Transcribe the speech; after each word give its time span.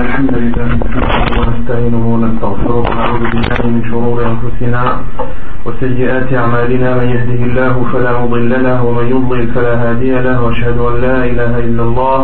الحمد 0.00 0.34
لله 0.42 0.70
ونستعينه 1.38 2.04
ونستغفره 2.14 2.76
ونعوذ 2.88 3.22
بالله 3.32 3.60
من 3.74 3.82
شرور 3.90 4.18
أنفسنا 4.32 4.82
وسيئات 5.66 6.28
أعمالنا. 6.42 6.88
من 7.00 7.08
يهده 7.16 7.40
الله 7.48 7.74
فلا 7.92 8.12
مضل 8.22 8.50
له 8.68 8.78
ومن 8.84 9.06
يضلل 9.14 9.46
فلا 9.54 9.74
هادي 9.82 10.12
له 10.26 10.36
وأشهد 10.44 10.78
أن 10.90 10.94
لا 11.06 11.18
إله 11.30 11.52
إلا 11.68 11.82
الله 11.88 12.20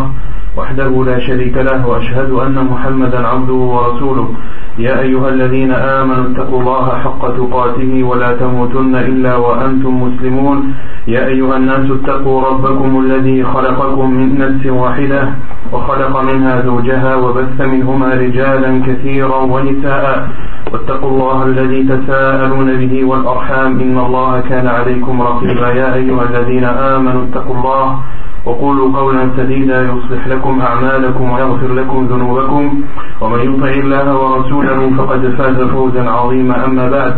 وحده 0.57 1.05
لا 1.05 1.19
شريك 1.19 1.57
له 1.57 1.87
وأشهد 1.87 2.31
أن 2.31 2.57
محمدا 2.71 3.27
عبده 3.27 3.61
ورسوله. 3.75 4.29
يا 4.79 5.01
أيها 5.01 5.29
الذين 5.29 5.73
آمنوا 5.73 6.25
اتقوا 6.31 6.61
الله 6.61 6.87
حق 7.05 7.23
تقاته 7.41 7.93
ولا 8.03 8.31
تموتن 8.37 8.95
إلا 8.95 9.37
وأنتم 9.37 10.03
مسلمون. 10.03 10.59
يا 11.09 11.27
أيها 11.27 11.57
الناس 11.57 11.87
اتقوا 11.91 12.39
ربكم 12.49 12.91
الذي 13.05 13.45
خلقكم 13.45 14.11
من 14.11 14.29
نفس 14.39 14.67
واحدة 14.67 15.23
وخلق 15.73 16.15
منها 16.31 16.55
زوجها 16.63 17.13
وبث 17.17 17.61
منهما 17.61 18.09
رجالا 18.15 18.71
كثيرا 18.87 19.41
ونساء. 19.53 20.29
واتقوا 20.73 21.11
الله 21.11 21.39
الذي 21.51 21.81
تساءلون 21.93 22.69
به 22.81 23.05
والأرحام 23.05 23.81
إن 23.81 23.97
الله 24.07 24.41
كان 24.41 24.67
عليكم 24.67 25.23
رقيبا. 25.23 25.69
يا 25.81 25.95
أيها 25.95 26.23
الذين 26.31 26.65
آمنوا 26.65 27.23
اتقوا 27.25 27.55
الله 27.55 27.87
وقولوا 28.47 28.99
قولا 28.99 29.31
سديدا 29.37 29.83
يصلح 29.83 30.29
لكم 30.29 30.61
أعمالكم 30.61 31.31
ويغفر 31.31 31.73
لكم 31.73 32.07
ذنوبكم. 32.07 32.65
ومن 33.21 33.41
يطع 33.41 33.69
الله 33.69 34.07
ورسوله 34.17 34.91
فقد 34.99 35.23
فاز 35.39 35.59
فوزا 35.61 36.11
عظيما. 36.11 36.65
أما 36.65 36.91
بعد 36.91 37.15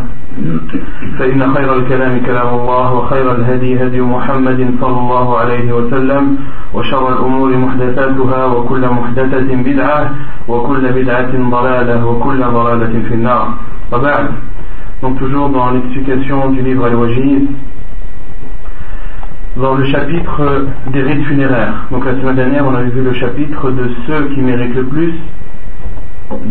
فإن 1.18 1.54
خير 1.54 1.74
الكلام 1.74 2.20
كلام 2.26 2.48
الله 2.48 2.94
وخير 2.94 3.26
الهدي 3.34 3.82
هدي 3.82 4.00
محمد 4.00 4.60
صلى 4.80 4.98
الله 4.98 5.38
عليه 5.38 5.72
وسلم 5.72 6.36
وشر 6.74 7.04
الأمور 7.12 7.56
محدثاتها 7.56 8.46
وكل 8.46 8.88
محدثة 8.88 9.48
بدعة 9.68 10.10
وكل 10.48 10.92
بدعة 10.92 11.32
ضلالة 11.50 12.06
وكل 12.06 12.40
ضلالة 12.44 12.94
في 13.08 13.14
النار. 13.14 13.46
وبعد 13.92 14.26
donc 15.02 15.14
toujours 15.18 15.48
dans 15.50 15.70
l'explication 15.74 16.50
du 16.50 16.60
livre 16.62 16.86
Al-Wajiz 16.86 17.42
dans 19.58 19.74
le 19.74 19.84
chapitre 19.86 20.66
des 20.92 21.02
rites 21.02 21.26
funéraires. 21.26 21.86
Donc 21.90 22.04
la 22.04 22.12
semaine 22.12 22.36
dernière 22.36 22.66
on 22.66 22.74
avait 22.74 22.90
vu 22.90 23.02
le 23.02 23.12
chapitre 23.12 23.70
de 23.70 23.90
ceux 24.06 24.28
qui 24.28 24.40
méritent 24.40 24.74
le 24.74 24.86
plus 24.86 25.14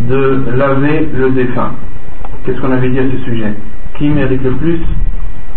de 0.10 0.44
laver 0.56 1.08
le 1.14 1.32
défunt. 1.32 1.72
Qu'est-ce 2.44 2.60
qu'on 2.60 2.72
avait 2.72 2.90
dit 2.90 3.00
à 3.00 3.04
ce 3.04 3.18
sujet? 3.24 3.54
Qui 3.98 4.10
mérite 4.10 4.44
le 4.44 4.52
plus 4.52 4.80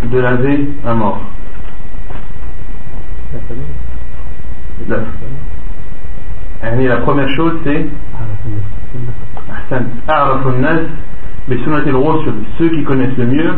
de 0.04 0.18
laver 0.18 0.68
un 0.86 0.94
mort? 0.94 1.20
La 4.88 6.96
première 6.98 7.28
chose 7.30 7.54
c'est 7.64 7.86
ceux 12.58 12.68
qui 12.68 12.84
connaissent 12.84 13.16
le 13.16 13.26
mieux 13.26 13.54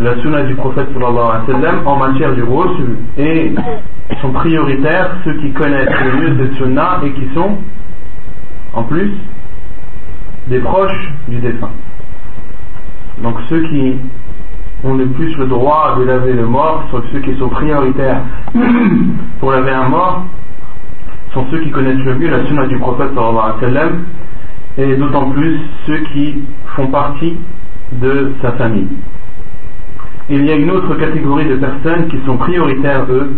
la 0.00 0.16
sunna 0.20 0.42
du 0.42 0.54
prophète 0.54 0.88
sallallahu 0.92 1.18
alayhi 1.18 1.50
wa 1.50 1.60
sallam 1.60 1.86
en 1.86 1.96
matière 1.96 2.34
du 2.34 2.42
ghusl 2.44 2.96
et 3.16 3.54
sont 4.20 4.30
prioritaires 4.30 5.16
ceux 5.24 5.34
qui 5.34 5.52
connaissent 5.52 5.88
le 6.04 6.20
mieux 6.20 6.36
cette 6.38 6.54
sunna 6.54 7.00
et 7.04 7.12
qui 7.12 7.28
sont 7.34 7.58
en 8.74 8.84
plus 8.84 9.10
des 10.46 10.60
proches 10.60 11.12
du 11.28 11.38
défunt. 11.38 11.70
Donc 13.22 13.36
ceux 13.48 13.62
qui 13.68 13.96
ont 14.84 14.94
le 14.94 15.06
plus 15.06 15.36
le 15.36 15.46
droit 15.46 15.96
de 15.98 16.04
laver 16.04 16.32
le 16.32 16.46
mort 16.46 16.84
sont 16.90 17.02
ceux 17.12 17.20
qui 17.20 17.36
sont 17.36 17.48
prioritaires. 17.48 18.22
Pour 19.40 19.50
laver 19.50 19.72
un 19.72 19.88
mort 19.88 20.24
sont 21.34 21.44
ceux 21.50 21.58
qui 21.60 21.70
connaissent 21.70 22.04
le 22.04 22.14
mieux 22.14 22.30
la 22.30 22.46
sunna 22.46 22.66
du 22.66 22.78
prophète 22.78 23.08
sallallahu 23.14 23.36
alayhi 23.36 23.60
wa 23.62 23.68
sallam 23.68 24.04
et 24.78 24.96
d'autant 24.96 25.30
plus 25.30 25.58
ceux 25.86 25.98
qui 26.12 26.42
font 26.76 26.86
partie 26.86 27.36
de 28.00 28.32
sa 28.40 28.52
famille. 28.52 28.86
Il 30.30 30.44
y 30.44 30.50
a 30.50 30.56
une 30.56 30.70
autre 30.70 30.94
catégorie 30.96 31.46
de 31.46 31.56
personnes 31.56 32.08
qui 32.08 32.18
sont 32.26 32.36
prioritaires, 32.36 33.06
eux, 33.08 33.32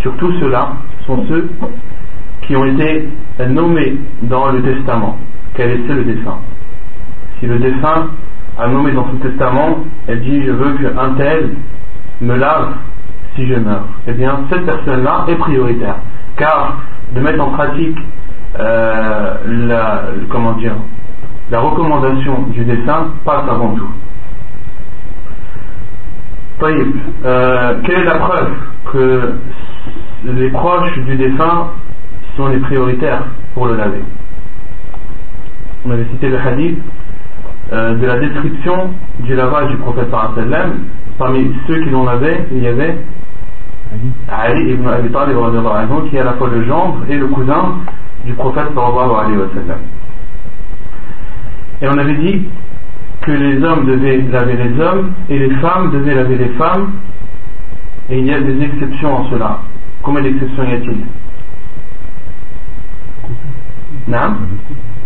sur 0.00 0.16
tout 0.16 0.32
cela, 0.40 0.74
sont 1.06 1.24
ceux 1.28 1.50
qui 2.42 2.54
ont 2.56 2.64
été 2.64 3.08
nommés 3.48 3.98
dans 4.22 4.50
le 4.50 4.62
testament, 4.62 5.18
qu'a 5.54 5.66
laissé 5.66 5.88
le 5.88 6.04
défunt? 6.04 6.38
Si 7.38 7.46
le 7.46 7.58
défunt 7.58 8.10
a 8.58 8.68
nommé 8.68 8.92
dans 8.92 9.06
son 9.10 9.16
testament, 9.16 9.78
elle 10.06 10.20
dit 10.20 10.44
je 10.44 10.52
veux 10.52 10.74
qu'un 10.74 11.14
tel 11.16 11.50
me 12.20 12.36
lave 12.36 12.74
si 13.34 13.46
je 13.46 13.54
meurs, 13.54 13.86
eh 14.06 14.12
bien 14.12 14.40
cette 14.50 14.66
personne-là 14.66 15.24
est 15.28 15.36
prioritaire. 15.36 15.96
Car 16.36 16.78
de 17.14 17.20
mettre 17.20 17.42
en 17.42 17.50
pratique 17.50 17.98
euh, 18.58 19.34
la, 19.46 20.04
la 21.50 21.60
recommandation 21.60 22.42
du 22.52 22.64
défunt 22.64 23.08
passe 23.24 23.48
avant 23.48 23.74
tout. 23.74 23.90
Euh, 26.62 27.80
quelle 27.84 28.00
est 28.00 28.04
la 28.04 28.16
preuve 28.16 28.50
que 28.92 29.32
les 30.24 30.50
proches 30.50 30.98
du 31.06 31.16
défunt 31.16 31.68
sont 32.36 32.48
les 32.48 32.58
prioritaires 32.58 33.24
pour 33.54 33.66
le 33.66 33.76
laver? 33.76 34.02
On 35.86 35.90
avait 35.90 36.04
cité 36.12 36.28
le 36.28 36.38
hadith 36.38 36.78
euh, 37.72 37.94
de 37.94 38.06
la 38.06 38.18
description 38.18 38.90
du 39.20 39.34
lavage 39.34 39.70
du 39.70 39.76
prophète 39.78 40.10
sallam. 40.10 40.80
Parmi 41.18 41.50
ceux 41.66 41.82
qui 41.82 41.90
l'ont 41.90 42.04
lavé, 42.04 42.44
il 42.52 42.62
y 42.62 42.66
avait 42.66 42.98
Ali 44.28 44.72
ibn 44.72 44.86
Abi 44.86 45.10
Talib 45.10 45.36
qui 46.10 46.16
est 46.16 46.20
à 46.20 46.24
la 46.24 46.32
fois 46.34 46.48
le 46.52 46.64
gendre 46.64 47.04
et 47.08 47.16
le 47.16 47.26
cousin 47.28 47.76
du 48.26 48.34
prophète 48.34 48.68
sallallahu 48.74 49.10
alayhi 49.18 49.38
sallam. 49.54 49.78
Et 51.80 51.88
on 51.88 51.96
avait 51.96 52.16
dit 52.16 52.48
que 53.22 53.32
les 53.32 53.62
hommes 53.62 53.86
devaient 53.86 54.22
laver 54.30 54.56
les 54.56 54.80
hommes 54.80 55.12
et 55.28 55.38
les 55.38 55.54
femmes 55.56 55.90
devaient 55.90 56.14
laver 56.14 56.36
les 56.36 56.48
femmes. 56.50 56.92
Et 58.08 58.18
il 58.18 58.26
y 58.26 58.32
a 58.32 58.40
des 58.40 58.62
exceptions 58.62 59.14
en 59.14 59.30
cela. 59.30 59.58
Combien 60.02 60.22
d'exceptions 60.22 60.64
y 60.64 60.72
a-t-il? 60.72 61.04
Non 64.08 64.36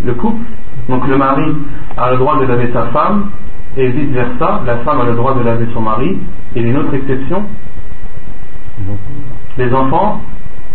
Le 0.04 0.14
couple. 0.14 0.42
Donc 0.88 1.06
le 1.08 1.16
mari 1.16 1.56
a 1.96 2.12
le 2.12 2.18
droit 2.18 2.38
de 2.38 2.46
laver 2.46 2.70
sa 2.72 2.86
femme 2.86 3.30
et 3.76 3.88
vice 3.88 4.10
versa, 4.10 4.60
la 4.64 4.78
femme 4.78 5.00
a 5.00 5.04
le 5.04 5.14
droit 5.14 5.34
de 5.34 5.42
laver 5.42 5.66
son 5.72 5.80
mari. 5.80 6.18
Et 6.54 6.62
une 6.62 6.76
autre 6.76 6.94
exception? 6.94 7.44
Les 9.58 9.72
enfants 9.74 10.20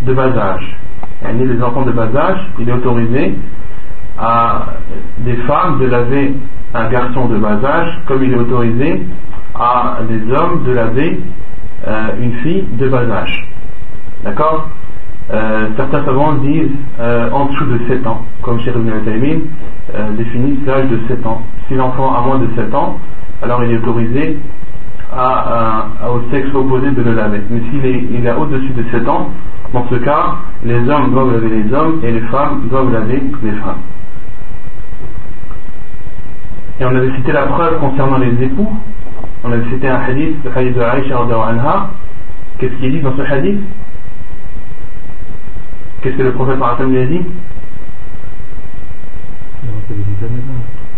de 0.02 0.14
bas 0.14 0.38
âge. 0.38 0.78
Les 1.24 1.62
enfants 1.62 1.84
de 1.84 1.92
bas 1.92 2.10
âge, 2.16 2.48
il 2.60 2.70
est 2.70 2.74
autorisé 2.74 3.36
à 4.18 4.66
des 5.20 5.36
femmes 5.48 5.80
de 5.80 5.86
laver 5.86 6.34
un 6.74 6.90
garçon 6.90 7.28
de 7.28 7.38
bas 7.38 7.60
âge 7.64 8.00
comme 8.08 8.24
il 8.24 8.34
est 8.34 8.38
autorisé 8.38 9.06
à 9.56 10.00
des 10.08 10.22
hommes 10.34 10.64
de 10.64 10.72
laver 10.72 11.20
euh, 11.88 12.08
une 12.22 12.34
fille 12.42 12.66
de 12.78 12.88
bas 12.88 13.10
âge. 13.12 13.48
D'accord 14.24 14.70
euh, 15.32 15.68
Certains 15.78 16.04
savants 16.04 16.34
disent 16.34 16.72
euh, 17.00 17.30
en 17.32 17.46
dessous 17.46 17.66
de 17.66 17.80
7 17.88 18.06
ans, 18.06 18.26
comme 18.42 18.60
Cheikh 18.60 18.76
Ibn 18.76 18.90
euh, 18.90 20.12
définit 20.18 20.60
l'âge 20.66 20.90
de 20.90 21.00
7 21.08 21.26
ans. 21.26 21.42
Si 21.68 21.76
l'enfant 21.76 22.14
a 22.16 22.22
moins 22.22 22.40
de 22.40 22.48
7 22.56 22.74
ans, 22.74 22.98
alors 23.42 23.64
il 23.64 23.72
est 23.72 23.78
autorisé 23.78 24.38
au 25.12 26.32
sexe 26.32 26.54
opposé 26.54 26.92
de 26.92 27.02
le 27.02 27.14
laver. 27.14 27.42
Mais 27.50 27.62
s'il 27.70 27.86
est, 27.86 28.28
est 28.28 28.34
au-dessus 28.34 28.74
de 28.74 28.84
7 28.92 29.08
ans, 29.08 29.30
dans 29.74 29.88
ce 29.90 29.96
cas, 29.96 30.36
les 30.64 30.88
hommes 30.90 31.12
doivent 31.12 31.32
laver 31.34 31.64
les 31.64 31.74
hommes 31.74 32.00
et 32.04 32.12
les 32.12 32.22
femmes 32.22 32.68
doivent 32.70 32.92
laver 32.92 33.24
les 33.42 33.52
femmes. 33.52 33.80
Et 36.80 36.86
on 36.86 36.96
avait 36.96 37.12
cité 37.16 37.32
la 37.32 37.44
preuve 37.44 37.80
concernant 37.80 38.18
les 38.18 38.42
époux. 38.44 38.70
On 39.44 39.52
avait 39.52 39.70
cité 39.70 39.90
un 39.90 40.00
hadith, 40.00 40.38
le 40.44 40.58
hadith 40.58 40.76
de 40.76 40.82
Aïcha 40.82 41.18
anha. 41.18 41.90
Qu'est-ce 42.58 42.74
qu'il 42.76 42.92
dit 42.92 43.00
dans 43.02 43.16
ce 43.16 43.22
hadith? 43.22 43.60
Qu'est-ce 46.02 46.16
que 46.16 46.24
le 46.24 46.32
prophète 46.32 46.58
lui 46.88 46.98
a 46.98 47.06
dit? 47.06 47.22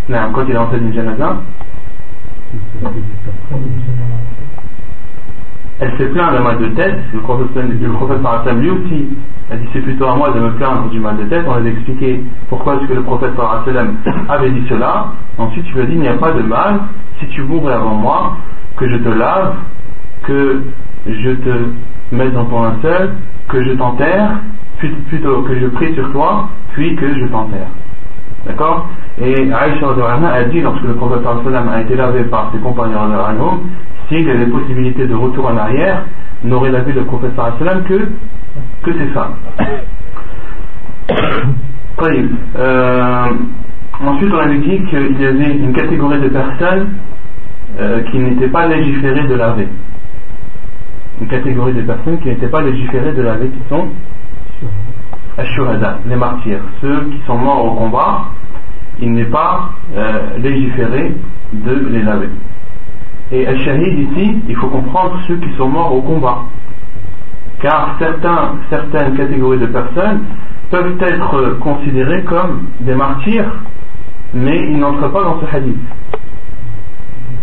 Non, 0.09 0.31
quand 0.33 0.43
il 0.47 0.51
est 0.51 0.57
rentré 0.57 0.79
d'une 0.79 0.93
janaza, 0.93 1.37
elle 5.81 5.97
s'est 5.97 6.05
plaint 6.09 6.31
d'un 6.31 6.41
mal 6.41 6.59
de 6.59 6.67
tête, 6.67 6.99
le 7.11 7.19
prophète, 7.21 7.47
le 7.55 7.89
prophète 7.89 8.19
lui 8.59 8.69
aussi 8.69 9.09
a 9.51 9.55
dit 9.55 9.67
c'est 9.73 9.81
plutôt 9.81 10.05
à 10.05 10.15
moi 10.15 10.29
de 10.29 10.39
me 10.39 10.51
plaindre 10.51 10.89
du 10.89 10.99
mal 10.99 11.17
de 11.17 11.23
tête, 11.23 11.43
on 11.47 11.53
a 11.53 11.67
expliqué 11.67 12.23
pourquoi 12.49 12.75
est-ce 12.75 12.85
que 12.85 12.93
le 12.93 13.01
prophète 13.01 13.31
avait 14.29 14.51
dit 14.51 14.63
cela, 14.69 15.07
ensuite 15.39 15.65
tu 15.65 15.73
lui 15.73 15.81
as 15.81 15.85
dit 15.85 15.93
il 15.93 16.01
n'y 16.01 16.07
a 16.07 16.13
pas 16.13 16.33
de 16.33 16.43
mal, 16.43 16.81
si 17.19 17.25
tu 17.29 17.41
mourrais 17.41 17.73
avant 17.73 17.95
moi, 17.95 18.37
que 18.77 18.87
je 18.87 18.97
te 18.97 19.09
lave, 19.09 19.55
que 20.23 20.61
je 21.07 21.31
te 21.31 21.49
mette 22.11 22.33
dans 22.33 22.45
ton 22.45 22.61
linceul, 22.61 23.15
que 23.49 23.63
je 23.63 23.71
t'enterre, 23.71 24.37
plutôt 25.09 25.41
que 25.41 25.59
je 25.59 25.65
prie 25.65 25.93
sur 25.95 26.11
toi, 26.11 26.47
puis 26.73 26.95
que 26.95 27.07
je 27.19 27.25
t'enterre. 27.25 27.67
D'accord? 28.45 28.87
Et 29.19 29.51
Aïcha 29.51 29.87
a 29.87 30.43
dit, 30.43 30.61
lorsque 30.61 30.83
le 30.83 30.93
prophète 30.93 31.25
a 31.25 31.81
été 31.81 31.95
lavé 31.95 32.23
par 32.25 32.51
ses 32.51 32.59
compagnons 32.59 32.99
s'il 34.11 34.27
y 34.27 34.29
avait 34.29 34.45
des 34.45 34.51
possibilités 34.51 35.07
de 35.07 35.15
retour 35.15 35.45
en 35.45 35.55
arrière, 35.55 36.03
n'aurait 36.43 36.71
lavé 36.71 36.91
le 36.91 37.05
prophète 37.05 37.31
que, 37.87 38.09
que 38.83 38.93
ses 38.97 39.07
femmes. 39.07 39.35
Euh, 42.03 43.25
ensuite, 44.03 44.33
on 44.33 44.39
avait 44.39 44.57
dit 44.57 44.83
qu'il 44.85 45.21
y 45.21 45.25
avait 45.25 45.55
une 45.55 45.71
catégorie 45.71 46.19
de 46.19 46.29
personnes 46.29 46.93
euh, 47.79 48.01
qui 48.09 48.17
n'étaient 48.17 48.47
pas 48.47 48.65
légiférées 48.65 49.27
de 49.27 49.35
laver. 49.35 49.67
Une 51.21 51.27
catégorie 51.27 51.73
de 51.73 51.83
personnes 51.83 52.19
qui 52.21 52.29
n'étaient 52.29 52.47
pas 52.47 52.63
légiférées 52.63 53.11
de 53.11 53.21
laver, 53.21 53.49
qui 53.49 53.69
sont 53.69 53.89
les 56.07 56.15
martyrs, 56.15 56.61
ceux 56.81 57.01
qui 57.11 57.21
sont 57.27 57.37
morts 57.37 57.65
au 57.65 57.75
combat, 57.75 58.25
il 58.99 59.11
n'est 59.13 59.25
pas 59.25 59.69
euh, 59.95 60.37
légiféré 60.39 61.15
de 61.53 61.87
les 61.91 62.01
laver. 62.01 62.29
Et 63.31 63.47
Al-Shahid 63.47 63.99
ici, 63.99 64.41
il 64.49 64.55
faut 64.57 64.67
comprendre 64.67 65.19
ceux 65.27 65.37
qui 65.37 65.49
sont 65.57 65.69
morts 65.69 65.93
au 65.93 66.01
combat. 66.01 66.45
Car 67.61 67.95
certains, 67.99 68.55
certaines 68.69 69.15
catégories 69.15 69.59
de 69.59 69.67
personnes 69.67 70.21
peuvent 70.69 70.97
être 71.01 71.57
considérées 71.59 72.23
comme 72.23 72.63
des 72.81 72.95
martyrs, 72.95 73.53
mais 74.33 74.71
ils 74.71 74.79
n'entrent 74.79 75.11
pas 75.11 75.23
dans 75.23 75.39
ce 75.39 75.55
hadith. 75.55 75.77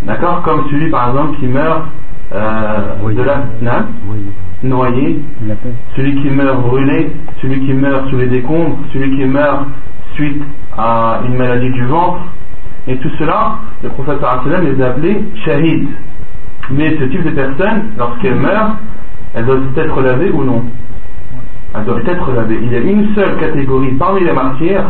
D'accord? 0.02 0.42
Comme 0.42 0.64
celui 0.70 0.90
par 0.90 1.10
exemple 1.10 1.38
qui 1.38 1.46
meurt 1.46 1.84
euh, 2.34 3.12
de 3.14 3.22
la 3.22 3.44
noyé, 4.62 5.22
celui 5.96 6.20
qui 6.20 6.30
meurt 6.30 6.60
brûlé, 6.60 7.12
celui 7.40 7.64
qui 7.64 7.72
meurt 7.72 8.08
sous 8.10 8.16
les 8.16 8.26
décombres, 8.26 8.78
celui 8.92 9.16
qui 9.16 9.24
meurt 9.24 9.66
suite 10.14 10.42
à 10.76 11.20
une 11.26 11.36
maladie 11.36 11.70
du 11.70 11.84
ventre, 11.86 12.20
et 12.88 12.96
tout 12.96 13.10
cela, 13.18 13.58
le 13.82 13.90
prophète 13.90 14.18
les 14.62 14.82
a 14.82 14.88
appelés 14.88 15.24
shahid. 15.44 15.88
Mais 16.70 16.96
ce 16.98 17.04
type 17.04 17.22
de 17.22 17.30
personnes, 17.30 17.92
lorsqu'elles 17.98 18.36
meurent, 18.36 18.76
elles 19.34 19.44
doivent 19.44 19.76
être 19.76 20.00
lavées 20.00 20.30
ou 20.30 20.42
non 20.42 20.64
Elles 21.74 21.84
doivent 21.84 22.06
être 22.06 22.32
lavées. 22.32 22.58
Il 22.62 22.72
y 22.72 22.76
a 22.76 22.80
une 22.80 23.14
seule 23.14 23.36
catégorie 23.38 23.92
parmi 23.92 24.24
les 24.24 24.32
martyrs, 24.32 24.84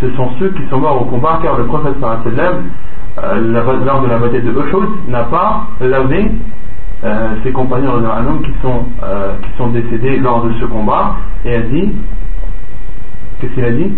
ce 0.00 0.10
sont 0.16 0.30
ceux 0.40 0.48
qui 0.50 0.62
sont 0.70 0.80
morts 0.80 1.02
au 1.02 1.04
combat, 1.04 1.38
car 1.42 1.56
le 1.56 1.66
prophète 1.66 1.94
euh, 2.02 3.84
lors 3.84 4.02
de 4.02 4.08
la 4.08 4.18
bataille 4.18 4.42
de 4.42 4.50
Uhud, 4.50 5.08
n'a 5.08 5.24
pas 5.24 5.66
lavé 5.80 6.32
euh, 7.04 7.34
ses 7.44 7.52
compagnons 7.52 8.02
qui 8.42 8.52
sont, 8.60 8.86
euh, 9.04 9.34
qui 9.42 9.56
sont 9.56 9.68
décédés 9.68 10.16
lors 10.18 10.44
de 10.44 10.52
ce 10.54 10.64
combat, 10.64 11.16
et 11.44 11.54
a 11.54 11.60
dit, 11.60 11.92
qu'est-ce 13.40 13.52
qu'il 13.52 13.64
a 13.64 13.72
dit? 13.72 13.92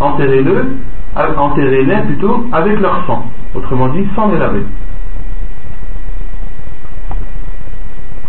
Enterrez-le, 0.00 0.66
enterrez-les 1.16 1.96
plutôt 2.06 2.46
avec 2.52 2.78
leur 2.80 3.04
sang. 3.06 3.24
Autrement 3.54 3.88
dit, 3.88 4.06
sans 4.14 4.30
les 4.30 4.38
laver. 4.38 4.62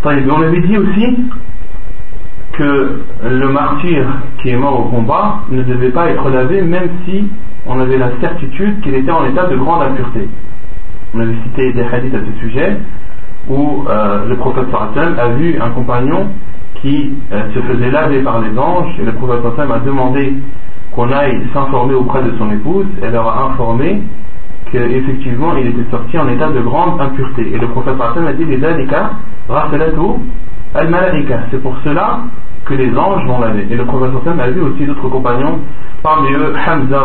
On 0.02 0.42
avait 0.42 0.60
dit 0.62 0.78
aussi 0.78 1.16
que 2.52 3.02
le 3.22 3.48
martyr 3.48 4.06
qui 4.38 4.50
est 4.50 4.56
mort 4.56 4.80
au 4.80 4.84
combat 4.84 5.42
ne 5.50 5.62
devait 5.62 5.90
pas 5.90 6.08
être 6.10 6.28
lavé 6.30 6.62
même 6.62 6.88
si 7.04 7.28
on 7.66 7.78
avait 7.78 7.98
la 7.98 8.10
certitude 8.20 8.80
qu'il 8.80 8.94
était 8.94 9.10
en 9.10 9.26
état 9.26 9.46
de 9.46 9.56
grande 9.56 9.82
impureté. 9.82 10.28
On 11.14 11.20
avait 11.20 11.36
cité 11.44 11.72
des 11.74 11.82
hadiths 11.82 12.14
à 12.14 12.18
ce 12.20 12.40
sujet 12.40 12.76
où 13.48 13.84
euh, 13.88 14.26
le 14.28 14.36
prophète 14.36 14.66
a 14.74 15.28
vu 15.30 15.58
un 15.60 15.70
compagnon 15.70 16.28
qui 16.76 17.14
euh, 17.32 17.42
se 17.54 17.60
faisait 17.60 17.90
laver 17.90 18.22
par 18.22 18.40
les 18.40 18.56
anges 18.58 18.94
et 19.00 19.04
le 19.04 19.12
prophète 19.12 19.44
a 19.58 19.78
demandé 19.80 20.34
qu'on 20.92 21.10
aille 21.10 21.46
s'informer 21.52 21.94
auprès 21.94 22.22
de 22.22 22.32
son 22.38 22.50
épouse 22.50 22.86
elle 23.02 23.12
leur 23.12 23.28
a 23.28 23.50
informé 23.50 24.02
qu'effectivement 24.70 25.56
il 25.56 25.68
était 25.68 25.90
sorti 25.90 26.18
en 26.18 26.28
état 26.28 26.48
de 26.48 26.60
grande 26.60 27.00
impureté. 27.00 27.52
Et 27.52 27.58
le 27.58 27.68
prophète 27.68 27.94
a 28.00 28.32
dit 28.32 28.44
les 28.44 28.64
al 28.64 28.86
c'est 31.50 31.62
pour 31.62 31.76
cela 31.84 32.20
que 32.64 32.74
les 32.74 32.96
anges 32.96 33.26
vont 33.26 33.40
laver 33.40 33.66
et 33.70 33.76
le 33.76 33.84
prophète 33.84 34.10
a 34.26 34.50
vu 34.50 34.60
aussi 34.60 34.86
d'autres 34.86 35.08
compagnons 35.08 35.60
parmi 36.02 36.32
eux 36.32 36.52
Hamza 36.66 37.00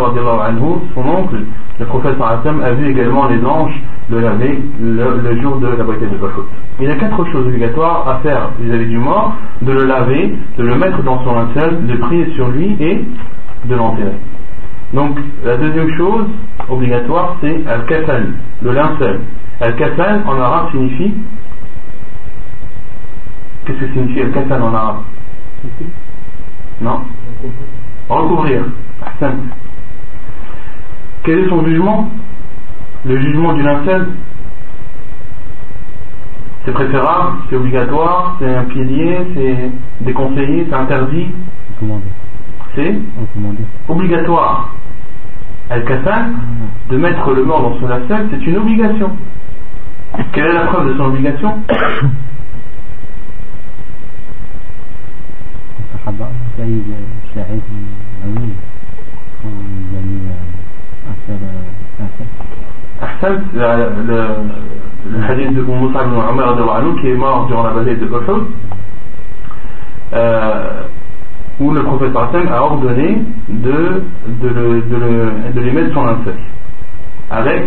anhu, 0.48 0.76
son 0.94 1.02
oncle 1.02 1.38
le 1.80 1.86
prophète 1.86 2.16
a 2.22 2.72
vu 2.72 2.92
également 2.92 3.28
les 3.28 3.44
anges 3.46 3.82
le 4.10 4.20
laver 4.20 4.62
le, 4.80 5.42
jour 5.42 5.58
de 5.58 5.68
la 5.68 5.84
bataille 5.84 6.10
de 6.10 6.16
Uhud. 6.16 6.46
Il 6.80 6.88
y 6.88 6.92
a 6.92 6.96
quatre 6.96 7.26
choses 7.32 7.48
obligatoires 7.48 8.08
à 8.08 8.20
faire 8.20 8.52
vis-à-vis 8.60 8.88
du 8.88 8.98
mort 8.98 9.34
de 9.62 9.72
le 9.72 9.86
laver, 9.86 10.36
de 10.58 10.64
le 10.64 10.76
mettre 10.76 11.02
dans 11.04 11.24
son 11.24 11.34
linceul, 11.34 11.86
de 11.88 11.96
prier 11.98 12.32
sur 12.34 12.50
lui 12.50 12.76
et 12.80 13.04
de 13.66 13.76
l'enterrer. 13.76 14.18
Donc 14.94 15.18
la 15.44 15.58
deuxième 15.58 15.90
chose 15.98 16.26
obligatoire 16.70 17.36
c'est 17.42 17.64
al-kafan, 17.68 18.34
le 18.62 18.72
linceul. 18.72 19.22
Al-kafan 19.62 20.22
en 20.28 20.40
arabe 20.40 20.72
signifie 20.72 21.14
Qu'est-ce 23.66 23.80
que 23.80 23.94
signifie 23.94 24.22
al-kafan 24.22 24.62
en 24.62 24.74
arabe? 24.74 24.98
Non. 26.82 27.02
Recouvrir. 28.10 28.64
Quel 31.24 31.40
est 31.40 31.50
son 31.50 31.66
jugement? 31.66 32.10
Le 33.06 33.20
jugement 33.20 33.54
du 33.54 33.62
linceul? 33.64 34.08
C'est 36.66 36.72
préférable, 36.72 37.38
c'est 37.50 37.56
obligatoire, 37.56 38.36
c'est 38.40 38.56
un 38.56 38.64
pilier, 38.64 39.20
c'est 39.36 39.72
déconseillé, 40.02 40.66
c'est 40.68 40.76
interdit? 40.76 41.28
C'est? 42.76 42.96
Obligatoire. 43.88 44.74
Al-Kassan, 45.70 46.34
de 46.90 46.98
mettre 46.98 47.32
le 47.32 47.44
mort 47.44 47.62
dans 47.62 47.80
son 47.80 47.88
linceul, 47.88 48.28
c'est 48.32 48.46
une 48.48 48.58
obligation. 48.58 49.12
Quelle 50.32 50.46
est 50.46 50.54
la 50.54 50.66
preuve 50.68 50.88
de 50.90 50.98
son 50.98 51.06
obligation? 51.06 51.54
Ahsan, 63.02 63.42
le, 63.54 65.22
hadith 65.30 65.54
de 65.54 65.62
Moussa 65.62 66.04
ibn 66.04 66.16
Umar 66.16 66.56
qui 67.02 67.10
est 67.10 67.16
mort 67.16 67.46
durant 67.48 67.64
la 67.64 67.72
bataille 67.72 67.98
de 67.98 68.06
Uhud, 68.06 68.44
euh, 70.14 70.84
où 71.60 71.72
le 71.72 71.84
prophète 71.84 72.16
a 72.16 72.64
ordonné 72.64 73.22
de, 73.50 74.04
de, 74.28 74.48
le, 74.48 74.82
de, 74.82 74.96
le, 74.96 75.54
de 75.54 75.62
lui 75.62 75.72
mettre 75.72 75.94
son 75.94 76.06
linceul 76.06 76.36
avec 77.30 77.64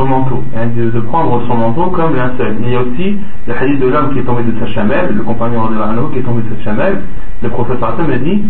son 0.00 0.06
manteau, 0.06 0.42
hein, 0.56 0.68
de, 0.74 0.90
de, 0.90 1.00
prendre 1.00 1.42
son 1.46 1.56
manteau 1.56 1.90
comme 1.90 2.16
linceul. 2.16 2.56
Il 2.60 2.70
y 2.70 2.76
a 2.76 2.80
aussi 2.80 3.18
le 3.46 3.54
hadith 3.54 3.80
de 3.80 3.88
l'homme 3.88 4.12
qui 4.12 4.20
est 4.20 4.22
tombé 4.22 4.42
de 4.42 4.58
sa 4.58 4.66
chamelle, 4.66 5.14
le 5.14 5.22
compagnon 5.22 5.68
de 5.68 5.78
l'anneau 5.78 6.08
qui 6.08 6.18
est 6.18 6.22
tombé 6.22 6.42
de 6.42 6.56
sa 6.56 6.64
chamelle, 6.64 7.02
le 7.42 7.48
prophète 7.50 7.82
a 7.82 8.18
dit 8.18 8.44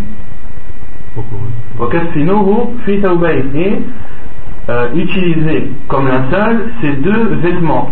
et 3.55 3.83
euh, 4.69 4.89
utiliser 4.95 5.73
comme 5.89 6.07
linceul 6.07 6.71
ces 6.81 6.93
deux 6.97 7.35
vêtements, 7.43 7.91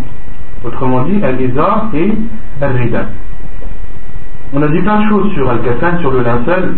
autrement 0.64 1.02
dit 1.02 1.22
Al-Iza 1.24 1.88
et 1.94 2.12
Al-Rida. 2.60 3.06
On 4.52 4.62
a 4.62 4.68
dit 4.68 4.80
plein 4.80 5.00
de 5.00 5.08
choses 5.08 5.32
sur 5.32 5.50
Al-Kassan, 5.50 5.98
sur 6.00 6.12
le 6.12 6.22
linceul. 6.22 6.76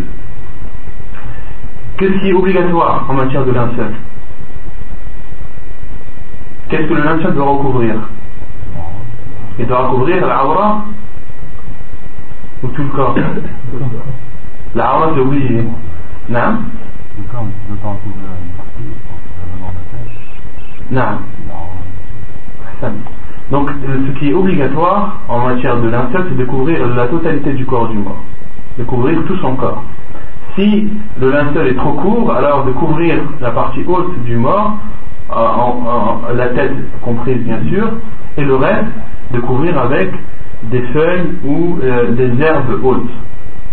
Qu'est-ce 1.98 2.18
qui 2.20 2.30
est 2.30 2.32
obligatoire 2.32 3.04
en 3.08 3.14
matière 3.14 3.44
de 3.44 3.52
linceul? 3.52 3.92
Qu'est-ce 6.70 6.86
que 6.86 6.94
le 6.94 7.02
linceul 7.02 7.34
doit 7.34 7.46
recouvrir 7.46 7.96
Il 9.58 9.66
doit 9.66 9.88
recouvrir 9.88 10.20
l'aura 10.20 10.84
ou 12.62 12.68
tout 12.68 12.82
le 12.82 12.88
corps 12.90 13.16
L'aura 14.76 15.10
c'est 15.14 15.20
obligé. 15.20 15.64
Non 16.28 16.58
Non. 20.92 21.18
Donc, 23.50 23.70
ce 23.70 24.18
qui 24.20 24.30
est 24.30 24.34
obligatoire 24.34 25.22
en 25.28 25.40
matière 25.40 25.80
de 25.80 25.88
linceul, 25.88 26.26
c'est 26.28 26.36
de 26.36 26.44
couvrir 26.44 26.86
la 26.94 27.08
totalité 27.08 27.52
du 27.52 27.66
corps 27.66 27.88
du 27.88 27.98
mort, 27.98 28.22
de 28.78 28.84
couvrir 28.84 29.24
tout 29.26 29.36
son 29.38 29.56
corps. 29.56 29.82
Si 30.54 30.88
le 31.20 31.30
linceul 31.32 31.66
est 31.66 31.74
trop 31.74 31.94
court, 31.94 32.32
alors 32.32 32.64
de 32.64 32.70
couvrir 32.72 33.16
la 33.40 33.50
partie 33.50 33.82
haute 33.86 34.22
du 34.22 34.36
mort, 34.36 34.76
la 36.34 36.48
tête 36.48 36.74
comprise 37.02 37.38
bien 37.44 37.62
sûr, 37.68 37.88
et 38.36 38.44
le 38.44 38.56
reste 38.56 38.86
de 39.32 39.40
couvrir 39.40 39.78
avec 39.78 40.12
des 40.64 40.82
feuilles 40.92 41.38
ou 41.44 41.78
euh, 41.82 42.10
des 42.12 42.42
herbes 42.42 42.84
hautes, 42.84 43.10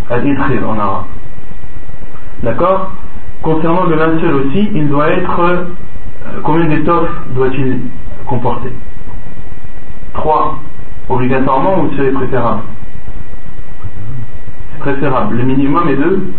à 0.10 0.20
détruire 0.20 0.70
en 0.70 0.80
arabe. 0.80 1.06
D'accord? 2.44 2.92
Concernant 3.42 3.86
le 3.86 3.96
linceul 3.96 4.34
aussi, 4.36 4.70
il 4.74 4.88
doit 4.88 5.10
être. 5.10 5.40
Euh, 5.40 5.64
combien 6.44 6.66
d'étoffes 6.68 7.12
doit-il 7.36 7.82
comporter? 8.26 8.72
3. 10.14 10.60
Obligatoirement 11.10 11.82
ou 11.82 11.90
c'est 11.98 12.12
préférable? 12.12 12.62
C'est 14.74 14.80
préférable. 14.80 15.38
Le 15.38 15.44
minimum 15.44 15.88
est 15.90 15.96
2 15.96 16.34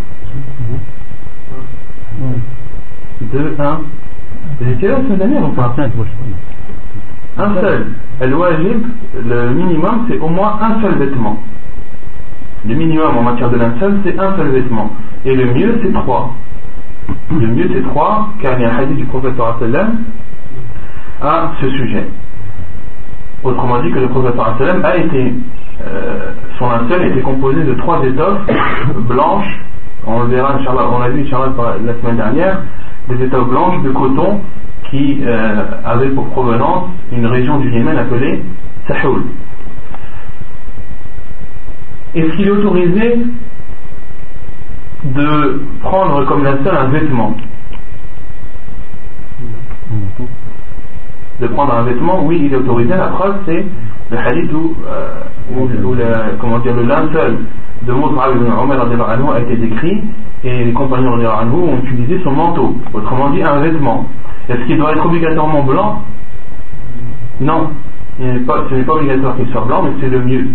2, 3.20 3.56
1. 3.58 3.80
J'ai 4.60 4.74
quelle 4.80 4.90
heure 4.90 4.98
semaine 4.98 5.18
dernière 5.18 5.44
ou 5.44 5.52
pas 5.52 5.74
Un 7.38 7.54
seul. 7.54 7.86
Al-Wajib, 8.20 8.86
le 9.24 9.50
minimum, 9.50 10.06
c'est 10.08 10.18
au 10.18 10.28
moins 10.28 10.58
un 10.60 10.80
seul 10.82 10.98
vêtement. 10.98 11.38
Le 12.66 12.74
minimum 12.74 13.16
en 13.16 13.22
matière 13.22 13.50
de 13.50 13.56
linceul, 13.56 13.98
c'est 14.04 14.18
un 14.18 14.36
seul 14.36 14.48
vêtement. 14.48 14.90
Et 15.24 15.34
le 15.36 15.54
mieux, 15.54 15.80
c'est 15.82 15.92
trois. 15.92 16.34
Le 17.30 17.46
mieux, 17.46 17.70
c'est 17.72 17.82
trois, 17.82 18.30
car 18.40 18.58
il 18.58 18.62
y 18.62 18.64
a 18.64 18.74
un 18.74 18.78
hadith 18.78 18.96
du 18.96 19.04
professeur 19.04 19.56
sallam 19.60 19.98
à 21.22 21.52
ce 21.60 21.68
sujet. 21.70 22.08
Autrement 23.44 23.80
dit, 23.82 23.92
que 23.92 24.00
le 24.00 24.08
professeur 24.08 24.56
sallam 24.58 24.84
a 24.84 24.96
été. 24.96 25.34
Euh, 25.86 26.32
son 26.58 26.68
linceul 26.68 27.06
était 27.06 27.20
composé 27.20 27.62
de 27.62 27.74
trois 27.74 28.04
étoffes 28.04 28.40
blanches. 29.08 29.60
On 30.04 30.22
le 30.22 30.28
verra, 30.28 30.58
on 30.90 30.98
l'a 30.98 31.08
vu, 31.10 31.22
Inch'Allah, 31.22 31.52
la 31.84 31.94
semaine 31.94 32.16
dernière 32.16 32.62
des 33.08 33.24
étoffes 33.24 33.48
blanches 33.48 33.82
de 33.82 33.90
coton 33.90 34.40
qui 34.90 35.20
euh, 35.22 35.64
avaient 35.84 36.10
pour 36.10 36.28
provenance 36.30 36.84
une 37.12 37.26
région 37.26 37.58
du 37.58 37.70
Yémen 37.70 37.96
appelée 37.96 38.42
Sahoul. 38.86 39.22
Est-ce 42.14 42.36
qu'il 42.36 42.48
est 42.48 42.50
autorisé 42.50 43.20
de 45.04 45.62
prendre 45.82 46.24
comme 46.26 46.42
linceul 46.42 46.74
un 46.74 46.88
vêtement? 46.88 47.34
De 51.40 51.46
prendre 51.48 51.74
un 51.74 51.82
vêtement, 51.82 52.24
oui, 52.24 52.42
il 52.46 52.52
est 52.52 52.56
autorisé. 52.56 52.90
La 52.90 53.08
preuve, 53.08 53.36
c'est 53.46 53.64
le 54.10 54.18
hadith 54.18 54.52
où, 54.52 54.74
euh, 54.86 55.22
comment 56.40 56.58
dire, 56.58 56.74
le 56.74 56.84
de 57.82 57.92
Moussa 57.92 58.30
ibn 58.34 58.50
Omar 58.50 59.34
a 59.34 59.40
été 59.40 59.56
décrit 59.56 60.02
et 60.44 60.64
les 60.64 60.72
compagnons 60.72 61.14
ont 61.14 61.78
utilisé 61.84 62.20
son 62.24 62.32
manteau, 62.32 62.76
autrement 62.92 63.30
dit 63.30 63.42
un 63.42 63.60
vêtement. 63.60 64.06
Est-ce 64.48 64.64
qu'il 64.66 64.78
doit 64.78 64.92
être 64.92 65.04
obligatoirement 65.04 65.62
blanc? 65.62 66.02
Non, 67.40 67.70
ce 68.18 68.24
n'est 68.24 68.40
pas, 68.40 68.64
obligatoire 68.88 69.36
qu'il 69.36 69.48
soit 69.48 69.64
blanc, 69.64 69.82
mais 69.84 69.90
c'est 70.00 70.08
le 70.08 70.20
mieux. 70.20 70.48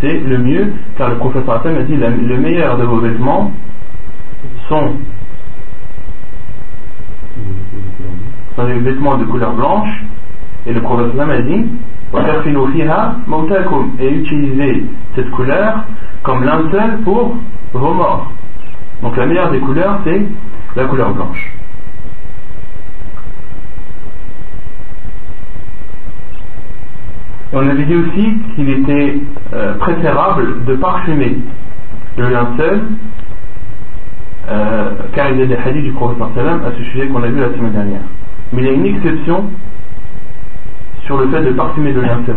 C'est 0.00 0.20
le 0.20 0.38
mieux, 0.38 0.72
car 0.96 1.10
le 1.10 1.16
professeur 1.16 1.54
Hassan 1.54 1.76
a 1.76 1.82
dit 1.82 1.96
le 1.96 2.38
meilleur 2.38 2.76
de 2.76 2.84
vos 2.84 2.98
vêtements 2.98 3.52
sont, 4.68 4.92
les 8.66 8.78
vêtements 8.78 9.16
de 9.16 9.24
couleur 9.24 9.54
blanche, 9.54 10.04
et 10.66 10.72
le 10.72 10.80
professeur 10.80 11.28
a 11.28 11.38
dit 11.38 11.66
et 13.98 14.08
utilisez 14.08 14.84
cette 15.14 15.30
couleur 15.30 15.84
comme 16.22 16.44
linceul 16.44 16.98
pour 17.04 17.36
vos 17.72 17.94
morts. 17.94 18.30
Donc 19.02 19.16
la 19.16 19.26
meilleure 19.26 19.50
des 19.50 19.60
couleurs, 19.60 20.00
c'est 20.04 20.22
la 20.76 20.84
couleur 20.84 21.12
blanche. 21.14 21.52
on 27.52 27.68
avait 27.68 27.84
dit 27.84 27.94
aussi 27.94 28.38
qu'il 28.54 28.68
était 28.70 29.18
euh, 29.52 29.74
préférable 29.74 30.64
de 30.64 30.74
parfumer 30.76 31.36
le 32.16 32.28
linceul, 32.30 32.82
euh, 34.48 34.90
car 35.14 35.30
il 35.30 35.38
y 35.38 35.42
a 35.42 35.46
des 35.46 35.56
hadiths 35.56 35.84
du 35.84 35.92
prophète 35.92 36.22
à 36.38 36.72
ce 36.76 36.84
sujet 36.84 37.08
qu'on 37.08 37.22
a 37.22 37.28
vu 37.28 37.40
la 37.40 37.50
semaine 37.50 37.72
dernière. 37.72 38.00
Mais 38.52 38.62
il 38.62 38.66
y 38.66 38.70
a 38.70 38.72
une 38.72 38.86
exception 38.86 39.50
sur 41.12 41.20
le 41.20 41.28
fait 41.28 41.42
de 41.42 41.52
parfumer 41.52 41.92
le 41.92 42.00
linceul. 42.00 42.36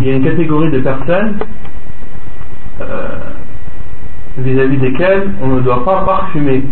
Il 0.00 0.06
y 0.06 0.10
a 0.12 0.16
une 0.16 0.24
catégorie 0.24 0.70
de 0.70 0.78
personnes 0.80 1.38
euh, 2.80 3.08
vis-à-vis 4.38 4.78
desquelles 4.78 5.30
on 5.42 5.48
ne 5.48 5.60
doit 5.60 5.84
pas 5.84 6.04
parfumer 6.04 6.64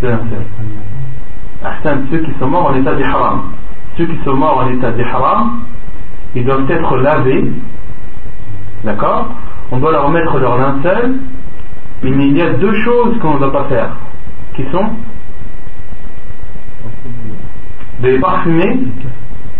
le 0.00 0.08
linceul. 0.08 0.44
ceux 2.10 2.18
qui 2.18 2.32
sont 2.38 2.46
morts 2.46 2.70
en 2.70 2.74
état 2.74 2.94
d'ihram 2.94 3.42
ceux 3.98 4.06
qui 4.06 4.16
sont 4.24 4.34
morts 4.34 4.64
en 4.64 4.70
état 4.70 4.92
d'ihram, 4.92 5.60
ils 6.34 6.44
doivent 6.44 6.70
être 6.70 6.96
lavés, 6.98 7.50
d'accord? 8.84 9.28
On 9.72 9.78
doit 9.78 9.92
leur 9.92 10.08
mettre 10.08 10.38
leur 10.38 10.56
linceul, 10.56 11.16
mais 12.02 12.28
il 12.28 12.36
y 12.36 12.42
a 12.42 12.50
deux 12.54 12.74
choses 12.82 13.18
qu'on 13.18 13.34
ne 13.34 13.38
doit 13.40 13.52
pas 13.52 13.64
faire, 13.64 13.96
qui 14.54 14.62
sont? 14.70 14.86
De 18.00 18.08
les 18.08 18.20
parfumer 18.20 18.78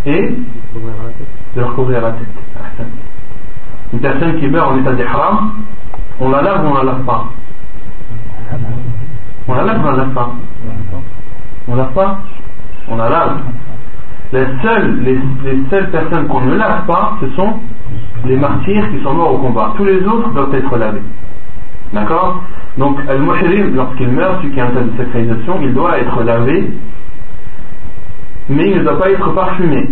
de 0.09 1.61
leur 1.61 1.75
couvrir 1.75 2.01
la 2.01 2.13
tête. 2.13 2.87
Une 3.93 4.01
personne 4.01 4.39
qui 4.39 4.49
meurt 4.49 4.73
en 4.73 4.79
état 4.79 4.93
d'ihram, 4.93 5.53
on 6.21 6.31
la 6.31 6.43
lave 6.43 6.65
ou 6.65 6.69
on 6.69 6.75
la 6.75 6.83
lave 6.85 7.05
pas 7.05 7.25
On 9.47 9.55
la 9.55 9.65
lave 9.65 9.85
ou 9.85 9.87
on 9.87 9.91
la 9.91 9.97
lave 9.97 10.15
pas 10.15 10.31
On 11.69 11.75
la 11.75 11.83
lave 11.83 11.93
pas 11.93 12.19
On 12.89 12.97
la 12.97 13.09
lave 13.09 13.37
les, 14.33 14.47
seules 14.63 15.91
personnes 15.91 16.27
qu'on 16.29 16.41
ne 16.43 16.55
lave 16.55 16.85
pas, 16.87 17.17
ce 17.21 17.29
sont 17.31 17.55
les 18.27 18.37
martyrs 18.37 18.91
qui 18.91 19.03
sont 19.03 19.15
morts 19.15 19.35
au 19.35 19.39
combat. 19.39 19.73
Tous 19.77 19.85
les 19.85 20.03
autres 20.05 20.31
doivent 20.31 20.55
être 20.55 20.77
lavés. 20.77 21.03
D'accord? 21.93 22.43
Donc, 22.77 22.99
Al-Muhrim, 23.09 23.75
lorsqu'il 23.75 24.09
meurt, 24.09 24.41
celui 24.43 24.53
qui 24.53 24.61
est 24.61 24.63
en 24.63 24.71
état 24.71 24.83
de 24.83 24.97
sacralisation, 24.99 25.59
il 25.63 25.73
doit 25.73 25.99
être 25.99 26.23
lavé, 26.23 26.71
mais 28.49 28.71
il 28.71 28.79
ne 28.79 28.85
doit 28.85 28.99
pas 28.99 29.11
être 29.11 29.33
parfumé. 29.33 29.89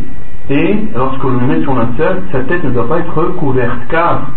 Et 0.48 0.76
lorsqu'on 0.94 1.30
le 1.30 1.46
met 1.46 1.60
sur 1.62 1.74
linceul, 1.74 2.22
sa 2.30 2.40
tête 2.40 2.62
ne 2.64 2.70
doit 2.70 2.88
pas 2.88 2.98
être 3.00 3.22
couverte, 3.38 3.78
car 3.88 4.30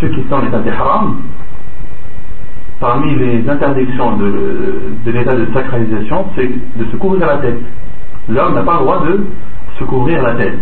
ceux 0.00 0.08
qui 0.08 0.22
sont 0.28 0.34
en 0.34 0.46
état 0.46 0.58
d'ihram, 0.58 1.16
parmi 2.78 3.14
les 3.16 3.48
interdictions 3.48 4.16
de, 4.18 4.32
de 5.04 5.10
l'état 5.10 5.34
de 5.34 5.46
sacralisation, 5.54 6.26
c'est 6.36 6.48
de 6.78 6.84
se 6.90 6.96
couvrir 6.96 7.26
la 7.26 7.38
tête 7.38 7.58
l'homme 8.28 8.54
n'a 8.54 8.62
pas 8.62 8.74
le 8.74 8.78
droit 8.80 9.04
de 9.04 9.26
se 9.78 9.84
couvrir 9.84 10.22
la 10.22 10.34
tête. 10.34 10.58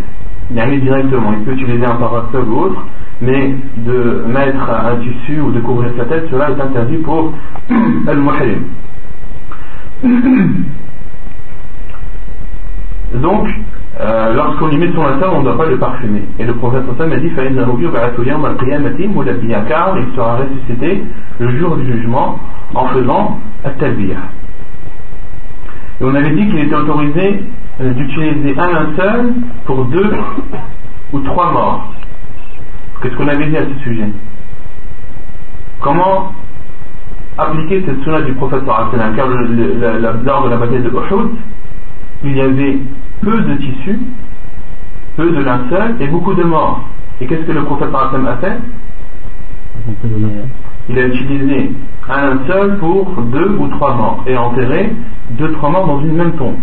Il 0.51 0.61
arrive 0.61 0.83
directement, 0.83 1.33
il 1.33 1.45
peut 1.45 1.53
utiliser 1.53 1.85
un 1.85 1.97
parasol 1.97 2.45
ou 2.49 2.59
autre, 2.59 2.85
mais 3.21 3.55
de 3.79 4.25
mettre 4.27 4.71
un 4.71 4.97
tissu 4.97 5.41
ou 5.41 5.51
de 5.51 5.61
couvrir 5.61 5.93
sa 5.97 6.05
tête, 6.05 6.27
cela 6.31 6.51
est 6.51 6.61
interdit 6.61 6.99
pour 6.99 7.33
al-muhrim. 8.07 8.65
Donc, 13.15 13.49
euh, 14.01 14.35
lorsqu'on 14.35 14.67
met 14.67 14.93
son 14.93 15.05
linceul, 15.05 15.31
on 15.33 15.39
ne 15.39 15.45
doit 15.45 15.57
pas 15.57 15.67
le 15.67 15.79
parfumer. 15.79 16.23
Et 16.39 16.45
le 16.45 16.55
prophète 16.55 16.83
Sam 16.99 17.13
a 17.13 17.17
dit 17.17 17.31
car 19.69 19.97
il 19.99 20.17
sera 20.17 20.37
ressuscité 20.37 21.05
le 21.39 21.59
jour 21.59 21.77
du 21.77 21.93
jugement 21.93 22.39
en 22.75 22.87
faisant 22.87 23.39
at-talbiyah. 23.65 24.17
Et 26.01 26.05
on 26.05 26.15
avait 26.15 26.31
dit 26.31 26.49
qu'il 26.49 26.59
était 26.59 26.75
autorisé 26.75 27.45
d'utiliser 27.81 28.55
un 28.59 28.73
linceul 28.73 29.35
pour 29.65 29.85
deux 29.85 30.11
ou 31.13 31.21
trois 31.21 31.53
morts. 31.53 31.93
Qu'est-ce 33.01 33.15
qu'on 33.17 33.29
avait 33.29 33.47
dit 33.47 33.57
à 33.57 33.63
ce 33.63 33.85
sujet? 33.85 34.09
Comment 35.81 36.33
appliquer 37.39 37.85
cette 37.87 38.03
sunna 38.03 38.23
du 38.23 38.33
prophète 38.33 38.65
car 38.65 38.91
lors 38.95 40.45
de 40.45 40.51
la 40.51 40.57
bataille 40.57 40.83
de 40.83 40.89
Uhud, 40.89 41.31
il 42.25 42.37
y 42.37 42.41
avait 42.41 42.79
peu 43.21 43.41
de 43.43 43.55
tissus, 43.57 44.01
peu 45.17 45.31
de 45.31 45.43
linceul 45.43 45.97
et 46.01 46.09
beaucoup 46.09 46.35
de 46.35 46.43
morts. 46.43 46.83
Et 47.21 47.27
qu'est-ce 47.27 47.43
que 47.43 47.53
le 47.53 47.63
prophète 47.65 47.89
a 47.95 48.37
fait? 48.39 48.59
Il 50.89 50.99
a 50.99 51.07
utilisé 51.07 51.73
un 52.09 52.35
linceul 52.35 52.79
pour 52.79 53.11
deux 53.33 53.57
ou 53.59 53.69
trois 53.69 53.95
morts 53.95 54.25
et 54.27 54.37
enterré 54.37 54.93
deux, 55.31 55.53
trois 55.53 55.71
morts 55.71 55.87
dans 55.87 56.01
une 56.01 56.15
même 56.15 56.33
tombe. 56.33 56.57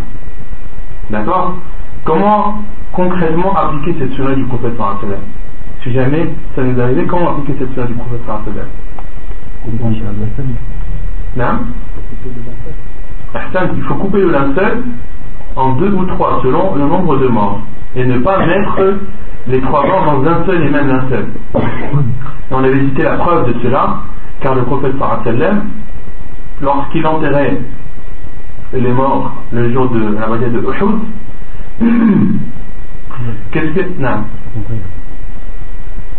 D'accord? 1.09 1.55
Comment 2.03 2.63
concrètement 2.91 3.55
appliquer 3.55 3.95
cette 3.99 4.13
sunna 4.13 4.35
du 4.35 4.43
prophète 4.45 4.73
Si 5.83 5.91
jamais 5.91 6.29
ça 6.55 6.63
nous 6.63 6.79
arrivait, 6.79 7.05
comment 7.05 7.31
appliquer 7.31 7.59
cette 7.59 7.73
sunna 7.73 7.85
du 7.87 7.93
prophète 7.93 8.21
Non? 11.35 11.45
Il 13.75 13.83
faut 13.83 13.95
couper 13.95 14.21
le 14.21 14.31
linceul 14.31 14.83
en 15.55 15.73
deux 15.73 15.91
ou 15.91 16.05
trois 16.05 16.39
selon 16.43 16.75
le 16.75 16.85
nombre 16.85 17.17
de 17.17 17.27
morts 17.27 17.59
et 17.95 18.05
ne 18.05 18.19
pas 18.19 18.45
mettre 18.45 18.79
les 19.47 19.61
trois 19.61 19.85
morts 19.85 20.05
dans 20.05 20.29
un 20.29 20.45
seul 20.45 20.63
et 20.63 20.69
même 20.69 20.87
linceul. 20.87 21.25
on 22.51 22.63
avait 22.63 22.79
cité 22.85 23.03
la 23.03 23.17
preuve 23.17 23.53
de 23.53 23.59
cela 23.61 23.97
car 24.39 24.55
le 24.55 24.63
prophète 24.63 24.93
lorsqu'il 26.61 27.05
enterrait 27.05 27.59
les 28.73 28.91
morts 28.93 29.33
le 29.51 29.73
jour 29.73 29.89
de 29.89 30.15
la 30.15 30.27
bataille 30.27 30.51
de 30.51 30.59
Uhud, 30.59 30.99
qu'est-ce 33.51 33.73
que. 33.73 33.99
Non. 33.99 34.23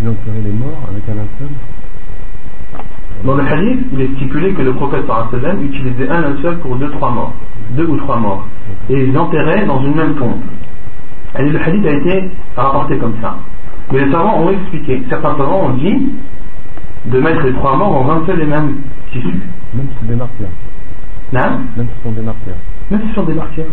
Il 0.01 0.09
enterrait 0.09 0.43
les 0.45 0.53
morts 0.53 0.83
avec 0.89 1.03
un 1.09 1.15
linceul 1.15 1.49
Dans 3.25 3.35
le 3.37 3.45
hadith, 3.45 3.87
il 3.93 4.01
est 4.01 4.15
stipulé 4.17 4.53
que 4.53 4.63
le 4.63 4.75
prophète 4.75 5.05
sallam 5.07 5.65
utilisait 5.65 6.09
un 6.09 6.21
linceul 6.21 6.59
pour 6.59 6.77
deux, 6.77 6.91
trois 6.91 7.11
morts, 7.11 7.35
deux 7.71 7.87
ou 7.87 7.97
trois 7.99 8.19
morts, 8.19 8.47
et 8.91 9.05
ils 9.05 9.17
enterraient 9.17 9.65
dans 9.67 9.83
une 9.83 9.95
même 9.95 10.15
tombe. 10.17 10.41
Et 11.39 11.49
le 11.49 11.61
hadith 11.61 11.87
a 11.87 11.91
été 11.93 12.31
rapporté 12.57 12.99
comme 12.99 13.15
ça. 13.23 13.37
Mais 13.93 14.05
les 14.05 14.13
savants 14.13 14.41
ont 14.43 14.51
expliqué. 14.51 15.03
Certains 15.09 15.37
savants 15.37 15.67
ont 15.67 15.75
dit 15.75 16.13
de 17.07 17.19
mettre 17.21 17.43
les 17.43 17.53
trois 17.55 17.77
morts 17.77 18.05
dans 18.05 18.11
un 18.13 18.27
seul 18.27 18.43
et 18.43 18.47
même 18.47 18.77
tissu. 19.11 19.41
Même 19.75 19.87
si 19.89 19.95
c'est 20.01 20.09
des 20.09 20.15
martyrs. 20.17 20.49
Non 21.33 21.41
Même 21.77 21.87
si 21.89 21.93
ce 21.99 22.03
sont 22.05 22.13
des 22.13 22.23
martyrs. 22.23 22.55
Même 22.91 23.01
si 23.01 23.09
ce 23.09 23.15
sont 23.15 23.23
des 23.25 23.35
martyrs. 23.35 23.65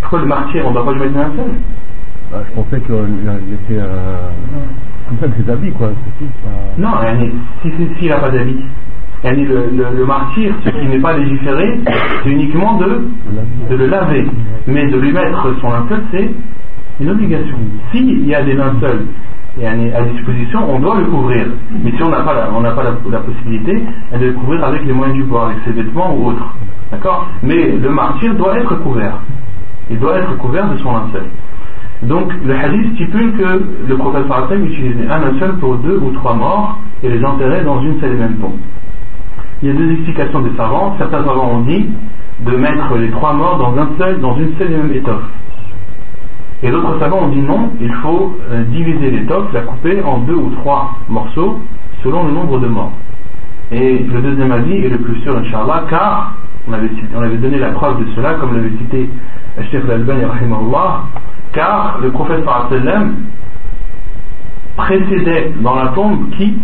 Pourquoi 0.00 0.20
le 0.20 0.26
martyr, 0.26 0.64
on 0.64 0.68
ne 0.70 0.74
doit 0.74 0.84
pas 0.84 0.92
lui 0.92 1.00
mettre 1.00 1.18
un 1.18 1.36
seul? 1.36 1.50
Bah, 2.30 2.42
Je 2.48 2.54
pensais 2.54 2.80
qu'il 2.80 3.54
était. 3.54 3.80
Euh, 3.82 4.30
des 5.10 5.50
habits, 5.50 5.72
quoi. 5.72 5.88
tout, 6.18 6.24
ça. 6.44 6.50
Non, 6.78 6.90
si 7.62 7.70
s'il 7.98 8.08
n'a 8.08 8.18
pas 8.18 8.30
d'habit. 8.30 8.60
Le, 9.22 9.96
le, 9.98 10.06
martyr, 10.06 10.54
ce 10.64 10.70
qui 10.70 10.86
n'est 10.86 10.98
pas 10.98 11.16
légiféré, 11.16 11.78
c'est 12.22 12.30
uniquement 12.30 12.78
de, 12.78 13.06
le 13.70 13.86
laver. 13.86 14.26
Mais 14.66 14.86
de 14.86 14.96
lui 14.98 15.12
mettre 15.12 15.54
son 15.60 15.70
linceul, 15.70 16.02
c'est 16.10 16.30
une 17.00 17.10
obligation. 17.10 17.56
S'il 17.92 18.26
y 18.26 18.34
a 18.34 18.42
des 18.42 18.54
linceuls 18.54 19.06
à 19.62 20.02
disposition, 20.04 20.60
on 20.70 20.78
doit 20.78 20.96
le 20.96 21.04
couvrir. 21.04 21.46
Mais 21.82 21.90
si 21.90 22.02
on 22.02 22.08
n'a 22.08 22.20
pas, 22.20 22.34
la, 22.34 22.50
on 22.50 22.62
pas 22.62 22.84
la, 23.10 23.18
possibilité, 23.18 23.82
de 24.18 24.26
le 24.26 24.32
couvrir 24.32 24.64
avec 24.64 24.84
les 24.86 24.92
moyens 24.92 25.16
du 25.16 25.24
bord, 25.24 25.46
avec 25.46 25.58
ses 25.66 25.72
vêtements 25.72 26.14
ou 26.16 26.28
autres. 26.28 26.54
D'accord? 26.90 27.26
Mais 27.42 27.72
le 27.72 27.90
martyr 27.90 28.34
doit 28.34 28.56
être 28.58 28.74
couvert. 28.76 29.18
Il 29.90 29.98
doit 29.98 30.18
être 30.18 30.36
couvert 30.38 30.70
de 30.70 30.78
son 30.78 30.92
linceul. 30.92 31.26
Donc 32.02 32.32
le 32.46 32.54
hadith 32.54 32.94
stipule 32.94 33.32
que 33.32 33.62
le 33.88 33.96
prophète 33.96 34.24
utilisait 34.64 35.06
un 35.08 35.18
linceul 35.18 35.58
pour 35.58 35.76
deux 35.76 35.98
ou 35.98 36.12
trois 36.12 36.34
morts 36.34 36.78
et 37.02 37.08
les 37.10 37.22
enterrait 37.22 37.62
dans 37.62 37.82
une 37.82 38.00
seule 38.00 38.12
et 38.12 38.16
même 38.16 38.36
tombe. 38.36 38.58
Il 39.62 39.68
y 39.68 39.72
a 39.72 39.74
deux 39.74 39.92
explications 39.92 40.40
des 40.40 40.56
savants. 40.56 40.94
Certains 40.98 41.22
savants 41.22 41.50
ont 41.50 41.60
dit 41.62 41.90
de 42.40 42.56
mettre 42.56 42.96
les 42.96 43.10
trois 43.10 43.34
morts 43.34 43.58
dans, 43.58 43.78
un 43.78 43.88
seul, 43.98 44.20
dans 44.20 44.34
une 44.36 44.56
seule 44.56 44.72
et 44.72 44.76
même 44.76 44.92
étoffe. 44.92 45.22
Et 46.62 46.70
d'autres 46.70 46.98
savants 46.98 47.24
ont 47.24 47.28
dit 47.28 47.40
non, 47.40 47.70
il 47.80 47.92
faut 47.94 48.36
euh, 48.50 48.64
diviser 48.64 49.10
l'étoffe, 49.10 49.52
la 49.52 49.62
couper 49.62 50.02
en 50.02 50.18
deux 50.18 50.34
ou 50.34 50.50
trois 50.60 50.96
morceaux 51.08 51.60
selon 52.02 52.26
le 52.26 52.32
nombre 52.32 52.58
de 52.58 52.68
morts. 52.68 52.92
Et 53.70 53.98
le 53.98 54.20
deuxième 54.20 54.50
avis 54.50 54.76
est 54.76 54.88
le 54.88 54.98
plus 54.98 55.20
sûr, 55.20 55.36
Inch'Allah, 55.36 55.84
car 55.88 56.34
on 56.68 56.72
avait, 56.72 56.90
on 57.14 57.22
avait 57.22 57.36
donné 57.36 57.58
la 57.58 57.70
preuve 57.70 58.00
de 58.00 58.06
cela, 58.16 58.34
comme 58.34 58.54
l'avait 58.56 58.76
cité 58.78 59.08
Sheikh 59.70 59.84
Al-Albani, 59.84 60.22
car 61.52 61.98
le 62.02 62.10
prophète 62.10 62.44
sallam 62.44 63.16
précédait 64.76 65.52
dans 65.60 65.74
la 65.74 65.88
tombe 65.88 66.30
qui 66.30 66.58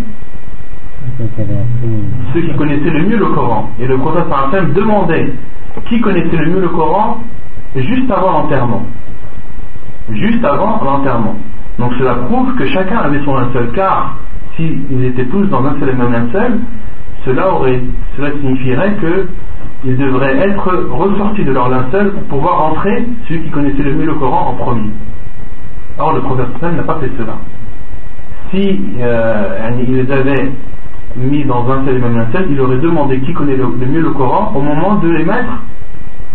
ceux 2.35 2.41
qui 2.41 2.55
connaissaient 2.57 2.91
le 2.91 3.07
mieux 3.07 3.17
le 3.17 3.27
Coran. 3.27 3.71
Et 3.81 3.87
le 3.87 3.97
prophète 3.99 4.25
sallam 4.51 4.73
demandait 4.73 5.33
qui 5.89 6.01
connaissait 6.01 6.37
le 6.37 6.51
mieux 6.51 6.61
le 6.61 6.69
Coran 6.69 7.19
juste 7.75 8.11
avant 8.11 8.33
l'enterrement. 8.33 8.83
Juste 10.11 10.45
avant 10.45 10.81
l'enterrement. 10.83 11.37
Donc 11.79 11.93
cela 11.99 12.15
prouve 12.15 12.55
que 12.55 12.67
chacun 12.69 12.99
avait 12.99 13.23
son 13.25 13.35
linceul, 13.37 13.71
car 13.75 14.19
s'ils 14.57 15.05
étaient 15.05 15.27
tous 15.27 15.45
dans 15.47 15.65
un 15.65 15.79
seul 15.79 15.91
et 15.91 15.93
même 15.93 16.13
linceul, 16.13 16.61
cela, 17.25 17.53
aurait, 17.53 17.81
cela 18.17 18.31
signifierait 18.41 18.95
que 18.95 19.29
ils 19.85 19.97
devraient 19.97 20.37
être 20.39 20.89
ressortis 20.91 21.45
de 21.45 21.53
leur 21.53 21.69
linceul 21.69 22.13
pour 22.13 22.23
pouvoir 22.39 22.71
entrer 22.71 23.07
celui 23.29 23.43
qui 23.43 23.51
connaissait 23.51 23.83
le 23.83 23.95
mieux 23.95 24.07
le 24.07 24.15
Coran 24.15 24.51
en 24.51 24.55
premier. 24.55 24.91
Or 25.99 26.15
le 26.15 26.21
prophète 26.21 26.47
n'a 26.63 26.83
pas 26.83 26.99
fait 26.99 27.11
cela. 27.19 27.35
Si 28.51 28.81
euh, 29.01 29.71
il 29.87 29.97
les 29.97 30.11
avait 30.11 30.53
mis 31.17 31.45
dans 31.45 31.69
un 31.71 31.85
seul 31.85 31.97
et 31.97 32.01
même 32.01 32.17
linceul, 32.17 32.47
ils 32.51 32.61
auraient 32.61 32.79
demandé 32.79 33.21
qui 33.21 33.33
connaît 33.33 33.57
le, 33.57 33.67
mieux 33.67 34.03
le 34.03 34.11
Coran 34.11 34.53
au 34.55 34.61
moment 34.61 34.97
de 34.97 35.11
les 35.11 35.25
mettre 35.25 35.63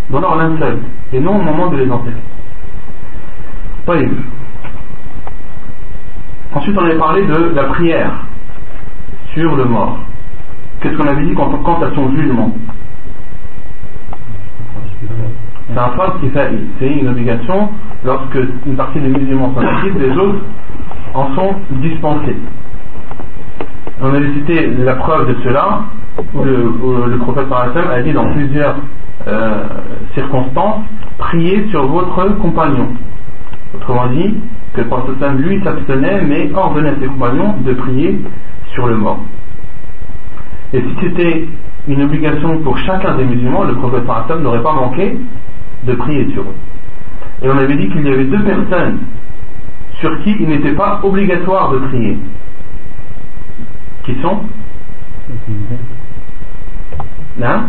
dans 0.09 0.19
leur 0.19 0.35
linceul, 0.35 0.79
et 1.13 1.19
non 1.19 1.37
au 1.39 1.41
moment 1.41 1.67
de 1.69 1.77
les 1.77 1.91
enterrer. 1.91 2.15
Ensuite, 6.53 6.77
on 6.77 6.83
avait 6.83 6.97
parlé 6.97 7.25
de 7.25 7.51
la 7.55 7.63
prière 7.65 8.25
sur 9.33 9.55
le 9.55 9.65
mort. 9.65 9.97
Qu'est-ce 10.81 10.97
qu'on 10.97 11.07
avait 11.07 11.25
dit 11.25 11.33
quant, 11.33 11.81
à 11.81 11.95
son 11.95 12.11
jugement? 12.15 12.51
C'est 15.69 15.79
un 15.79 15.89
farz 15.91 16.19
qui 16.19 16.29
fait, 16.29 16.51
c'est 16.79 16.87
une 16.87 17.07
obligation 17.07 17.69
lorsque 18.03 18.39
une 18.65 18.75
partie 18.75 18.99
des 18.99 19.07
musulmans 19.07 19.53
sont 19.53 19.61
s'en 19.61 19.99
les 19.99 20.17
autres 20.17 20.41
en 21.13 21.33
sont 21.35 21.55
dispensés. 21.71 22.35
On 24.01 24.13
avait 24.13 24.33
cité 24.33 24.67
la 24.79 24.95
preuve 24.95 25.27
de 25.27 25.35
cela, 25.43 25.81
où 26.33 26.43
le, 26.43 26.67
où 26.67 27.05
le 27.05 27.17
prophète 27.17 27.45
a 27.51 28.01
dit 28.01 28.13
dans 28.13 28.31
plusieurs 28.31 28.75
euh, 29.27 29.63
circonstances, 30.13 30.81
priez 31.17 31.67
sur 31.69 31.85
votre 31.87 32.37
compagnon. 32.39 32.87
Autrement 33.75 34.07
dit, 34.07 34.35
que 34.73 34.81
le 34.81 34.87
prophète 34.87 35.15
lui 35.37 35.63
s'abstenait, 35.63 36.21
mais 36.23 36.51
ordonnait 36.53 36.89
à 36.89 36.95
ses 36.99 37.07
compagnons 37.07 37.55
de 37.65 37.73
prier 37.73 38.19
sur 38.73 38.87
le 38.87 38.97
mort. 38.97 39.19
Et 40.73 40.81
si 40.81 40.95
c'était 41.01 41.47
une 41.87 42.03
obligation 42.03 42.59
pour 42.59 42.77
chacun 42.79 43.15
des 43.17 43.25
musulmans, 43.25 43.63
le 43.63 43.75
prophète 43.75 44.03
n'aurait 44.41 44.63
pas 44.63 44.73
manqué 44.73 45.17
de 45.83 45.93
prier 45.93 46.29
sur 46.33 46.43
eux. 46.43 46.55
Et 47.43 47.49
on 47.49 47.57
avait 47.57 47.75
dit 47.75 47.89
qu'il 47.89 48.05
y 48.05 48.11
avait 48.11 48.25
deux 48.25 48.43
personnes 48.43 48.99
sur 49.99 50.23
qui 50.23 50.35
il 50.39 50.47
n'était 50.47 50.73
pas 50.73 50.99
obligatoire 51.03 51.71
de 51.71 51.79
prier 51.79 52.17
qui 54.03 54.15
sont 54.21 54.41
non 57.37 57.63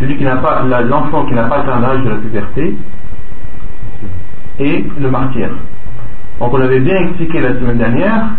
celui 0.00 0.16
qui 0.16 0.24
n'a 0.24 0.36
pas 0.36 0.62
l'enfant 0.62 1.24
qui 1.26 1.34
n'a 1.34 1.44
pas 1.44 1.58
atteint 1.60 1.80
l'âge 1.80 2.04
de 2.04 2.10
la 2.10 2.16
puberté 2.16 2.74
et 4.58 4.84
le 5.00 5.10
martyr. 5.10 5.48
Donc 6.38 6.52
on 6.52 6.60
avait 6.60 6.80
bien 6.80 6.96
expliqué 6.96 7.40
la 7.40 7.54
semaine 7.54 7.78
dernière 7.78 8.30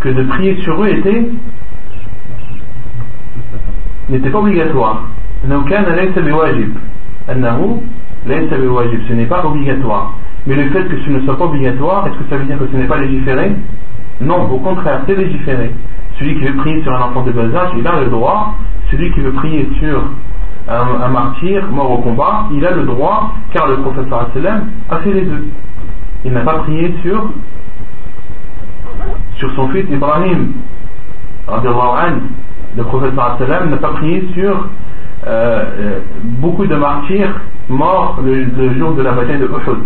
que 0.00 0.10
de 0.10 0.22
prier 0.24 0.56
sur 0.62 0.82
eux 0.82 0.88
était 0.88 1.26
n'était 4.08 4.30
pas 4.30 4.38
obligatoire. 4.38 5.04
Ce 5.42 5.48
n'est 9.12 9.26
pas 9.26 9.44
obligatoire. 9.44 10.14
Mais 10.46 10.54
le 10.56 10.70
fait 10.70 10.84
que 10.84 10.98
ce 11.02 11.10
ne 11.10 11.20
soit 11.20 11.36
pas 11.36 11.44
obligatoire, 11.44 12.06
est-ce 12.06 12.16
que 12.16 12.30
ça 12.30 12.36
veut 12.36 12.44
dire 12.44 12.58
que 12.58 12.66
ce 12.72 12.76
n'est 12.76 12.86
pas 12.86 12.98
légiféré? 12.98 13.52
Non, 14.20 14.50
au 14.50 14.58
contraire, 14.58 15.02
c'est 15.06 15.16
légiféré. 15.16 15.70
Celui 16.18 16.34
qui 16.38 16.44
veut 16.44 16.56
prier 16.56 16.82
sur 16.82 16.94
un 16.94 17.02
enfant 17.02 17.22
de 17.22 17.32
bas 17.32 17.42
âge, 17.42 17.70
il 17.78 17.86
a 17.86 18.00
le 18.00 18.06
droit. 18.06 18.54
Celui 18.90 19.10
qui 19.12 19.20
veut 19.20 19.32
prier 19.32 19.68
sur 19.78 20.02
un, 20.68 21.08
martyr 21.08 21.66
mort 21.70 21.90
au 21.90 21.98
combat, 21.98 22.46
il 22.52 22.64
a 22.64 22.70
le 22.72 22.84
droit, 22.84 23.34
car 23.52 23.68
le 23.68 23.78
prophète 23.78 24.06
a 24.12 24.96
fait 24.98 25.12
les 25.12 25.22
deux. 25.22 25.46
Il 26.24 26.32
n'a 26.32 26.40
pas 26.40 26.58
prié 26.58 26.94
sur 27.02 27.30
sur 29.36 29.50
son 29.52 29.68
fils 29.68 29.86
Ibrahim. 29.90 30.52
Le 32.76 32.82
prophète 32.84 33.14
n'a 33.14 33.76
pas 33.76 33.88
prié 33.94 34.28
sur 34.34 34.68
euh, 35.26 35.62
euh, 35.78 36.00
beaucoup 36.22 36.64
de 36.64 36.74
martyrs 36.74 37.34
morts 37.68 38.20
le, 38.24 38.72
jour 38.78 38.94
de 38.94 39.02
la 39.02 39.12
bataille 39.12 39.38
de 39.38 39.44
Uhud. 39.44 39.84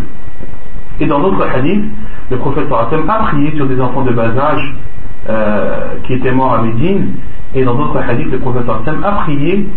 Et 1.01 1.07
dans 1.07 1.18
d'autres 1.18 1.44
hadiths, 1.44 1.90
le 2.31 2.37
prophète 2.37 2.68
sallam 2.68 3.11
a 3.11 3.14
prié 3.25 3.53
sur 3.57 3.66
des 3.66 3.81
enfants 3.81 4.03
de 4.03 4.12
bas 4.12 4.29
âge 4.38 4.77
euh, 5.29 5.97
qui 6.05 6.12
étaient 6.14 6.31
morts 6.31 6.55
à 6.55 6.62
Médine. 6.62 7.14
Et 7.53 7.64
dans 7.64 7.75
d'autres 7.75 7.99
hadiths, 7.99 8.31
le 8.31 8.38
prophète 8.38 8.62
sallam 8.85 9.03
a 9.03 9.12
prié 9.23 9.68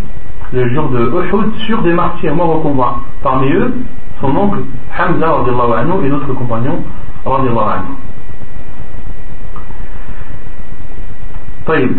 le 0.53 0.69
jour 0.75 0.89
de 0.89 0.99
Uhud 0.99 1.55
sur 1.65 1.81
des 1.81 1.93
martyrs 1.93 2.35
morts 2.35 2.57
au 2.57 2.59
combat. 2.59 2.97
Parmi 3.23 3.51
eux, 3.51 3.73
son 4.21 4.35
oncle 4.37 4.59
Hamza 4.95 5.27
anhu, 5.27 6.05
et 6.05 6.09
notre 6.09 6.33
compagnon 6.33 6.83
anhu. 7.25 7.49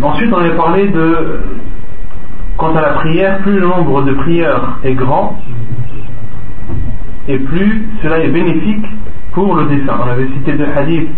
Ensuite, 0.01 0.33
on 0.33 0.37
avait 0.37 0.55
parlé 0.55 0.87
de 0.87 1.41
quant 2.59 2.75
à 2.75 2.81
la 2.81 2.89
prière, 2.89 3.39
plus 3.39 3.57
le 3.57 3.67
nombre 3.67 4.03
de 4.03 4.13
prières 4.13 4.77
est 4.83 4.93
grand, 4.93 5.39
et 7.27 7.37
plus 7.37 7.87
cela 8.03 8.19
est 8.19 8.27
bénéfique 8.27 8.85
pour 9.31 9.55
le 9.55 9.65
défunt. 9.65 9.97
On 10.05 10.09
avait 10.09 10.27
cité 10.27 10.53
deux 10.53 10.67
hadiths 10.75 11.09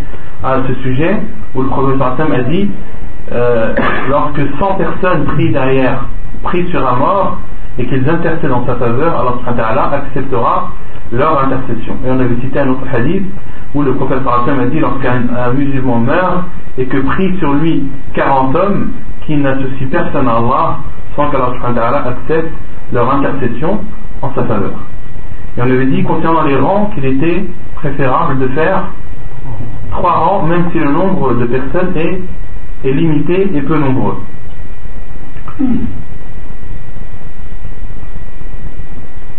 à 0.44 0.58
ce 0.68 0.74
sujet 0.84 1.18
où 1.56 1.64
le 1.64 1.68
prophète 1.68 2.00
a 2.02 2.44
dit 2.44 2.70
euh, 3.32 3.74
lorsque 4.10 4.42
100 4.60 4.76
personnes 4.76 5.26
prient 5.26 5.52
derrière, 5.52 6.06
prient 6.44 6.68
sur 6.70 6.88
un 6.88 6.96
mort 6.96 7.40
et 7.80 7.86
qu'ils 7.88 8.08
intercèdent 8.08 8.52
en 8.52 8.66
sa 8.68 8.76
faveur, 8.76 9.20
alors 9.20 9.42
acceptera 9.94 10.70
leur 11.12 11.44
intercession. 11.44 11.96
Et 12.06 12.12
on 12.12 12.20
avait 12.20 12.40
cité 12.42 12.60
un 12.60 12.70
autre 12.70 12.86
hadith 12.94 13.26
où 13.74 13.82
le 13.82 13.94
prophète 13.96 14.20
a 14.28 14.66
dit 14.66 14.80
lorsqu'un 14.80 15.24
un 15.36 15.54
musulman 15.54 16.00
meurt 16.00 16.44
et 16.78 16.86
que 16.86 16.98
prie 16.98 17.36
sur 17.40 17.54
lui 17.54 17.84
40 18.14 18.56
hommes 18.56 18.92
qui 19.26 19.38
n'associent 19.38 19.88
personne 19.90 20.28
à 20.28 20.34
Allah 20.34 20.78
sans 21.16 21.30
qu'Allah 21.30 22.04
accepte 22.08 22.52
leur 22.94 23.14
intercession 23.14 23.82
en 24.22 24.34
sa 24.34 24.44
faveur. 24.46 24.80
Et 25.58 25.62
on 25.62 25.64
avait 25.64 25.88
dit 25.88 26.04
concernant 26.04 26.44
les 26.44 26.56
rangs 26.56 26.92
qu'il 26.94 27.06
était 27.06 27.46
préférable 27.76 28.40
de 28.40 28.48
faire 28.50 28.86
trois 29.92 30.14
rangs, 30.14 30.44
même 30.44 30.70
si 30.72 30.80
le 30.80 30.92
nombre 30.92 31.34
de 31.34 31.46
personnes 31.46 31.94
est, 31.96 32.92
limité 32.92 33.50
et 33.54 33.62
peu 33.62 33.78
nombreux. 33.78 34.18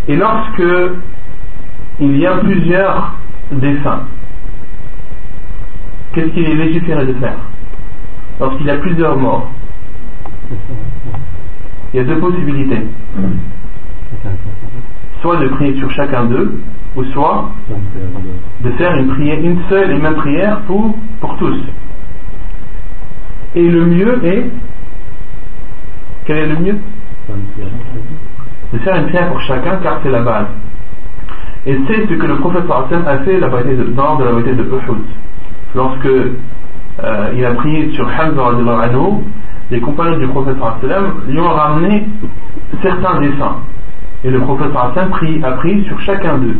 Et 0.08 0.16
lorsque 0.16 0.62
il 2.00 2.16
y 2.18 2.26
a 2.26 2.36
plusieurs 2.36 3.14
défunts, 3.50 4.02
qu'est-ce 6.12 6.28
qu'il 6.28 6.44
est 6.44 6.54
légiféré 6.54 7.06
de 7.06 7.14
faire 7.14 7.38
Lorsqu'il 8.40 8.66
y 8.66 8.70
a 8.70 8.78
plusieurs 8.78 9.16
morts, 9.16 9.50
il 11.92 11.98
y 11.98 12.00
a 12.00 12.04
deux 12.04 12.18
possibilités. 12.18 12.86
soit 15.20 15.36
de 15.36 15.48
prier 15.48 15.76
sur 15.76 15.90
chacun 15.92 16.24
d'eux, 16.24 16.60
ou 16.96 17.04
soit 17.04 17.50
de 18.60 18.70
faire 18.72 18.96
une 18.96 19.08
prière, 19.08 19.38
une 19.40 19.58
seule 19.68 19.92
et 19.92 19.98
même 19.98 20.14
prière 20.16 20.60
pour, 20.66 20.94
pour 21.20 21.36
tous. 21.38 21.58
Et 23.54 23.68
le 23.68 23.86
mieux 23.86 24.24
est, 24.24 24.50
quel 26.24 26.36
est 26.38 26.46
le 26.46 26.56
mieux? 26.56 26.78
De 28.72 28.78
faire 28.78 28.96
une 28.96 29.06
prière 29.06 29.28
pour 29.28 29.40
chacun 29.42 29.76
car 29.82 30.00
c'est 30.02 30.10
la 30.10 30.22
base. 30.22 30.46
Et 31.66 31.78
c'est 31.86 32.06
ce 32.08 32.14
que 32.14 32.26
le 32.26 32.36
prophète 32.36 32.64
a 32.68 33.18
fait 33.18 33.38
la 33.38 33.48
de, 33.48 33.84
dans 33.94 34.18
la 34.18 34.32
bataille 34.32 34.56
de 34.56 34.64
Uhud. 34.64 35.04
Lorsque 35.74 36.08
euh, 37.02 37.32
il 37.36 37.44
a 37.44 37.54
prié 37.54 37.90
sur 37.92 38.06
Hamza 38.06 38.42
anhu, 38.46 39.24
les 39.70 39.80
compagnons 39.80 40.18
du 40.18 40.26
prophète 40.28 40.56
lui 41.28 41.40
ont 41.40 41.48
ramené 41.48 42.06
certains 42.82 43.20
dessins. 43.20 43.56
Et 44.24 44.30
le 44.30 44.40
prophète 44.40 44.70
a 44.76 45.52
pris 45.52 45.84
sur 45.84 46.00
chacun 46.00 46.38
d'eux. 46.38 46.58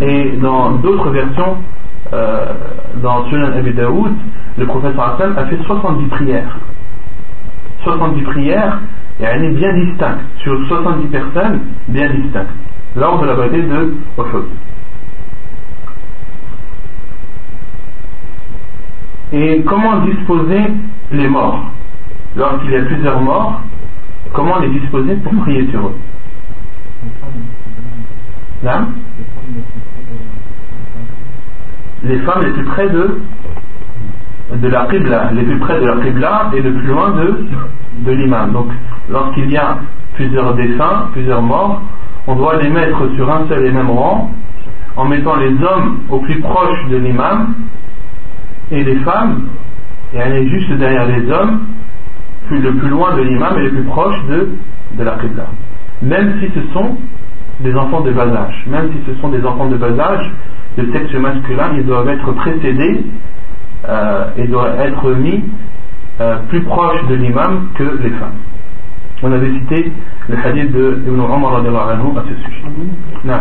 Et 0.00 0.36
dans 0.40 0.72
d'autres 0.72 1.10
versions, 1.10 1.56
euh, 2.12 2.46
dans 3.02 3.26
Sunan 3.26 3.52
Abi 3.52 3.72
Daoud, 3.72 4.12
le 4.56 4.66
prophète 4.66 4.94
a 4.98 5.44
fait 5.46 5.58
70 5.64 6.06
prières. 6.08 6.56
70 7.84 8.22
prières, 8.22 8.80
et 9.20 9.24
elle 9.24 9.44
est 9.44 9.54
bien 9.54 9.72
distincte, 9.74 10.20
sur 10.38 10.66
70 10.68 11.08
personnes, 11.08 11.60
bien 11.88 12.08
distinctes, 12.10 12.54
lors 12.96 13.20
de 13.20 13.26
la 13.26 13.34
bataille 13.34 13.62
de 13.62 13.94
Uhud. 14.18 14.44
Et 19.32 19.62
comment 19.62 19.98
disposer 19.98 20.62
les 21.12 21.28
morts 21.28 21.70
Lorsqu'il 22.36 22.70
y 22.70 22.76
a 22.76 22.82
plusieurs 22.82 23.20
morts, 23.20 23.60
comment 24.32 24.58
les 24.58 24.70
disposer 24.70 25.16
pour 25.16 25.34
prier 25.42 25.68
sur 25.70 25.86
eux 25.86 25.94
Là 28.62 28.86
Les 32.04 32.18
femmes 32.20 32.42
les 32.42 32.52
plus 32.52 32.64
près 32.64 32.88
de, 32.88 33.20
de 34.54 34.68
la 34.68 34.86
Qibla, 34.86 35.30
les 35.32 35.42
plus 35.42 35.58
près 35.58 35.80
de 35.80 35.86
la 35.86 35.96
Qibla 35.96 36.50
et 36.54 36.62
le 36.62 36.72
plus 36.72 36.86
loin 36.86 37.10
de, 37.10 37.46
de 38.06 38.12
l'imam. 38.12 38.52
Donc, 38.52 38.68
lorsqu'il 39.10 39.50
y 39.50 39.56
a 39.56 39.78
plusieurs 40.14 40.54
défunts, 40.54 41.08
plusieurs 41.12 41.42
morts, 41.42 41.82
on 42.26 42.34
doit 42.34 42.56
les 42.62 42.70
mettre 42.70 43.14
sur 43.14 43.30
un 43.30 43.46
seul 43.48 43.66
et 43.66 43.72
même 43.72 43.90
rang 43.90 44.30
en 44.96 45.04
mettant 45.04 45.36
les 45.36 45.52
hommes 45.62 46.00
au 46.08 46.18
plus 46.20 46.40
proche 46.40 46.86
de 46.90 46.96
l'imam 46.96 47.54
et 48.70 48.84
les 48.84 48.96
femmes, 48.96 49.48
et 50.14 50.18
elle 50.18 50.36
est 50.36 50.48
juste 50.48 50.72
derrière 50.72 51.06
les 51.06 51.30
hommes, 51.30 51.60
le 52.50 52.74
plus 52.74 52.88
loin 52.88 53.14
de 53.14 53.22
l'imam 53.22 53.58
et 53.58 53.62
le 53.64 53.70
plus 53.70 53.84
proche 53.84 54.16
de, 54.26 54.48
de 54.96 55.04
la 55.04 55.16
Qibla. 55.16 55.46
Même 56.02 56.40
si 56.40 56.50
ce 56.54 56.72
sont 56.72 56.96
des 57.60 57.74
enfants 57.74 58.00
de 58.00 58.12
bas 58.12 58.28
âge, 58.28 58.64
même 58.68 58.90
si 58.92 58.98
ce 59.06 59.20
sont 59.20 59.28
des 59.28 59.44
enfants 59.44 59.68
de 59.68 59.76
bas 59.76 59.98
âge, 59.98 60.32
de 60.76 60.92
sexe 60.92 61.12
masculin, 61.14 61.72
ils 61.76 61.84
doivent 61.84 62.08
être 62.08 62.32
précédés 62.32 63.04
euh, 63.88 64.30
et 64.36 64.46
doivent 64.46 64.78
être 64.80 65.10
mis 65.12 65.44
euh, 66.20 66.38
plus 66.48 66.62
proches 66.62 67.04
de 67.08 67.14
l'imam 67.14 67.68
que 67.74 67.98
les 68.02 68.10
femmes. 68.10 68.38
On 69.22 69.32
avait 69.32 69.50
cité 69.50 69.92
le 70.28 70.36
hadith 70.36 70.70
de 70.70 71.02
Ibn 71.06 71.20
Umar 71.20 71.56
à 71.56 71.62
ce 71.62 72.34
sujet. 72.44 72.62
Non 73.24 73.34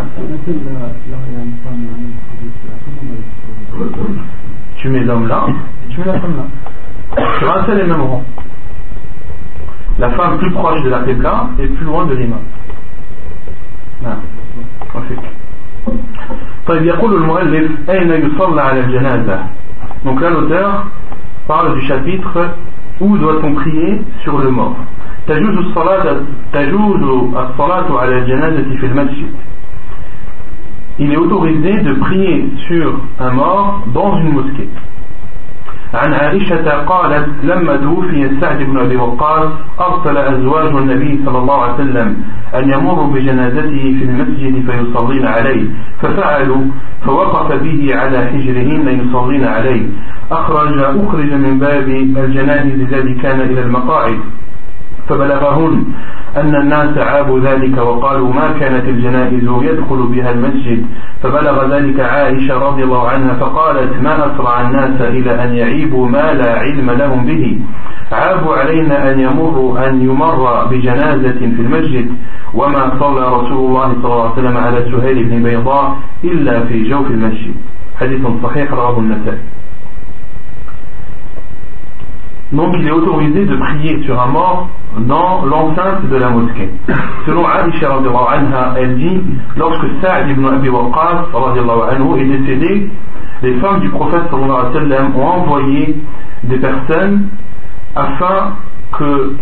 Tu 4.87 4.89
mets 4.89 5.01
l'homme 5.01 5.29
là, 5.29 5.47
et 5.49 5.89
tu 5.93 6.01
mets 6.01 6.07
la 6.07 6.21
femme 6.21 6.37
là. 6.37 7.25
Sur 7.39 7.57
un 7.57 7.65
seul 7.67 7.81
et 7.81 7.85
même 7.85 8.01
rang. 8.01 8.25
La 9.99 10.11
femme 10.11 10.39
plus 10.39 10.51
proche 10.51 10.83
de 10.83 10.89
la 10.91 11.01
Qibla 11.01 11.49
et 11.59 11.67
plus 11.67 11.85
loin 11.85 12.07
de 12.07 12.15
l'imam. 12.15 12.41
نعم 14.03 14.19
طيب 16.67 16.83
يقول 16.85 17.15
المؤلف 17.15 17.71
أين 17.91 18.11
يصلى 18.11 18.63
على 18.63 18.81
الجنازة 18.81 19.39
donc 20.05 20.21
là 20.21 20.31
l'auteur 20.31 20.87
parle 21.47 21.75
du 21.75 21.87
chapitre 21.87 22.51
où 23.01 23.17
doit-on 23.19 23.55
prier 23.55 24.03
sur 24.23 24.39
le 24.39 24.51
mort 24.51 24.77
تجوز 25.29 25.57
الصلاة 25.59 26.17
تجوز 26.53 27.03
الصلاة 27.37 27.99
على 28.01 28.19
الجنازة 28.19 28.77
في 28.81 28.87
المسجد 28.87 29.33
il 31.00 31.12
est 31.14 31.18
autorisé 31.18 31.82
de 31.82 31.94
prier 31.94 32.50
sur 32.68 33.00
un 33.20 33.32
mort 33.32 33.84
dans 33.94 34.18
une 34.18 34.34
mosquée. 34.34 34.70
عن 35.94 36.14
عائشة 36.14 36.84
قالت 36.84 37.28
لما 37.44 37.76
توفي 37.78 38.30
سعد 38.42 38.64
بن 38.64 38.78
أبي 38.78 38.96
وقاص 38.96 39.50
أرسل 39.80 40.18
أزواج 40.18 40.76
النبي 40.76 41.20
صلى 41.26 41.38
الله 41.38 41.62
عليه 41.62 41.74
وسلم 41.74 42.16
أن 42.56 42.74
يمروا 42.74 43.08
بجنازته 43.14 43.84
في 43.98 44.04
المسجد 44.04 44.72
فيصلين 44.72 45.26
عليه. 45.26 45.64
ففعلوا 46.02 46.64
فوقف 47.06 47.64
به 47.64 47.96
على 47.96 48.18
حجرهن 48.18 48.88
يصلين 49.00 49.44
عليه. 49.44 49.84
أخرج 50.32 50.80
أخرج 50.80 51.34
من 51.34 51.60
باب 51.60 51.88
الجنائز 52.18 52.94
الذي 52.94 53.14
كان 53.14 53.42
إلى 53.42 53.62
المقاعد. 53.62 54.20
فبلغهن 55.10 55.84
أن 56.38 56.56
الناس 56.56 56.98
عابوا 56.98 57.40
ذلك 57.40 57.78
وقالوا 57.78 58.34
ما 58.34 58.52
كانت 58.60 58.90
الجنائز 58.90 59.44
يدخل 59.44 60.08
بها 60.08 60.32
المسجد. 60.32 60.86
فبلغ 61.24 61.76
ذلك 61.76 62.00
عائشة 62.00 62.70
رضي 62.70 62.84
الله 62.84 63.10
عنها 63.10 63.34
فقالت 63.34 64.02
ما 64.02 64.26
أسرع 64.26 64.62
الناس 64.62 65.02
إلى 65.02 65.44
أن 65.44 65.56
يعيبوا 65.56 66.08
ما 66.08 66.34
لا 66.34 66.60
علم 66.60 66.92
لهم 66.92 67.26
به؟ 67.26 67.60
عابوا 68.12 68.56
علينا 68.56 69.12
أن 69.12 69.20
يمر 69.20 69.88
أن 69.88 70.02
يمر 70.02 70.66
بجنازة 70.66 71.40
في 71.40 71.62
المسجد. 71.62 72.08
وما 72.54 73.00
صلى 73.00 73.28
رسول 73.38 73.68
الله 73.68 73.94
صلى 73.94 74.06
الله 74.06 74.24
عليه 74.24 74.34
وسلم 74.34 74.58
على 74.58 74.92
سهيل 74.92 75.24
بن 75.24 75.44
بيضاء 75.44 75.98
إلا 76.24 76.66
في 76.66 76.90
جوف 76.90 77.08
المسجد. 77.12 77.56
حديث 78.00 78.22
صحيح 78.44 78.74
رواه 78.74 79.00
النسائي. 79.00 79.57
Donc 82.52 82.74
il 82.80 82.88
est 82.88 82.92
autorisé 82.92 83.46
de 83.46 83.56
prier 83.58 84.02
sur 84.04 84.22
un 84.22 84.28
mort 84.28 84.70
dans 85.00 85.44
l'enceinte 85.46 86.10
de 86.10 86.16
la 86.16 86.30
mosquée. 86.30 86.70
Selon 87.26 87.44
Aisha 87.44 87.94
anha, 87.94 88.74
elle 88.78 88.96
dit 88.98 89.22
lorsque 89.58 89.86
Sa'd 90.02 90.30
ibn 90.30 90.46
Abi 90.46 90.70
Waqqas 90.70 91.26
anhu, 91.36 92.22
est 92.22 92.38
décédé, 92.38 92.90
les 93.44 93.54
femmes 93.56 93.82
du 93.82 93.90
prophète 93.90 94.24
sallam 94.32 95.16
ont 95.18 95.26
envoyé 95.26 95.98
des 96.44 96.58
personnes 96.58 97.28
afin 97.96 98.54
que 98.98 99.36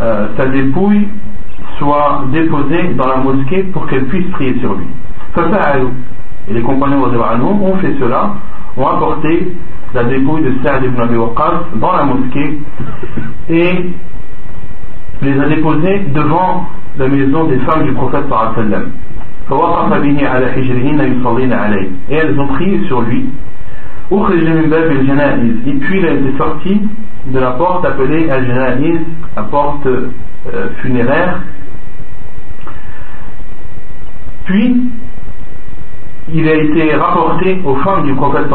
euh, 0.00 0.28
sa 0.36 0.46
dépouille 0.46 1.08
soit 1.78 2.24
déposée 2.30 2.94
dans 2.94 3.08
la 3.08 3.16
mosquée 3.16 3.64
pour 3.72 3.86
qu'elle 3.88 4.06
puisse 4.06 4.30
prier 4.30 4.56
sur 4.60 4.74
lui. 4.74 4.86
Et 6.48 6.54
les 6.54 6.62
compagnons 6.62 7.04
anhu 7.04 7.42
ont 7.42 7.76
fait 7.78 7.94
cela, 8.00 8.34
ont 8.76 8.86
apporté 8.86 9.52
la 9.94 10.04
dépouille 10.04 10.42
de 10.42 10.52
Sa'd 10.64 10.84
ibn 10.84 11.00
Abi 11.00 11.16
Waqqas 11.16 11.64
dans 11.76 11.92
la 11.92 12.04
mosquée 12.04 12.60
et 13.50 13.90
les 15.22 15.40
a 15.40 15.48
déposés 15.48 16.00
devant 16.14 16.66
la 16.98 17.08
maison 17.08 17.44
des 17.44 17.58
femmes 17.58 17.84
du 17.84 17.92
prophète 17.92 18.24
sallam. 18.28 18.90
Et 22.10 22.14
elles 22.14 22.40
ont 22.40 22.46
prié 22.48 22.84
sur 22.86 23.02
lui. 23.02 23.26
Et 24.10 24.16
puis 25.80 25.98
il 25.98 26.04
été 26.04 26.36
sorti 26.38 26.80
de 27.26 27.38
la 27.38 27.50
porte 27.52 27.84
appelée 27.84 28.28
Al-Janaiz, 28.30 29.00
la 29.36 29.42
porte 29.44 29.86
euh, 29.86 30.08
funéraire. 30.80 31.40
Puis 34.44 34.90
il 36.34 36.48
a 36.48 36.54
été 36.54 36.94
rapporté 36.94 37.60
aux 37.64 37.76
femmes 37.76 38.04
du 38.04 38.14
prophète 38.14 38.48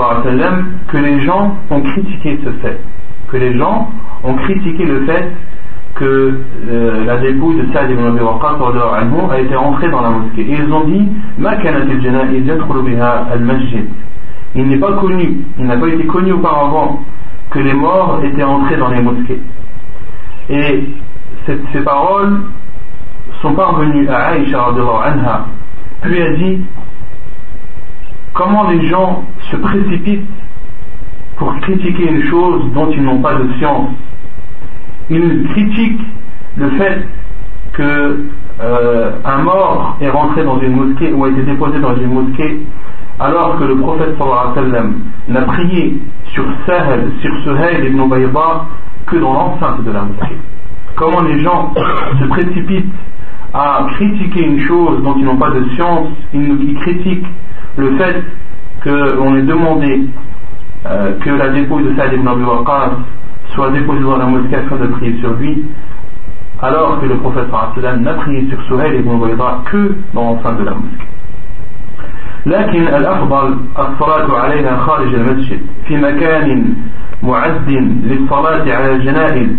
que 0.88 0.98
les 0.98 1.22
gens 1.22 1.56
ont 1.70 1.82
critiqué 1.82 2.40
ce 2.44 2.50
fait, 2.62 2.80
que 3.28 3.38
les 3.38 3.58
gens 3.58 3.90
ont 4.24 4.34
critiqué 4.36 4.86
le 4.86 5.06
fait 5.06 5.32
que 5.96 6.40
euh, 6.70 7.06
la 7.06 7.18
dépouille 7.18 7.58
de 7.58 7.74
Saad 7.74 7.90
ibn 7.90 8.06
Abi 8.06 8.20
Waqqas 8.20 8.58
a 9.32 9.40
été 9.40 9.56
rentrée 9.56 9.90
dans 9.90 10.02
la 10.02 10.10
mosquée. 10.12 10.42
Et 10.42 10.54
ils 10.54 10.72
ont 10.72 10.86
dit 10.86 11.10
Il 14.56 14.68
n'est 14.68 14.78
pas 14.78 14.94
connu, 14.94 15.38
il 15.60 15.66
n'a 15.66 15.78
pas 15.78 15.88
été 15.88 16.06
connu 16.06 16.34
auparavant 16.34 17.02
que 17.50 17.60
les 17.60 17.74
morts 17.74 18.22
étaient 18.24 18.44
entrés 18.44 18.78
dans 18.78 18.90
les 18.90 19.02
mosquées. 19.02 19.42
Et 20.50 20.84
ces 21.46 21.82
paroles 21.82 22.42
sont 23.42 23.54
parvenues 23.54 24.08
à 24.10 24.30
Aïcha 24.30 24.66
anha, 24.66 25.46
puis 26.02 26.22
a 26.22 26.34
dit 26.34 26.62
comment 28.38 28.69
les 28.69 28.88
gens 28.88 29.23
se 29.52 29.58
précipitent 29.58 30.30
pour 31.38 31.56
critiquer 31.60 32.10
une 32.10 32.23
chose 32.30 32.71
dont 32.73 32.89
ils 32.91 33.04
n'ont 33.04 33.21
pas 33.21 33.36
de 33.36 33.52
science. 33.58 33.89
Ils 35.10 35.47
critiquent 35.50 36.02
le 36.56 36.69
fait 36.71 37.08
que 37.73 38.26
euh, 38.62 39.12
un 39.26 39.38
mort 39.43 39.97
est 40.02 40.10
rentré 40.10 40.43
dans 40.43 40.60
une 40.60 40.76
mosquée 40.76 41.12
ou 41.13 41.26
a 41.26 41.30
été 41.30 41.41
déposé 41.43 41.80
dans 41.80 41.95
une 41.95 42.13
mosquée 42.13 42.62
alors 43.19 43.58
que 43.58 43.63
le 43.63 43.78
prophète 43.78 44.15
n'a 45.28 45.41
prié 45.41 46.00
sur 46.34 46.43
Sahel, 46.65 47.12
sur 47.21 47.36
Suhail 47.43 47.88
ibn 47.88 48.08
Bayda 48.08 48.65
que 49.08 49.17
dans 49.17 49.34
l'enceinte 49.34 49.84
de 49.84 49.91
la 49.91 50.02
mosquée. 50.04 50.38
Comment 50.95 51.21
les 51.21 51.39
gens 51.41 51.73
se 52.19 52.26
précipitent 52.26 52.93
à 53.54 53.88
critiquer 53.93 54.45
une 54.45 54.60
chose 54.67 55.02
dont 55.04 55.15
ils 55.17 55.26
n'ont 55.26 55.38
pas 55.38 55.52
de 55.52 55.63
science, 55.76 56.10
ils, 56.34 56.76
critiquent 56.82 57.26
le 57.78 57.98
fait 57.98 58.24
qu'on 58.84 59.36
ait 59.38 59.44
demandé 59.44 60.08
euh, 60.86 61.13
que 61.20 61.30
la 61.30 61.50
dépouille 61.50 61.84
de 61.84 61.96
Saïd 61.96 62.13
ibn 62.13 62.28
Abi 62.28 62.44
Waqqas 62.44 62.92
soit 63.56 63.72
déposée 63.72 64.04
dans 64.04 64.18
la 64.18 64.26
mosquée 64.26 64.56
afin 64.56 64.76
de 64.76 64.88
prier 64.88 65.20
sur 65.20 65.34
lui, 65.34 65.66
alors 66.62 67.00
que 67.00 67.06
le 67.06 67.16
prophète 67.16 67.48
n'a 68.00 68.13
prié 68.13 68.48
sur 68.50 68.62
Suhail 68.63 69.00
ibn 69.00 69.20
Bayda 69.20 69.62
que 69.66 69.96
dans 70.13 70.24
l'enceinte 70.34 70.60
de 70.60 70.63
la 70.63 70.72
mosquée. 70.72 71.08
لكن 72.46 72.88
الأفضل 72.88 73.58
الصلاة 73.80 74.40
عليها 74.40 74.78
خارج 74.78 75.13
المسجد 75.13 75.60
في 75.88 75.98
مكان 75.98 76.74
معد 77.24 77.70
للصلاة 78.04 78.76
على 78.76 78.92
الجنائز 78.92 79.50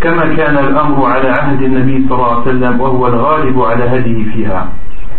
كما 0.00 0.34
كان 0.34 0.58
الأمر 0.58 1.04
على 1.06 1.28
عهد 1.28 1.62
النبي 1.62 2.08
صلى 2.08 2.14
الله 2.14 2.32
عليه 2.32 2.42
وسلم 2.42 2.80
وهو 2.80 3.06
الغالب 3.06 3.60
على 3.60 3.84
هذه 3.84 4.26
فيها 4.32 4.68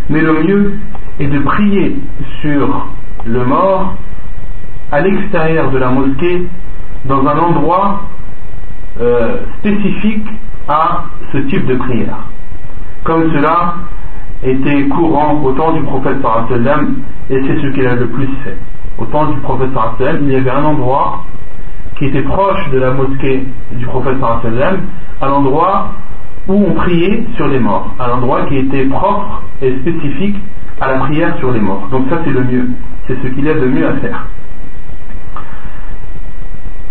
Mais 0.09 0.21
le 0.21 0.33
mieux 0.43 0.73
est 1.19 1.27
de 1.27 1.39
prier 1.39 1.97
sur 2.41 2.87
le 3.25 3.45
mort 3.45 3.95
à 4.91 5.01
l'extérieur 5.01 5.69
de 5.71 5.77
la 5.77 5.89
mosquée 5.89 6.47
dans 7.05 7.25
un 7.25 7.37
endroit 7.37 8.01
euh, 8.99 9.37
spécifique 9.59 10.27
à 10.67 11.05
ce 11.31 11.37
type 11.49 11.65
de 11.65 11.75
prière. 11.75 12.17
Comme 13.03 13.31
cela 13.33 13.75
était 14.43 14.87
courant 14.87 15.41
au 15.43 15.51
temps 15.53 15.73
du 15.73 15.81
prophète 15.81 16.17
et 17.29 17.41
c'est 17.41 17.61
ce 17.61 17.67
qu'il 17.73 17.85
a 17.85 17.95
le 17.95 18.07
plus 18.07 18.27
fait. 18.43 18.57
Au 18.97 19.05
temps 19.05 19.25
du 19.27 19.37
prophète 19.39 19.69
il 20.21 20.31
y 20.31 20.35
avait 20.35 20.49
un 20.49 20.63
endroit 20.63 21.23
qui 21.97 22.05
était 22.05 22.21
proche 22.21 22.69
de 22.71 22.79
la 22.79 22.91
mosquée 22.91 23.45
du 23.73 23.85
prophète 23.85 24.17
à 25.21 25.27
l'endroit 25.27 25.91
où 26.47 26.53
on 26.53 26.73
priait 26.73 27.25
sur 27.35 27.47
les 27.47 27.59
morts, 27.59 27.93
à 27.99 28.07
l'endroit 28.07 28.45
qui 28.47 28.57
était 28.57 28.85
propre 28.85 29.43
et 29.61 29.75
spécifique 29.81 30.37
à 30.81 30.91
la 30.91 30.97
prière 30.99 31.35
sur 31.39 31.51
les 31.51 31.59
morts. 31.59 31.87
Donc 31.91 32.09
ça 32.09 32.17
c'est 32.23 32.31
le 32.31 32.41
mieux, 32.41 32.69
c'est 33.07 33.15
ce 33.21 33.27
qu'il 33.27 33.45
y 33.45 33.49
a 33.49 33.53
de 33.53 33.65
mieux 33.65 33.87
à 33.87 33.93
faire. 33.93 34.25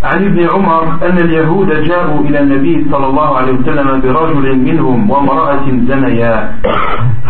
عن 0.03 0.25
ابن 0.25 0.47
عمر 0.53 0.83
أن 0.83 1.17
اليهود 1.17 1.69
جاءوا 1.83 2.19
إلى 2.21 2.39
النبي 2.39 2.87
صلى 2.91 3.07
الله 3.07 3.37
عليه 3.37 3.53
وسلم 3.53 4.01
برجل 4.01 4.57
منهم 4.57 5.09
وامرأة 5.09 5.65
زنيا 5.87 6.55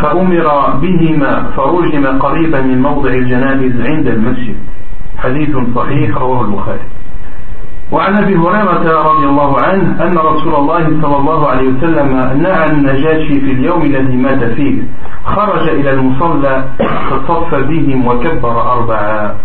فأمر 0.02 0.48
بهما 0.82 1.43
فرجم 1.58 2.06
قريبا 2.19 2.62
من 2.62 2.82
موضع 2.82 3.10
الجنائز 3.10 3.82
عند 3.82 4.08
المسجد 4.08 4.56
حديث 5.17 5.58
صحيح 5.76 6.17
رواه 6.17 6.41
البخاري 6.45 6.86
وعن 7.91 8.17
ابي 8.17 8.36
هريره 8.36 9.02
رضي 9.12 9.25
الله 9.25 9.62
عنه 9.62 10.04
ان 10.06 10.17
رسول 10.17 10.56
الله 10.56 10.84
صلى 11.02 11.17
الله 11.17 11.47
عليه 11.47 11.67
وسلم 11.69 12.08
نعى 12.41 12.69
النجاشي 12.71 13.39
في 13.41 13.52
اليوم 13.52 13.82
الذي 13.82 14.17
مات 14.17 14.43
فيه 14.43 14.82
خرج 15.25 15.69
إلى 15.69 15.91
المصلى 15.91 16.63
فصف 17.28 17.56
بهم 17.56 18.08
وكبر 18.08 18.62
اربعا 18.73 19.36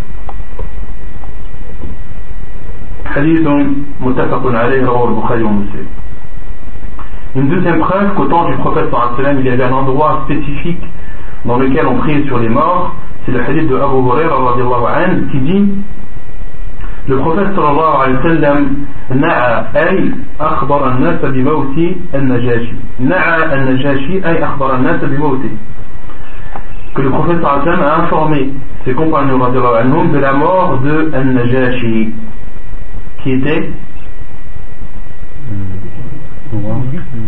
حديث 3.06 3.48
متفق 4.00 4.42
عليه 4.46 4.86
رواه 4.86 5.08
البخاري 5.08 5.42
ومسلم 5.42 5.86
Une 7.36 7.48
deuxième 7.48 7.80
preuve 7.80 8.14
qu'au 8.14 8.26
temps 8.26 8.44
du 8.44 8.54
prophète 8.58 8.88
sallam, 9.16 9.40
il 9.40 9.46
y 9.46 9.50
avait 9.50 9.64
un 9.64 9.72
endroit 9.72 10.20
spécifique 10.24 10.84
dans 11.44 11.58
lequel 11.58 11.84
on 11.84 11.96
priait 11.96 12.22
sur 12.26 12.38
les 12.38 12.48
morts, 12.48 12.94
c'est 13.26 13.32
le 13.32 13.40
hadith 13.40 13.66
de 13.68 13.74
Abu 13.74 13.96
Hurairah 13.96 14.54
qui 15.32 15.40
dit 15.40 15.68
Le 17.06 17.16
prophète 17.18 17.48
sallallahu 17.54 17.96
alayhi 18.02 18.16
wa 18.16 18.22
sallam 18.22 18.68
na'a 19.14 19.66
ay 19.74 20.10
akhbar 20.40 20.84
an-nas 20.88 21.20
bi 21.32 21.42
mawti 21.42 21.96
an-najashi. 22.14 22.74
Na'a 22.98 23.52
an-najashi 23.52 24.22
ay 24.24 24.40
akhbar 24.42 24.76
an-nas 24.76 24.98
bi 25.04 25.18
mawti. 25.18 25.50
Que 26.94 27.02
le 27.02 27.10
prophète 27.10 27.42
sallallahu 27.42 27.60
alayhi 27.60 27.68
wa 27.68 27.76
sallam 27.76 27.90
a 27.90 28.04
informé 28.04 28.52
ses 28.86 28.94
compagnons 28.94 29.42
anhum 29.44 30.12
de 30.12 30.18
la 30.18 30.32
mort 30.32 30.78
de 30.78 31.10
an-najashi 31.14 32.14
qui 33.22 33.32
était 33.32 33.70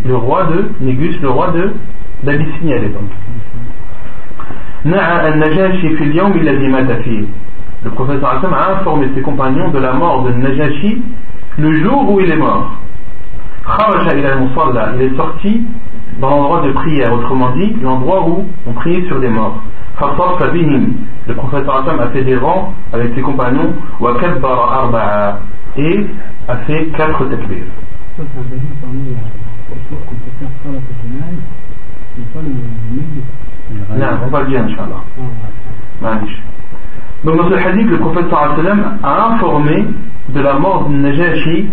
le 0.06 0.16
roi 0.16 0.44
de 0.44 0.70
Négus, 0.80 1.20
le 1.20 1.28
roi 1.28 1.50
de 1.50 1.72
d'Abyssinie 2.22 2.72
à 2.72 2.78
l'époque. 2.78 3.02
Na'a 4.86 5.26
an-najashi 5.26 5.96
fi 5.96 6.02
al-yawm 6.04 6.32
alladhi 6.32 6.68
mata 6.68 6.96
fihi. 6.96 7.28
Le 7.86 7.92
prophète 7.92 8.20
a 8.24 8.40
informé 8.72 9.08
ses 9.14 9.22
compagnons 9.22 9.70
de 9.70 9.78
la 9.78 9.92
mort 9.92 10.24
de 10.24 10.32
Najashi 10.32 11.00
le 11.56 11.84
jour 11.84 12.10
où 12.10 12.18
il 12.18 12.28
est 12.28 12.36
mort. 12.36 12.68
Il 14.96 15.02
est 15.02 15.16
sorti 15.16 15.64
dans 16.18 16.30
l'endroit 16.30 16.62
de 16.62 16.72
prière, 16.72 17.12
autrement 17.12 17.50
dit, 17.52 17.76
l'endroit 17.80 18.28
où 18.28 18.44
on 18.66 18.72
priait 18.72 19.06
sur 19.06 19.20
des 19.20 19.28
morts. 19.28 19.62
Le 20.00 21.34
prophète 21.34 21.64
a 21.68 22.08
fait 22.08 22.24
des 22.24 22.36
rangs 22.36 22.74
avec 22.92 23.14
ses 23.14 23.22
compagnons 23.22 23.72
et 25.76 26.06
a 26.48 26.56
fait 26.56 26.86
quatre 26.86 27.24
takbir. 27.26 27.62
Non, 33.96 34.06
on 34.24 34.28
va 34.28 34.40
le 34.40 34.46
dire, 34.48 34.64
Inch'Allah. 34.64 35.04
Donc 37.26 37.36
dans 37.38 37.50
ce 37.50 37.54
hadith, 37.54 37.90
le 37.90 37.98
prophète 37.98 38.26
a 39.02 39.32
informé 39.32 39.84
de 40.28 40.40
la 40.40 40.54
mort 40.60 40.88
de 40.88 40.94
Najashi 40.94 41.66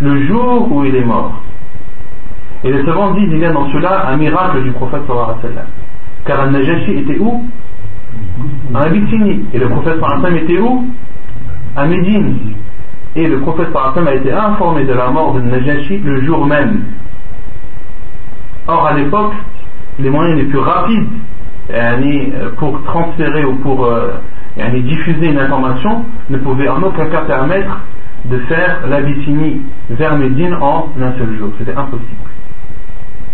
le 0.00 0.22
jour 0.22 0.72
où 0.72 0.82
il 0.82 0.96
est 0.96 1.04
mort. 1.04 1.42
Et 2.64 2.72
les 2.72 2.82
savants 2.86 3.12
disent 3.12 3.28
qu'il 3.28 3.38
y 3.38 3.44
a 3.44 3.52
dans 3.52 3.70
cela 3.70 4.08
un 4.08 4.16
miracle 4.16 4.62
du 4.62 4.70
prophète. 4.70 5.02
Car 6.24 6.50
Najashi 6.50 6.92
était 7.00 7.18
où? 7.18 7.44
En 8.72 8.80
Abyssinie. 8.80 9.44
Et 9.52 9.58
le 9.58 9.68
prophète 9.68 9.98
était 10.42 10.58
où? 10.58 10.86
À 11.76 11.84
Médine. 11.84 12.54
Et 13.14 13.28
le 13.28 13.40
prophète 13.40 13.68
a 13.76 14.14
été 14.14 14.32
informé 14.32 14.86
de 14.86 14.94
la 14.94 15.10
mort 15.10 15.34
de 15.34 15.42
Najashi 15.42 15.98
le 15.98 16.24
jour 16.24 16.46
même. 16.46 16.80
Or 18.66 18.86
à 18.86 18.94
l'époque, 18.94 19.34
les 19.98 20.08
moyens 20.08 20.38
les 20.38 20.46
plus 20.46 20.60
rapides 20.60 21.08
pour 22.56 22.82
transférer 22.84 23.44
ou 23.44 23.56
pour 23.56 23.86
euh, 24.57 24.73
et 24.73 24.81
diffuser 24.81 25.27
une 25.27 25.39
information 25.39 26.05
ne 26.29 26.37
pouvait 26.37 26.67
en 26.69 26.81
aucun 26.81 27.05
cas 27.07 27.21
permettre 27.21 27.79
de 28.25 28.37
faire 28.39 28.87
l'Abyssinie 28.89 29.61
vers 29.89 30.17
Médine 30.17 30.55
en 30.61 30.89
un 31.01 31.11
seul 31.17 31.37
jour. 31.37 31.49
C'était 31.57 31.75
impossible. 31.75 32.07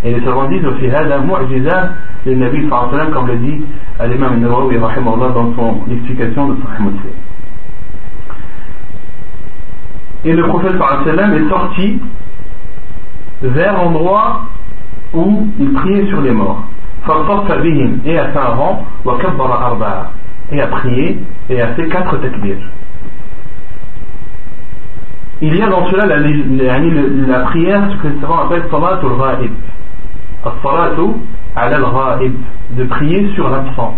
Et 0.04 0.13
les 0.13 0.24
savants 0.24 0.48
disent 0.50 0.65
aussi 0.65 0.88
هذا 0.88 1.17
معجزة 1.17 1.89
للنبي 2.26 2.58
صلى 2.62 2.65
الله 2.67 2.78
عليه 2.78 2.93
وسلم 2.93 3.13
comme 3.13 3.28
le 3.28 3.36
dit 3.38 3.62
l'imam 4.08 4.39
Nawawi 4.39 4.78
dans 4.78 5.56
son 5.56 5.91
explication 5.91 6.50
de 6.50 6.56
Sahih 6.62 6.84
Muslim. 6.84 7.13
Et 10.26 10.34
le 10.34 10.43
prophète 10.43 10.74
sallam 11.06 11.34
est 11.34 11.50
sorti 11.50 12.00
vers 13.41 13.74
l'endroit 13.74 14.41
où 15.13 15.48
il 15.60 15.71
priait 15.74 16.06
sur 16.08 16.21
les 16.21 16.32
morts. 16.32 16.63
فصف 17.08 17.52
بهم 17.52 18.00
et 18.06 18.17
a 18.17 18.28
fait 18.30 18.39
un 18.39 18.56
rang 18.56 18.86
وكبر 19.06 19.54
أربعة 19.67 20.12
et 20.53 20.61
a 20.61 20.67
prié 20.67 21.19
et 21.49 21.61
a 21.61 21.69
fait 21.69 21.89
quatre 21.89 22.17
takbir. 22.19 22.57
Il 25.43 25.57
y 25.57 25.63
a 25.63 25.69
dans 25.69 25.87
cela 25.87 26.07
la, 26.07 27.41
prière, 27.47 27.83
ce 27.91 27.97
que 28.03 28.21
savants 28.21 28.41
appellent 28.41 28.69
salatul 28.71 29.13
ghaib. 29.17 29.53
As-salatu 30.45 31.03
ala 31.57 31.77
al-ghaib, 31.77 32.35
de 32.77 32.85
prier 32.85 33.31
sur 33.35 33.49
l'absent. 33.49 33.97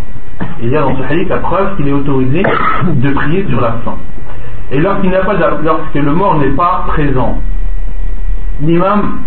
Il 0.63 0.71
y 0.71 0.77
a 0.77 0.83
dans 0.83 0.97
ce 0.97 1.03
hadith 1.03 1.29
la 1.29 1.39
preuve 1.39 1.77
qu'il 1.77 1.89
est 1.89 1.93
autorisé 1.93 2.43
de 2.95 3.11
prier 3.11 3.47
sur 3.49 3.61
l'absent. 3.61 3.99
Et 4.71 4.79
lorsqu'il 4.79 5.11
n'a 5.11 5.25
pas 5.25 5.35
lorsque 5.63 5.95
le 5.95 6.13
mort 6.13 6.39
n'est 6.39 6.51
pas 6.51 6.85
présent, 6.87 7.39
l'imam, 8.61 9.21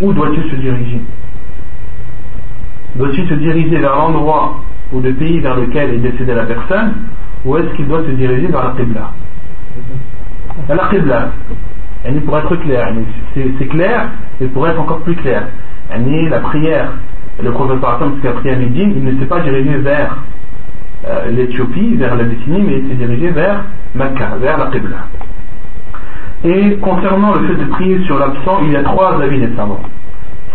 où 0.00 0.12
doit-il 0.12 0.42
se 0.50 0.56
diriger? 0.56 1.00
Doit-il 2.96 3.28
se 3.28 3.34
diriger 3.34 3.78
vers 3.78 3.94
l'endroit 3.94 4.56
ou 4.92 5.00
le 5.00 5.12
pays 5.14 5.40
vers 5.40 5.56
lequel 5.56 5.94
est 5.94 5.98
décédée 5.98 6.34
la 6.34 6.44
personne, 6.44 6.94
ou 7.44 7.56
est-ce 7.56 7.74
qu'il 7.76 7.86
doit 7.86 8.02
se 8.02 8.10
diriger 8.10 8.48
vers 8.48 8.64
la 8.64 8.74
Qibla? 8.76 9.12
La 10.68 10.88
Qibla, 10.88 11.28
pour 12.24 12.38
être 12.38 12.56
clair, 12.56 12.92
c'est 13.34 13.66
clair, 13.68 14.08
mais 14.40 14.46
pour 14.48 14.66
être 14.66 14.80
encore 14.80 15.00
plus 15.00 15.16
clair, 15.16 15.44
la 15.90 16.38
prière, 16.40 16.92
le 17.42 17.50
prophète 17.52 17.80
par 17.80 17.94
exemple, 17.94 18.20
prié 18.20 18.54
à 18.54 18.58
Médine, 18.58 18.92
il 18.96 19.04
ne 19.04 19.18
s'est 19.18 19.26
pas 19.26 19.40
dirigé 19.40 19.76
vers 19.78 20.16
euh, 21.08 21.30
l'Éthiopie, 21.30 21.94
vers 21.96 22.14
la 22.16 22.24
Bétinie, 22.24 22.62
mais 22.62 22.78
il 22.80 22.88
s'est 22.88 23.06
dirigé 23.06 23.30
vers 23.30 23.64
Mecca, 23.94 24.36
vers 24.40 24.58
la 24.58 24.66
Qibla. 24.66 25.06
Et 26.44 26.76
concernant 26.78 27.34
le 27.34 27.48
fait 27.48 27.54
de 27.54 27.68
prier 27.70 28.02
sur 28.04 28.18
l'absent, 28.18 28.60
il 28.62 28.72
y 28.72 28.76
a 28.76 28.82
trois 28.82 29.20
avis 29.22 29.40
des 29.40 29.54
savants. 29.56 29.80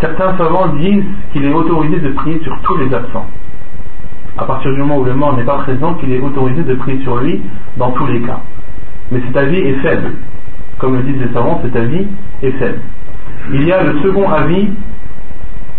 Certains 0.02 0.38
savants 0.38 0.68
disent 0.76 1.06
qu'il 1.32 1.46
est 1.46 1.54
autorisé 1.54 2.00
de 2.00 2.10
prier 2.10 2.40
sur 2.44 2.60
tous 2.62 2.78
les 2.78 2.94
absents 2.94 3.28
à 4.38 4.44
partir 4.44 4.72
du 4.72 4.80
moment 4.80 4.98
où 4.98 5.04
le 5.04 5.14
mort 5.14 5.36
n'est 5.38 5.44
pas 5.44 5.58
présent, 5.60 5.94
qu'il 5.96 6.12
est 6.12 6.20
autorisé 6.20 6.64
de 6.64 6.76
prier 6.76 7.02
sur 7.04 7.18
lui 7.18 7.42
dans 7.78 7.92
tous 7.92 8.08
les 8.08 8.22
cas. 8.22 8.40
Mais 9.12 9.22
cet 9.28 9.38
avis 9.38 9.58
est 9.58 9.80
faible. 9.82 10.12
Comme 10.78 10.96
le 10.96 11.04
disent 11.04 11.22
les 11.22 11.34
savants, 11.34 11.62
cet 11.64 11.76
avis 11.76 12.08
est 12.44 12.52
faible. 12.52 12.80
Il 13.54 13.64
y 13.64 13.72
a 13.72 13.84
le 13.84 14.00
second 14.02 14.30
avis 14.30 14.70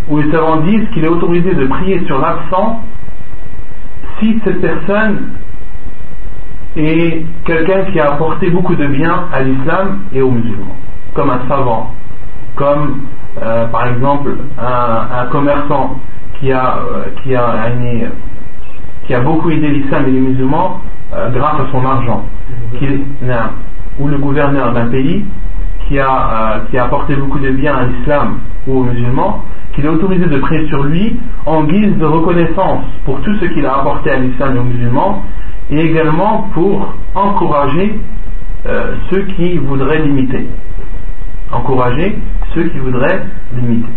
où 0.08 0.18
les 0.18 0.30
savants 0.30 0.60
disent 0.60 0.88
qu'il 0.94 1.04
est 1.04 1.08
autorisé 1.08 1.54
de 1.54 1.66
prier 1.66 2.02
sur 2.06 2.18
l'absent 2.18 2.82
si 4.20 4.40
cette 4.44 4.60
personne 4.60 5.32
est 6.76 7.24
quelqu'un 7.44 7.84
qui 7.90 8.00
a 8.00 8.12
apporté 8.12 8.50
beaucoup 8.50 8.74
de 8.74 8.86
bien 8.86 9.24
à 9.32 9.42
l'islam 9.42 10.00
et 10.14 10.22
aux 10.22 10.30
musulmans, 10.30 10.76
comme 11.14 11.30
un 11.30 11.40
savant, 11.48 11.92
comme 12.54 13.00
euh, 13.42 13.66
par 13.68 13.88
exemple 13.88 14.36
un, 14.58 15.26
commerçant 15.26 15.98
qui 16.38 16.52
a, 16.52 16.78
euh, 16.78 17.04
qui, 17.22 17.34
a, 17.34 17.54
qui 19.06 19.14
a 19.14 19.20
beaucoup 19.20 19.50
aidé 19.50 19.68
l'islam 19.68 20.04
et 20.08 20.10
les 20.10 20.20
musulmans 20.20 20.80
euh, 21.14 21.30
grâce 21.30 21.60
à 21.60 21.70
son 21.70 21.84
argent, 21.84 22.24
ou 23.98 24.08
le 24.08 24.18
gouverneur 24.18 24.72
d'un 24.72 24.86
pays 24.86 25.24
qui 25.88 25.98
a, 25.98 26.62
qui 26.68 26.76
a 26.78 26.84
apporté 26.84 27.14
beaucoup 27.14 27.38
de 27.38 27.50
bien 27.50 27.74
à 27.74 27.84
l'islam 27.84 28.38
ou 28.66 28.80
aux 28.80 28.82
musulmans, 28.82 29.42
qu'il 29.72 29.84
est 29.84 29.88
autorisé 29.88 30.26
de 30.26 30.38
prier 30.38 30.66
sur 30.68 30.82
lui 30.82 31.16
en 31.44 31.64
guise 31.64 31.96
de 31.96 32.04
reconnaissance 32.04 32.84
pour 33.04 33.20
tout 33.20 33.34
ce 33.36 33.44
qu'il 33.46 33.64
a 33.64 33.78
apporté 33.78 34.10
à 34.10 34.16
l'islam 34.16 34.56
et 34.56 34.58
aux 34.58 34.64
musulmans, 34.64 35.22
et 35.70 35.80
également 35.80 36.48
pour 36.52 36.94
encourager 37.14 37.98
ceux 39.10 39.22
qui 39.36 39.58
voudraient 39.58 40.00
l'imiter. 40.00 40.48
Encourager 41.52 42.18
ceux 42.54 42.64
qui 42.64 42.78
voudraient 42.78 43.22
l'imiter. 43.54 43.88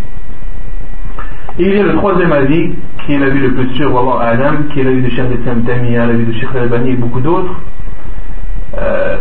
Il 1.57 1.67
y 1.67 1.79
a 1.79 1.83
le 1.83 1.95
troisième 1.95 2.31
avis, 2.31 2.75
qui 3.05 3.13
est 3.13 3.19
l'avis 3.19 3.39
le 3.39 3.53
plus 3.53 3.75
sûr, 3.75 3.93
Wallah 3.93 4.27
Adam, 4.27 4.63
qui 4.71 4.79
est 4.79 4.83
l'avis 4.83 5.01
de 5.01 5.09
Cheikh 5.09 5.25
Islam 5.39 5.63
Tamiya, 5.63 6.05
l'avis 6.05 6.25
de 6.25 6.31
Cheikh 6.33 6.49
Al-Bani 6.55 6.91
et 6.91 6.95
beaucoup 6.95 7.19
d'autres, 7.19 7.53
euh, 8.77 9.17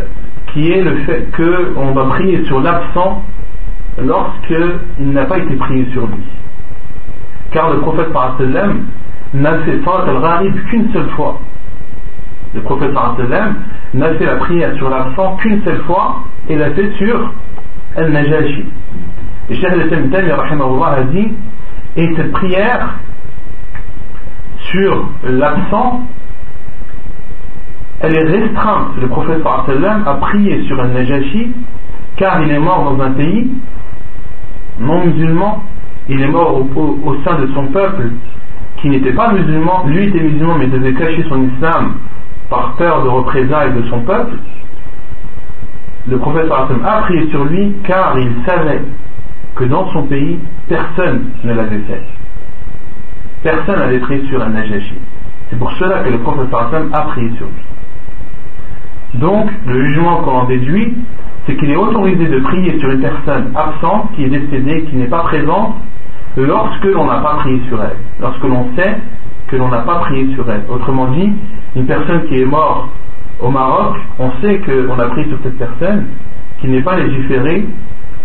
qui 0.53 0.71
est 0.71 0.83
le 0.83 0.97
fait 0.99 1.27
qu'on 1.37 1.93
va 1.93 2.05
prier 2.05 2.45
sur 2.45 2.61
l'absent 2.61 3.25
lorsqu'il 4.01 5.11
n'a 5.13 5.25
pas 5.25 5.39
été 5.39 5.57
prié 5.57 5.87
sur 5.93 6.07
lui. 6.07 6.23
Car 7.51 7.73
le 7.73 7.81
prophète 7.81 8.09
sallam 8.13 8.85
n'a 9.35 9.59
fait 9.61 9.81
al-Gharib 9.87 10.55
qu'une 10.71 10.93
seule 10.93 11.09
fois. 11.11 11.41
Le 12.55 12.61
prophète 12.61 12.93
sallam 12.95 13.55
n'a 13.95 14.15
fait 14.15 14.27
la 14.27 14.37
prière 14.37 14.75
sur 14.77 14.91
l'absent 14.91 15.37
qu'une 15.37 15.63
seule 15.65 15.81
fois 15.83 16.23
et 16.49 16.57
l'a 16.57 16.71
fait 16.71 16.91
sur 16.99 17.33
Al-Najashi. 17.97 18.65
Et 19.51 19.55
Cheikh 19.55 19.73
Al-Islam 19.73 20.13
a 20.13 21.03
dit 21.03 21.33
et 21.99 22.15
cette 22.15 22.31
prière 22.31 22.95
sur 24.71 25.09
l'absent, 25.25 26.03
elle 28.01 28.15
est 28.15 28.23
restreinte. 28.23 28.91
Le 29.01 29.09
prophète 29.09 29.43
a 29.45 30.15
prié 30.15 30.63
sur 30.63 30.81
un 30.81 30.89
Najashi 30.89 31.53
car 32.17 32.41
il 32.43 32.53
est 32.53 32.59
mort 32.61 32.85
dans 32.85 33.03
un 33.03 33.11
pays 33.11 33.51
non 34.79 35.07
musulman. 35.07 35.65
Il 36.09 36.23
est 36.23 36.29
mort 36.29 36.55
au, 36.55 37.17
sein 37.25 37.35
de 37.41 37.49
son 37.53 37.67
peuple 37.67 38.11
qui 38.77 38.91
n'était 38.91 39.13
pas 39.13 39.33
musulman. 39.33 39.85
Lui 39.87 40.05
était 40.05 40.21
musulman 40.21 40.55
mais 40.57 40.69
devait 40.69 40.95
cacher 40.95 41.25
son 41.29 41.49
islam 41.49 41.95
par 42.49 42.77
peur 42.77 43.03
de 43.03 43.09
représailles 43.09 43.75
de 43.75 43.83
son 43.89 44.03
peuple. 44.03 44.37
Le 46.07 46.17
prophète 46.19 46.49
a 46.49 47.01
prié 47.03 47.29
sur 47.31 47.45
lui 47.45 47.75
car 47.83 48.17
il 48.21 48.31
savait 48.47 48.83
que 49.59 49.65
dans 49.65 49.91
son 49.93 50.05
pays, 50.05 50.39
personne 50.69 51.31
ne 51.45 51.53
l'avait 51.53 51.81
fait. 51.81 52.03
Personne 53.43 53.79
n'avait 53.79 53.99
prié 53.99 54.25
sur 54.29 54.43
un 54.43 54.51
Najashi. 54.51 54.95
C'est 55.51 55.59
pour 55.59 55.73
cela 55.73 56.01
que 56.01 56.11
le 56.11 56.19
prophète 56.19 56.53
a 56.93 57.01
prié 57.03 57.31
sur 57.37 57.47
lui. 57.47 59.21
Donc, 59.21 59.51
le 59.67 59.87
jugement 59.87 60.17
qu'on 60.19 60.39
en 60.39 60.45
déduit, 60.45 60.95
c'est 61.47 61.57
qu'il 61.57 61.71
est 61.71 61.77
autorisé 61.77 62.27
de 62.27 62.41
prier 62.41 62.79
sur 62.79 62.91
une 62.91 63.01
personne 63.01 63.53
absente, 63.57 64.13
qui 64.15 64.25
est 64.25 64.29
décédée, 64.29 64.85
qui 64.85 64.97
n'est 64.97 65.07
pas 65.07 65.23
présente, 65.23 65.75
lorsque 66.37 66.85
l'on 66.85 67.07
n'a 67.07 67.19
pas 67.21 67.37
prié 67.37 67.61
sur 67.69 67.83
elle. 67.83 67.97
Lorsque 68.21 68.45
l'on 68.45 68.67
sait 68.77 68.97
que 69.49 69.57
l'on 69.57 69.69
n'a 69.69 69.81
pas 69.81 70.01
prié 70.01 70.33
sur 70.35 70.49
elle. 70.51 70.63
Autrement 70.69 71.07
dit, 71.09 71.33
une 71.75 71.87
personne 71.87 72.27
qui 72.27 72.41
est 72.41 72.45
morte 72.45 72.91
au 73.41 73.51
Maroc, 73.51 73.97
on 74.19 74.31
sait 74.43 74.61
qu'on 74.61 74.99
a 74.99 75.07
prié 75.07 75.29
sur 75.29 75.39
cette 75.43 75.59
personne, 75.59 76.07
qui 76.61 76.69
n'est 76.69 76.83
pas 76.83 76.97
légiférée 76.97 77.67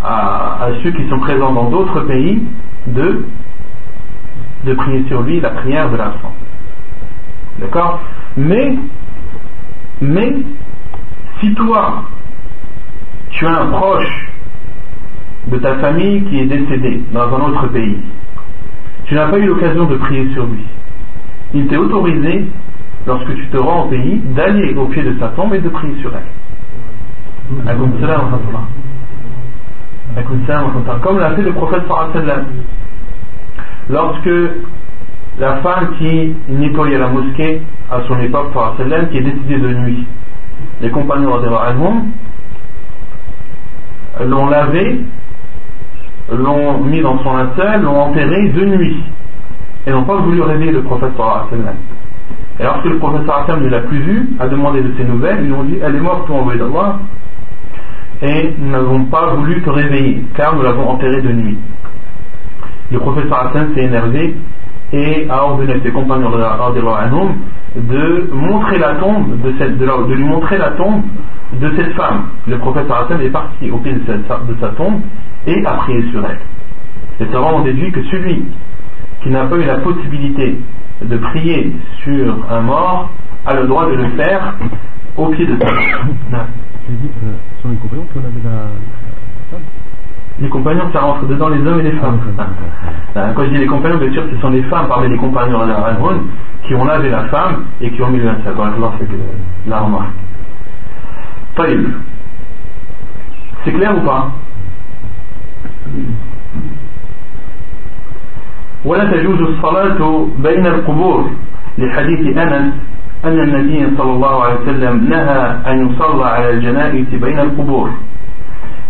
à, 0.04 0.68
ceux 0.82 0.90
qui 0.90 1.08
sont 1.08 1.18
présents 1.18 1.52
dans 1.52 1.70
d'autres 1.70 2.00
pays 2.00 2.42
de, 2.86 3.24
de 4.64 4.74
prier 4.74 5.04
sur 5.08 5.22
lui 5.22 5.40
la 5.40 5.50
prière 5.50 5.90
de 5.90 5.96
l'absent. 5.96 6.32
D'accord? 7.58 8.00
Mais, 8.36 8.76
mais, 10.00 10.36
si 11.40 11.54
toi, 11.54 12.04
tu 13.30 13.46
as 13.46 13.62
un 13.62 13.66
proche 13.68 14.30
de 15.48 15.58
ta 15.58 15.76
famille 15.76 16.24
qui 16.24 16.40
est 16.40 16.46
décédé 16.46 17.02
dans 17.12 17.34
un 17.34 17.40
autre 17.48 17.68
pays, 17.68 17.98
tu 19.06 19.14
n'as 19.14 19.28
pas 19.28 19.38
eu 19.38 19.46
l'occasion 19.46 19.84
de 19.84 19.96
prier 19.96 20.30
sur 20.32 20.46
lui. 20.46 20.64
Il 21.54 21.66
t'est 21.68 21.76
autorisé, 21.76 22.46
lorsque 23.06 23.34
tu 23.34 23.46
te 23.48 23.56
rends 23.56 23.84
au 23.84 23.88
pays, 23.88 24.20
d'aller 24.34 24.74
au 24.74 24.86
pied 24.86 25.02
de 25.02 25.18
sa 25.18 25.28
tombe 25.28 25.54
et 25.54 25.60
de 25.60 25.68
prier 25.68 25.94
sur 26.00 26.10
elle. 26.14 26.22
Comme 31.02 31.18
l'a 31.18 31.30
fait 31.30 31.42
le 31.42 31.52
prophète. 31.52 31.82
Lorsque 33.90 34.30
la 35.38 35.56
femme 35.56 35.96
qui 35.98 36.34
nettoyait 36.48 36.98
la 36.98 37.08
mosquée 37.08 37.62
à 37.90 38.00
son 38.06 38.18
époque 38.20 38.52
qui 39.10 39.18
est 39.18 39.22
décidée 39.22 39.58
de 39.58 39.68
nuit, 39.74 40.06
les 40.80 40.90
compagnons 40.90 41.38
l'ont 44.20 44.46
lavé, 44.46 45.00
l'ont 46.32 46.78
mis 46.78 47.00
dans 47.00 47.18
son 47.22 47.36
linceul, 47.36 47.82
l'ont 47.82 48.00
enterré 48.00 48.48
de 48.50 48.64
nuit 48.64 49.04
et 49.86 49.90
n'ont 49.90 50.04
pas 50.04 50.16
voulu 50.16 50.40
réveiller 50.42 50.72
le 50.72 50.82
prophète. 50.82 51.12
Et 52.60 52.62
lorsque 52.62 52.84
le 52.84 52.98
prophète 52.98 53.58
ne 53.60 53.68
l'a 53.68 53.80
plus 53.80 53.98
vu, 53.98 54.28
a 54.38 54.46
demandé 54.46 54.80
de 54.82 54.92
ses 54.96 55.04
nouvelles, 55.04 55.40
ils 55.40 55.46
lui 55.46 55.52
ont 55.52 55.64
dit 55.64 55.78
Elle 55.82 55.96
est 55.96 56.00
morte, 56.00 56.26
toi 56.26 56.36
envoyé 56.36 56.60
d'Allah, 56.60 57.00
et 58.22 58.54
nous 58.58 58.70
n'avons 58.70 59.04
pas 59.04 59.34
voulu 59.34 59.62
te 59.62 59.70
réveiller 59.70 60.24
car 60.34 60.54
nous 60.54 60.62
l'avons 60.62 60.88
enterré 60.88 61.22
de 61.22 61.32
nuit. 61.32 61.58
Le 62.92 62.98
professeur 62.98 63.46
Hassan 63.46 63.70
s'est 63.74 63.82
énervé 63.82 64.36
et 64.92 65.26
a 65.28 65.44
ordonné 65.44 65.74
à 65.74 65.80
ses 65.80 65.90
compagnons 65.90 66.30
de 66.30 68.30
montrer 68.32 68.78
la 68.78 68.94
tombe 68.96 69.40
de, 69.40 69.54
cette, 69.58 69.78
de, 69.78 70.14
lui 70.14 70.24
montrer 70.24 70.58
la 70.58 70.70
tombe 70.72 71.02
de 71.60 71.72
cette 71.76 71.92
femme. 71.94 72.26
Le 72.46 72.58
professeur 72.58 73.04
Hassan 73.04 73.20
est 73.20 73.30
parti 73.30 73.70
au 73.70 73.78
pied 73.78 73.92
de, 73.92 73.98
de 73.98 74.60
sa 74.60 74.68
tombe 74.68 75.00
et 75.46 75.64
a 75.66 75.72
prié 75.72 76.04
sur 76.10 76.24
elle. 76.24 76.38
Les 77.20 77.32
savants 77.32 77.56
ont 77.56 77.64
déduit 77.64 77.90
que 77.90 78.02
celui 78.04 78.44
qui 79.22 79.30
n'a 79.30 79.44
pas 79.44 79.56
eu 79.56 79.64
la 79.64 79.78
possibilité 79.78 80.58
de 81.02 81.16
prier 81.16 81.72
sur 82.04 82.36
un 82.50 82.60
mort 82.60 83.10
a 83.46 83.54
le 83.54 83.66
droit 83.66 83.86
de 83.86 83.94
le 83.94 84.08
faire 84.10 84.54
au 85.16 85.28
pied 85.28 85.46
de 85.46 85.58
sa 85.58 85.66
tombe. 85.66 86.32
sont 87.61 87.69
les 87.69 87.75
compagnons 87.77 88.05
qui 88.11 88.17
ont 88.17 88.21
lavé 88.21 88.41
la, 88.43 88.51
femme 89.51 89.61
Les 90.39 90.49
compagnons, 90.49 90.91
ça 90.93 91.01
rentre 91.01 91.25
dedans 91.27 91.49
les 91.49 91.65
hommes 91.65 91.79
et 91.79 91.83
les 91.83 91.91
femmes. 91.93 92.19
Ah, 93.15 93.31
Quand 93.35 93.43
je 93.43 93.49
dis 93.49 93.57
les 93.57 93.67
compagnons, 93.67 93.97
bien 93.97 94.11
sûr, 94.11 94.23
ce 94.31 94.41
sont 94.41 94.49
les 94.49 94.63
femmes 94.63 94.87
parmi 94.87 95.09
les 95.09 95.17
compagnons 95.17 95.65
de 95.65 95.69
la 95.69 95.97
qui 96.63 96.75
ont 96.75 96.85
lavé 96.85 97.09
la 97.09 97.23
femme 97.25 97.65
et 97.81 97.91
qui 97.91 98.01
ont 98.01 98.09
mis 98.09 98.19
le 98.19 98.25
linceul. 98.25 98.53
c'est 98.99 99.69
la 99.69 99.79
remarque. 99.79 100.13
C'est 103.65 103.71
clair 103.73 103.97
ou 103.97 104.01
pas 104.05 104.31
ولا 108.85 109.11
تجوز 109.11 109.41
الصلاة 109.41 110.27
بين 110.37 110.65
القبور 110.65 111.31
لحديث 111.77 112.37
أنس 112.37 112.73
أن 113.25 113.39
النبي 113.39 113.97
صلى 113.97 114.11
الله 114.11 114.43
عليه 114.43 114.55
وسلم 114.61 115.09
نهى 115.09 115.57
أن 115.67 115.89
يصلى 115.89 116.25
على 116.25 116.49
الجنائز 116.49 117.05
بين 117.15 117.39
القبور 117.39 117.89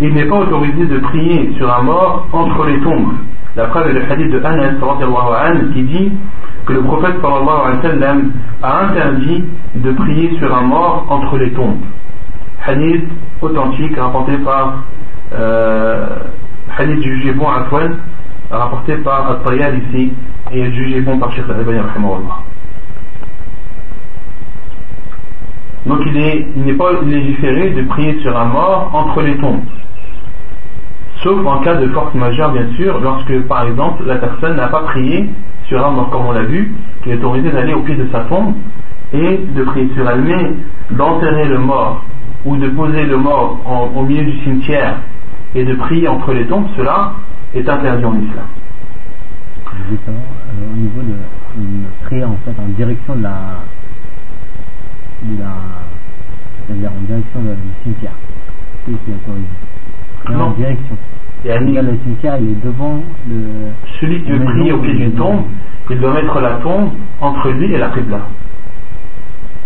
Il 0.01 0.13
n'est 0.13 0.25
pas 0.25 0.37
autorisé 0.37 0.85
de 0.85 0.97
prier 0.99 1.53
sur 1.57 1.69
un 1.75 1.81
mort 1.81 2.25
entre 2.31 2.65
les 2.67 2.79
tombes. 2.79 3.15
La 3.57 3.65
preuve 3.65 3.89
est 3.89 3.93
le 3.93 4.09
hadith 4.09 4.31
de 4.31 4.39
Anas 4.45 4.79
anhu, 4.79 5.73
qui 5.73 5.83
dit 5.83 6.13
que 6.65 6.71
le 6.71 6.81
prophète 6.83 7.15
sallallahu 7.21 7.61
alayhi 7.65 7.77
wa 7.77 7.81
sallam 7.81 8.31
a 8.63 8.85
interdit 8.85 9.43
de 9.75 9.91
prier 9.91 10.37
sur 10.39 10.55
un 10.55 10.61
mort 10.61 11.05
entre 11.09 11.37
les 11.37 11.51
tombes. 11.51 11.81
Hadith 12.65 13.09
authentique 13.41 13.97
rapporté 13.97 14.37
par 14.37 14.83
euh, 15.33 16.07
hadith 16.77 17.01
jugé 17.03 17.33
bon 17.33 17.47
à 17.49 18.57
rapporté 18.57 18.95
par 18.97 19.31
At-Tayyad 19.31 19.73
ici 19.83 20.13
et 20.53 20.71
jugé 20.71 21.01
bon 21.01 21.19
par 21.19 21.31
Sheikh 21.33 21.43
Al-Albani 21.49 21.79
rahimahullah. 21.79 22.43
Donc 25.86 26.00
il 26.06 26.64
n'est 26.64 26.72
pas 26.74 26.92
légiféré 27.02 27.70
de 27.70 27.82
prier 27.82 28.18
sur 28.20 28.36
un 28.36 28.46
mort 28.46 28.90
entre 28.92 29.20
les 29.22 29.36
tombes. 29.36 29.62
Sauf 31.22 31.44
en 31.46 31.60
cas 31.60 31.74
de 31.76 31.88
force 31.88 32.14
majeure, 32.14 32.52
bien 32.52 32.68
sûr, 32.76 33.00
lorsque 33.00 33.40
par 33.42 33.66
exemple 33.66 34.04
la 34.06 34.16
personne 34.16 34.56
n'a 34.56 34.68
pas 34.68 34.82
prié 34.82 35.28
sur 35.66 35.84
un 35.84 35.90
mort, 35.90 36.10
comme 36.10 36.26
on 36.26 36.32
l'a 36.32 36.44
vu, 36.44 36.74
qui 37.02 37.10
est 37.10 37.16
autorisé 37.16 37.50
d'aller 37.50 37.74
au 37.74 37.80
pied 37.80 37.96
de 37.96 38.08
sa 38.10 38.20
tombe 38.20 38.54
et 39.12 39.38
de 39.38 39.62
prier 39.64 39.90
sur 39.94 40.08
elle. 40.08 40.22
Mais 40.22 40.52
d'enterrer 40.90 41.46
le 41.48 41.58
mort 41.58 42.04
ou 42.44 42.56
de 42.56 42.68
poser 42.68 43.04
le 43.04 43.16
mort 43.16 43.58
au 43.94 44.02
milieu 44.02 44.24
du 44.24 44.38
cimetière 44.42 44.96
et 45.54 45.64
de 45.64 45.74
prier 45.74 46.08
entre 46.08 46.32
les 46.32 46.46
tombes, 46.46 46.66
cela 46.76 47.12
est 47.54 47.68
interdit 47.68 48.04
en 48.04 48.18
islam. 48.18 48.46
Savoir, 50.04 50.22
euh, 50.48 50.72
au 50.72 50.76
niveau 50.76 51.02
de 51.02 51.14
une 51.56 51.84
prière 52.04 52.28
en 52.28 52.36
fait 52.44 52.54
en 52.60 52.68
direction 52.68 53.16
de 53.16 53.22
la 53.22 53.60
de 55.24 55.40
la 55.42 55.52
c'est-à-dire 56.66 56.90
en 56.90 57.00
direction 57.06 57.40
de- 57.40 57.54
du 57.54 57.72
cimetière. 57.82 58.12
Qu'est-ce 58.86 58.96
qui 59.04 59.10
est 59.10 59.14
autorisé 59.14 59.46
Prière 60.24 60.40
en 60.40 60.44
Non. 60.48 60.50
direction. 60.52 60.96
Le 61.44 61.98
cimetière 62.04 62.36
il 62.40 62.50
est 62.52 62.64
devant 62.64 63.02
le 63.28 63.70
celui 64.00 64.22
qui 64.22 64.30
veut 64.32 64.44
prier 64.44 64.72
au 64.72 64.78
pied 64.78 64.94
d'une 64.94 65.12
tombe, 65.12 65.42
il 65.90 65.98
doit 66.00 66.14
mettre 66.14 66.40
la 66.40 66.52
tombe 66.56 66.90
entre 67.20 67.50
lui 67.50 67.72
et 67.74 67.78
la 67.78 67.88
Qibla. 67.88 68.20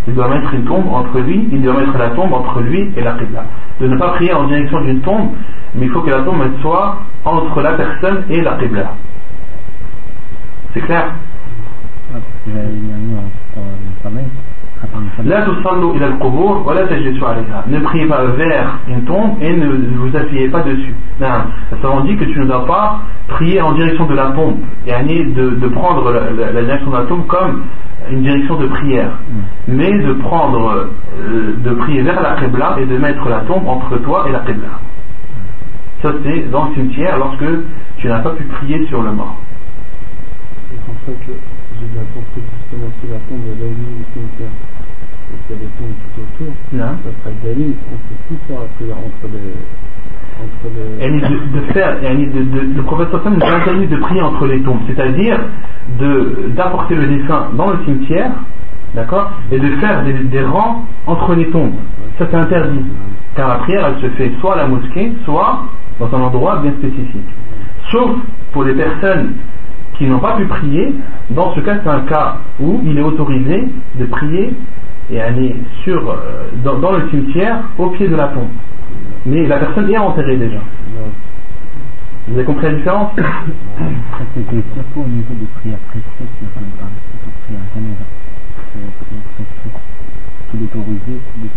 Il 0.09 0.14
doit 0.14 0.28
mettre 0.28 0.52
une 0.54 0.64
tombe 0.64 0.88
entre 0.88 1.20
lui, 1.20 1.48
il 1.52 1.62
doit 1.62 1.74
mettre 1.78 1.96
la 1.96 2.11
tombe 2.11 2.32
entre 2.32 2.61
lui 2.62 2.90
et 2.96 3.00
la 3.00 3.12
Qibla. 3.12 3.44
De 3.80 3.86
ne 3.86 3.96
pas 3.96 4.09
prier 4.14 4.32
en 4.32 4.44
direction 4.48 4.80
d'une 4.80 5.00
tombe, 5.02 5.30
mais 5.76 5.86
il 5.86 5.90
faut 5.92 6.00
que 6.00 6.11
la 6.11 6.22
tombe 6.22 6.40
elle 6.42 6.61
soit 6.62 6.96
entre 7.24 7.61
la 7.61 7.72
personne 7.74 8.24
et 8.30 8.40
la 8.40 8.56
Qibla. 8.56 8.94
C'est 10.74 10.80
clair? 10.80 11.12
Ah, 12.11 12.14
parce 12.14 12.22
que 12.44 12.50
j'avais 12.52 12.68
mis 12.74 12.92
un 12.92 12.98
mot 12.98 13.22
sur 13.52 13.62
le 13.62 14.11
لا 15.23 15.39
تصلوا 15.45 15.93
إلى 15.95 16.05
القبور 16.07 16.57
ولا 16.67 16.86
تجلسوا 16.86 17.27
عليها. 17.27 17.63
Ne 17.67 17.79
priez 17.79 18.05
pas 18.07 18.23
vers 18.25 18.79
une 18.88 19.03
tombe 19.05 19.41
et 19.41 19.53
ne 19.55 19.97
vous 19.97 20.15
asseyez 20.15 20.49
pas 20.49 20.61
dessus. 20.61 20.93
Non. 21.19 21.27
Ça 21.81 21.89
on 21.91 22.01
dit 22.01 22.15
que 22.17 22.25
tu 22.25 22.39
ne 22.39 22.45
dois 22.45 22.65
pas 22.65 22.99
prier 23.27 23.61
en 23.61 23.73
direction 23.73 24.05
de 24.05 24.13
la 24.15 24.31
tombe. 24.31 24.57
Et 24.88 24.91
de, 24.91 25.49
de 25.51 25.67
prendre 25.69 26.11
la, 26.11 26.31
la- 26.31 26.51
la 26.51 26.61
direction 26.63 26.89
de 26.91 26.97
la 26.97 27.03
tombe 27.05 27.25
comme 27.27 27.63
une 28.11 28.21
direction 28.21 28.55
de 28.57 28.67
prière. 28.67 29.11
Mais 29.67 29.91
de 30.07 30.13
prendre, 30.13 30.88
euh, 31.19 31.53
de 31.65 31.71
prier 31.75 32.01
vers 32.01 32.21
la 32.21 32.36
Qibla 32.39 32.75
et 32.79 32.86
de 32.86 32.97
mettre 32.97 33.27
la 33.29 33.39
tombe 33.41 33.67
entre 33.67 33.97
toi 33.99 34.25
et 34.27 34.31
la 34.31 34.39
Qibla. 34.39 34.73
Ça 36.01 36.09
c'est 36.23 36.49
dans 36.51 36.65
le 36.65 36.73
cimetière 36.75 37.17
lorsque 37.17 37.45
tu 37.97 38.07
n'as 38.07 38.19
pas 38.19 38.31
pu 38.31 38.43
prier 38.43 38.86
sur 38.88 39.01
le 39.01 39.11
mort. 39.13 39.38
Je 40.71 40.77
pense 40.86 40.97
pas 41.05 41.25
que 41.25 41.31
j'ai 41.79 41.88
bien 41.93 42.03
compris 42.13 42.41
justement 42.59 42.89
si 42.99 43.07
la 43.07 43.19
tombe 43.29 43.43
est 43.51 43.57
là 43.61 43.65
au 43.65 43.75
milieu 43.79 43.97
du 43.99 44.05
cimetière 44.13 44.53
qu'il 45.46 45.56
y 45.56 45.58
a 45.58 45.62
des 45.62 45.70
tombes 45.78 45.94
tout 46.14 46.20
autour, 46.44 46.54
Non. 46.72 46.84
ça 47.04 47.10
sera 47.22 47.30
Dali, 47.44 47.74
on 47.92 47.96
plus 48.28 48.38
faire 48.48 48.60
la 48.60 48.66
prière 48.76 48.96
entre 48.98 49.32
les. 49.32 49.54
Entre 50.40 50.66
les... 50.74 51.20
De, 51.20 51.58
de 51.58 51.72
faire, 51.72 52.00
de, 52.00 52.42
de, 52.42 52.76
le 52.76 52.82
prophète 52.82 53.08
sallam 53.10 53.34
nous 53.38 53.44
a 53.46 53.56
interdit 53.56 53.86
de 53.86 53.96
prier 53.96 54.22
entre 54.22 54.46
les 54.46 54.62
tombes, 54.62 54.80
c'est-à-dire 54.86 55.38
d'apporter 56.54 56.94
le 56.94 57.06
défunt 57.06 57.48
dans 57.54 57.70
le 57.70 57.78
cimetière, 57.84 58.30
d'accord, 58.94 59.32
et 59.50 59.58
de 59.58 59.68
faire 59.76 60.04
des, 60.04 60.12
des 60.12 60.42
rangs 60.44 60.84
entre 61.06 61.34
les 61.34 61.48
tombes. 61.50 61.74
Ça 62.18 62.26
c'est 62.30 62.36
interdit, 62.36 62.84
car 63.36 63.48
la 63.48 63.54
prière 63.56 63.86
elle 63.88 64.02
se 64.02 64.14
fait 64.16 64.32
soit 64.40 64.54
à 64.54 64.56
la 64.58 64.68
mosquée, 64.68 65.12
soit 65.24 65.64
dans 65.98 66.14
un 66.14 66.20
endroit 66.20 66.58
bien 66.62 66.72
spécifique. 66.78 67.28
Sauf 67.90 68.10
pour 68.52 68.64
les 68.64 68.74
personnes 68.74 69.34
qui 69.96 70.06
n'ont 70.06 70.18
pas 70.20 70.36
pu 70.36 70.44
prier, 70.46 70.94
dans 71.30 71.52
ce 71.54 71.60
cas 71.60 71.76
c'est 71.82 71.88
un 71.90 72.00
cas 72.02 72.36
où 72.60 72.80
il 72.84 72.96
est 72.98 73.02
autorisé 73.02 73.68
de 73.96 74.04
prier 74.06 74.54
et 75.11 75.20
aller 75.20 75.56
sur, 75.82 76.11
euh, 76.11 76.50
dans, 76.64 76.78
dans 76.78 76.92
le 76.92 77.09
cimetière 77.11 77.62
au 77.78 77.90
pied 77.90 78.09
de 78.09 78.16
la 78.16 78.28
tombe. 78.28 78.48
Mais 79.26 79.46
la 79.46 79.59
personne 79.59 79.90
est 79.90 79.98
enterrée 79.98 80.36
déjà. 80.36 80.61
Vous 82.28 82.34
avez 82.34 82.44
compris 82.44 82.66
la 82.66 82.74
différence 82.74 83.14
de 83.16 83.22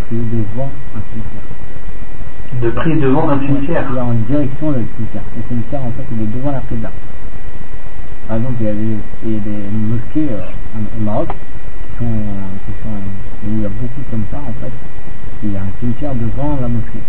prier 0.06 0.22
devant 0.32 0.70
un 0.96 1.02
cimetière. 1.12 1.44
De 2.62 2.70
prier 2.72 2.96
devant 2.98 3.30
un 3.30 3.40
cimetière. 3.40 3.86
Il 3.92 3.98
est 3.98 4.02
en 4.02 4.14
direction 4.14 4.72
du 4.72 4.86
cimetière. 4.96 5.24
Le 5.36 5.44
cimetière, 5.50 5.82
en 5.82 5.92
fait, 5.92 6.04
il 6.14 6.22
est 6.22 6.28
devant 6.38 6.52
la 6.52 6.62
Qibla. 6.62 6.92
Par 8.28 8.38
exemple, 8.38 8.56
il 8.62 8.66
y 8.66 8.70
a 8.70 8.74
des, 8.74 8.98
il 9.26 9.34
y 9.34 9.36
a 9.36 9.40
des 9.40 9.68
mosquées 9.74 10.28
euh, 10.32 10.46
au 10.98 11.04
Maroc 11.04 11.30
sont, 12.02 12.66
qui 12.66 12.74
sont, 12.82 13.48
où 13.48 13.52
il 13.58 13.62
y 13.62 13.66
a 13.66 13.70
beaucoup 13.70 14.02
comme 14.10 14.24
ça, 14.32 14.38
en 14.38 14.54
fait. 14.62 14.72
Il 15.44 15.54
y 15.54 15.56
a 15.56 15.62
un 15.62 15.72
cimetière 15.80 16.14
devant 16.16 16.58
la 16.62 16.68
mosquée. 16.68 17.00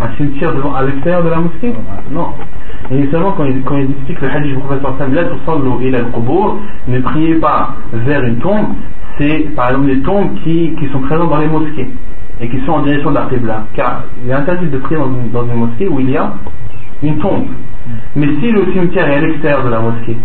Un 0.00 0.16
cimetière 0.16 0.54
devant, 0.54 0.74
à 0.74 0.82
l'extérieur 0.82 1.24
de 1.24 1.28
la 1.30 1.40
mosquée 1.40 1.72
Non. 2.10 2.28
Et 2.90 3.06
seulement 3.10 3.32
quand 3.32 3.44
il, 3.44 3.62
quand 3.62 3.76
il 3.76 3.90
explique 3.90 4.20
le 4.20 4.30
hadith 4.30 4.54
du 4.54 4.58
professeur 4.58 4.94
Sam, 4.98 5.14
la 5.14 5.24
tusallu 5.24 5.86
ila 5.86 5.98
al-qubur, 5.98 6.56
ne 6.86 7.00
priez 7.00 7.34
pas 7.36 7.74
vers 7.92 8.22
une 8.24 8.38
tombe, 8.38 8.68
c'est 9.18 9.54
par 9.56 9.70
exemple 9.70 9.86
des 9.86 10.00
tombes 10.00 10.34
qui, 10.44 10.74
qui 10.78 10.86
sont 10.88 11.00
présentes 11.00 11.28
dans 11.28 11.38
les 11.38 11.48
mosquées 11.48 11.88
et 12.40 12.48
qui 12.48 12.60
sont 12.64 12.72
en 12.72 12.82
direction 12.82 13.10
de 13.10 13.16
la 13.16 13.26
Qibla. 13.26 13.64
Car 13.74 14.04
il 14.24 14.30
est 14.30 14.34
interdit 14.34 14.68
de 14.68 14.78
prier 14.78 15.00
dans 15.00 15.08
une, 15.08 15.30
dans 15.30 15.44
une 15.44 15.54
mosquée 15.54 15.88
où 15.88 15.98
il 16.00 16.10
y 16.10 16.16
a 16.16 16.32
une 17.02 17.18
tombe. 17.18 17.46
Mais 18.14 18.28
si 18.40 18.50
le 18.50 18.72
cimetière 18.72 19.08
est 19.08 19.16
à 19.16 19.20
l'extérieur 19.20 19.64
de 19.64 19.70
la 19.70 19.80
mosquée, 19.80 20.16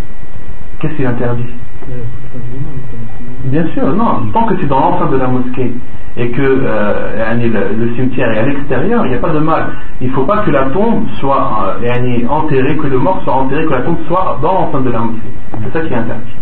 qu'est-ce 0.79 0.93
qu'il 0.93 1.05
interdit? 1.05 1.45
Mais 1.88 1.94
c'est 1.94 2.32
pas 2.32 2.44
vraiment, 2.44 2.72
mais 2.74 2.82
comme 2.90 3.06
tu 3.16 3.24
dis. 3.24 3.48
Bien 3.50 3.66
sûr, 3.72 3.96
non. 3.96 4.30
Tant 4.32 4.44
que 4.44 4.54
c'est 4.60 4.66
dans 4.66 4.80
l'enceinte 4.80 5.10
de 5.10 5.16
la 5.16 5.28
mosquée 5.28 5.72
et 6.16 6.30
que 6.30 6.42
euh, 6.42 7.16
yani, 7.18 7.48
le, 7.48 7.60
le 7.78 7.94
cimetière 7.94 8.30
est 8.32 8.38
à 8.38 8.42
l'extérieur, 8.46 9.06
il 9.06 9.10
n'y 9.10 9.16
a 9.16 9.20
pas 9.20 9.30
de 9.30 9.38
mal. 9.38 9.66
Il 10.00 10.08
ne 10.08 10.12
faut 10.12 10.24
pas 10.24 10.38
que 10.38 10.50
la 10.50 10.64
tombe 10.70 11.06
soit 11.20 11.76
euh, 11.80 11.86
yani, 11.86 12.26
enterrée, 12.28 12.76
que 12.76 12.88
le 12.88 12.98
mort 12.98 13.22
soit 13.24 13.34
enterré, 13.34 13.64
que 13.66 13.72
la 13.72 13.82
tombe 13.82 13.98
soit 14.08 14.38
dans 14.42 14.52
l'enceinte 14.52 14.84
de 14.84 14.90
la 14.90 14.98
mosquée. 14.98 15.32
C'est 15.64 15.78
ça 15.78 15.86
qui 15.86 15.92
est 15.92 15.96
interdit. 15.96 16.36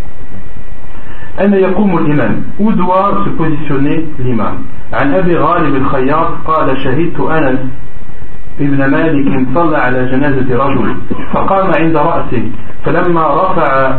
أين 1.40 1.52
يقوم 1.52 1.98
الإمام 1.98 2.42
Où 2.59 2.72
doit 2.72 3.24
se 3.24 3.30
positionner 3.30 4.07
l'imam 4.18 4.64
عن 4.92 5.14
أبي 5.14 5.36
غالب 5.36 5.74
الخياط 5.74 6.28
قال 6.46 6.78
شهدت 6.78 7.20
أنس 7.20 7.59
ابن 8.61 8.90
مالك 8.90 9.46
صلى 9.54 9.76
على 9.76 10.07
جنازة 10.07 10.64
رجل 10.64 10.96
فقام 11.32 11.70
عند 11.78 11.96
رأسه 11.96 12.42
فلما 12.84 13.26
رفع 13.42 13.98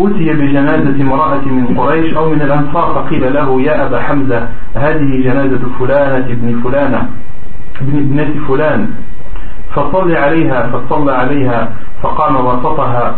أتي 0.00 0.32
بجنازة 0.32 1.02
امرأة 1.02 1.44
من 1.44 1.78
قريش 1.78 2.14
أو 2.14 2.30
من 2.30 2.42
الأنصار 2.42 2.94
فقيل 2.94 3.34
له 3.34 3.62
يا 3.62 3.86
أبا 3.86 4.00
حمزة 4.00 4.48
هذه 4.74 5.22
جنازة 5.24 5.60
فلانة 5.78 6.26
ابن 6.26 6.60
فلانة 6.64 7.08
ابن 7.80 7.98
ابنة 7.98 8.46
فلان. 8.48 8.88
فصل 9.74 10.12
عليها 10.12 10.70
فصلى 10.72 11.12
عليها 11.12 11.72
فقام 12.02 12.36
وسطها. 12.46 13.16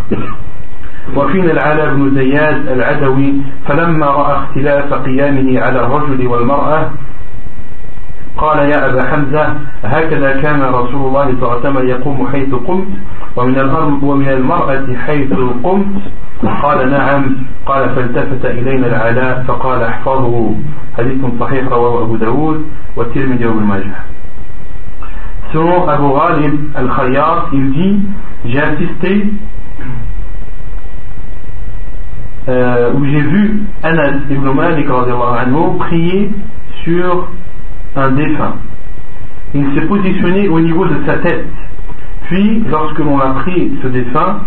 وفينا 1.16 1.53
العلاء 1.53 1.95
بن 1.95 2.14
زياد 2.14 2.68
العدوي 2.68 3.35
فلما 3.66 4.07
رأى 4.07 4.37
اختلاف 4.37 4.93
قيامه 4.93 5.61
على 5.61 5.81
الرجل 5.81 6.26
والمرأة 6.26 6.91
قال 8.39 8.59
يا 8.59 8.91
أبا 8.91 9.11
حمزة 9.11 9.55
هكذا 9.84 10.41
كان 10.43 10.62
رسول 10.62 11.07
الله 11.09 11.24
صلى 11.24 11.43
الله 11.43 11.51
عليه 11.51 11.68
وسلم 11.68 11.89
يقوم 11.89 12.28
حيث 12.32 12.55
قمت 12.55 12.89
ومن 13.36 13.59
الأرض 13.59 14.03
ومن 14.03 14.28
المرأة 14.28 14.86
حيث 15.07 15.32
قمت. 15.64 16.03
قال 16.62 16.91
نعم. 16.91 17.36
قال 17.66 17.89
فالتفت 17.91 18.47
إلينا 18.47 18.86
العلاء 18.86 19.45
فقال 19.49 19.82
احفظه. 19.82 20.55
حديث 20.99 21.20
صحيح 21.41 21.68
رواه 21.68 22.03
أبو 22.03 22.16
داود 22.16 22.66
والترمذي 22.97 23.47
وابن 23.47 23.62
ماجه. 23.62 23.97
Ghalib 25.53 26.55
al-Khayyat, 26.76 27.47
il 27.55 27.72
dit 27.72 28.01
J'ai 28.45 28.61
assisté 28.61 29.32
euh, 32.49 32.93
où 32.95 33.05
j'ai 33.05 33.20
vu 33.20 33.62
Anas 33.82 34.20
ibn 34.30 34.51
Malik 34.53 34.86
anhu 34.91 35.78
prier 35.78 36.30
sur 36.84 37.28
un 37.99 38.11
défunt. 38.12 38.55
Il 39.55 39.74
s'est 39.74 39.86
positionné 39.86 40.49
au 40.49 40.61
niveau 40.61 40.86
de 40.86 40.96
sa 41.07 41.18
tête. 41.18 41.46
Puis, 42.26 42.64
lorsque 42.70 42.99
l'on 42.99 43.18
a 43.18 43.30
pris 43.40 43.72
ce 43.82 43.88
défunt, 43.88 44.40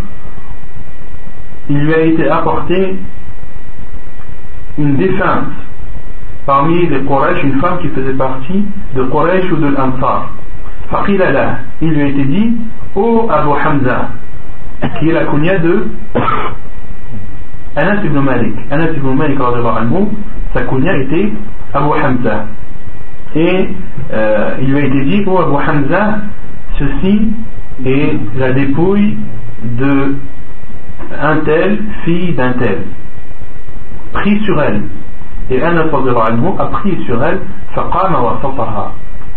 il 1.68 1.78
lui 1.78 1.94
a 1.94 2.00
été 2.00 2.28
apporté 2.28 2.98
une 4.78 4.96
défunte 4.96 5.52
parmi 6.46 6.86
les 6.86 7.00
Quraysh, 7.02 7.42
une 7.44 7.60
femme 7.60 7.78
qui 7.80 7.88
faisait 7.88 8.14
partie 8.14 8.64
de 8.94 9.04
Quraysh 9.04 9.50
ou 9.52 9.56
de 9.56 9.68
l'Ansar. 9.68 10.30
Il 11.80 11.90
lui 11.90 12.02
a 12.02 12.06
été 12.06 12.24
dit, 12.24 12.52
ô 12.94 13.28
Abu 13.30 13.50
Hamza, 13.50 14.10
qui 14.98 15.08
est 15.08 15.12
la 15.12 15.24
kunya 15.24 15.58
de 15.58 15.86
Anas 17.76 18.04
ibn 18.04 18.18
Malik. 18.20 18.54
Anas 18.70 18.92
ibn 18.94 19.14
Malik, 19.14 19.38
sa 20.54 20.62
kunya 20.64 20.96
était 20.98 21.32
Abu 21.72 21.90
Hamza 22.02 22.46
et 23.34 23.68
euh, 24.12 24.50
il 24.60 24.72
lui 24.72 24.78
a 24.78 24.84
été 24.86 25.04
dit, 25.04 25.24
oh 25.26 25.38
Abu 25.38 25.54
Hamza, 25.54 26.18
ceci 26.78 27.32
est 27.84 28.18
la 28.38 28.52
dépouille 28.52 29.16
de 29.62 30.16
un 31.20 31.36
tel, 31.38 31.78
fille 32.04 32.32
d'un 32.34 32.52
tel. 32.52 32.78
Prie 34.12 34.40
sur 34.44 34.60
elle. 34.62 34.82
Et 35.50 35.62
un 35.62 35.76
Anas 35.76 35.84
a 36.58 36.66
pris 36.66 36.96
sur 37.04 37.22
elle, 37.24 37.40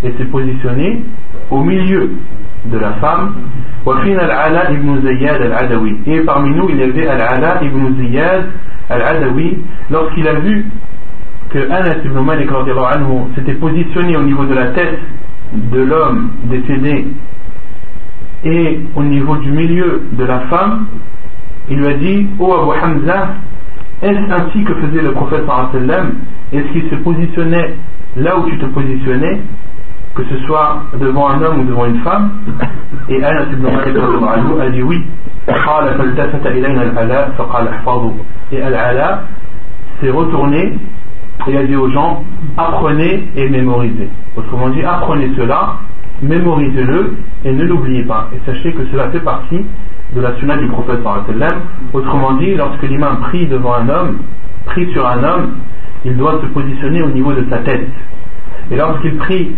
et 0.04 0.12
s'est 0.18 0.26
positionné 0.26 1.02
au 1.50 1.62
milieu 1.62 2.12
de 2.66 2.78
la 2.78 2.94
femme. 2.94 3.36
Et 6.06 6.20
parmi 6.22 6.50
nous, 6.52 6.70
il 6.70 6.78
y 6.78 6.84
avait 6.84 7.08
Al-Ala 7.08 7.64
ibn 7.64 7.96
Ziyad 8.00 8.46
al-Adawi. 8.90 9.60
Lorsqu'il 9.90 10.28
a 10.28 10.34
vu 10.36 10.66
que 11.56 11.72
Anas 11.72 12.04
ibn 12.04 12.20
Malik 12.20 12.50
s'était 13.36 13.54
positionné 13.54 14.18
au 14.18 14.24
niveau 14.24 14.44
de 14.44 14.54
la 14.54 14.72
tête 14.72 15.00
de 15.54 15.80
l'homme 15.80 16.32
décédé 16.44 17.08
et 18.44 18.82
au 18.94 19.04
niveau 19.04 19.38
du 19.38 19.52
milieu 19.52 20.02
de 20.12 20.26
la 20.26 20.42
femme, 20.52 20.88
il 21.70 21.78
lui 21.78 21.88
a 21.88 21.94
dit 21.94 22.28
Ô 22.40 22.54
Abu 22.56 22.72
Hamza, 22.84 23.30
est-ce 24.02 24.34
ainsi 24.34 24.66
que 24.66 24.74
faisait 24.74 25.02
le 25.02 25.14
prophète 25.14 25.46
Est-ce 26.52 26.74
qu'il 26.74 26.90
se 26.90 26.96
positionnait 26.96 27.76
là 28.18 28.38
où 28.38 28.50
tu 28.50 28.58
te 28.58 28.66
positionnais 28.66 29.40
que 30.14 30.24
ce 30.26 30.38
soit 30.48 30.82
devant 31.00 31.30
un 31.30 31.42
homme 31.42 31.62
ou 31.62 31.64
devant 31.64 31.86
une 31.86 32.00
femme? 32.00 32.32
Et 33.08 33.24
Anas 33.24 33.46
ibn 33.54 33.64
Malik 33.64 33.96
a 34.60 34.70
dit 34.72 34.84
oui. 34.84 35.02
Et 38.52 38.62
Al-Ala 38.62 39.24
s'est 40.02 40.10
retourné 40.10 40.74
et 41.48 41.58
a 41.58 41.64
dit 41.64 41.76
aux 41.76 41.90
gens 41.90 42.24
apprenez 42.58 43.30
et 43.36 43.50
mémorisez. 43.50 44.10
Autrement 44.36 44.70
dit, 44.70 44.84
apprenez 44.84 45.32
cela, 45.38 45.78
mémorisez-le 46.22 47.18
et 47.44 47.52
ne 47.52 47.64
l'oubliez 47.66 48.04
pas. 48.04 48.30
Et 48.34 48.40
sachez 48.46 48.74
que 48.74 48.86
cela 48.92 49.10
fait 49.10 49.20
partie 49.20 49.66
de 50.16 50.22
la 50.22 50.36
sunna 50.38 50.58
du 50.58 50.68
prophète. 50.68 51.00
Autrement 51.94 52.34
dit, 52.34 52.56
lorsque 52.56 52.84
l'imam 52.84 53.20
prie 53.22 53.48
devant 53.48 53.76
un 53.76 53.90
homme, 53.90 54.18
prie 54.66 54.92
sur 54.92 55.06
un 55.06 55.24
homme, 55.24 55.52
il 56.06 56.16
doit 56.18 56.40
se 56.42 56.48
positionner 56.48 57.02
au 57.02 57.10
niveau 57.10 57.34
de 57.34 57.46
sa 57.50 57.58
tête. 57.60 57.90
Et 58.72 58.76
lorsqu'il 58.76 59.16
prie 59.18 59.52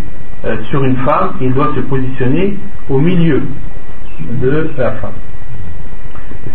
euh, 0.45 0.57
sur 0.69 0.83
une 0.83 0.97
femme, 0.97 1.33
il 1.41 1.53
doit 1.53 1.71
se 1.75 1.81
positionner 1.81 2.57
au 2.89 2.99
milieu 2.99 3.43
de 4.19 4.63
la 4.77 4.91
femme. 4.93 5.11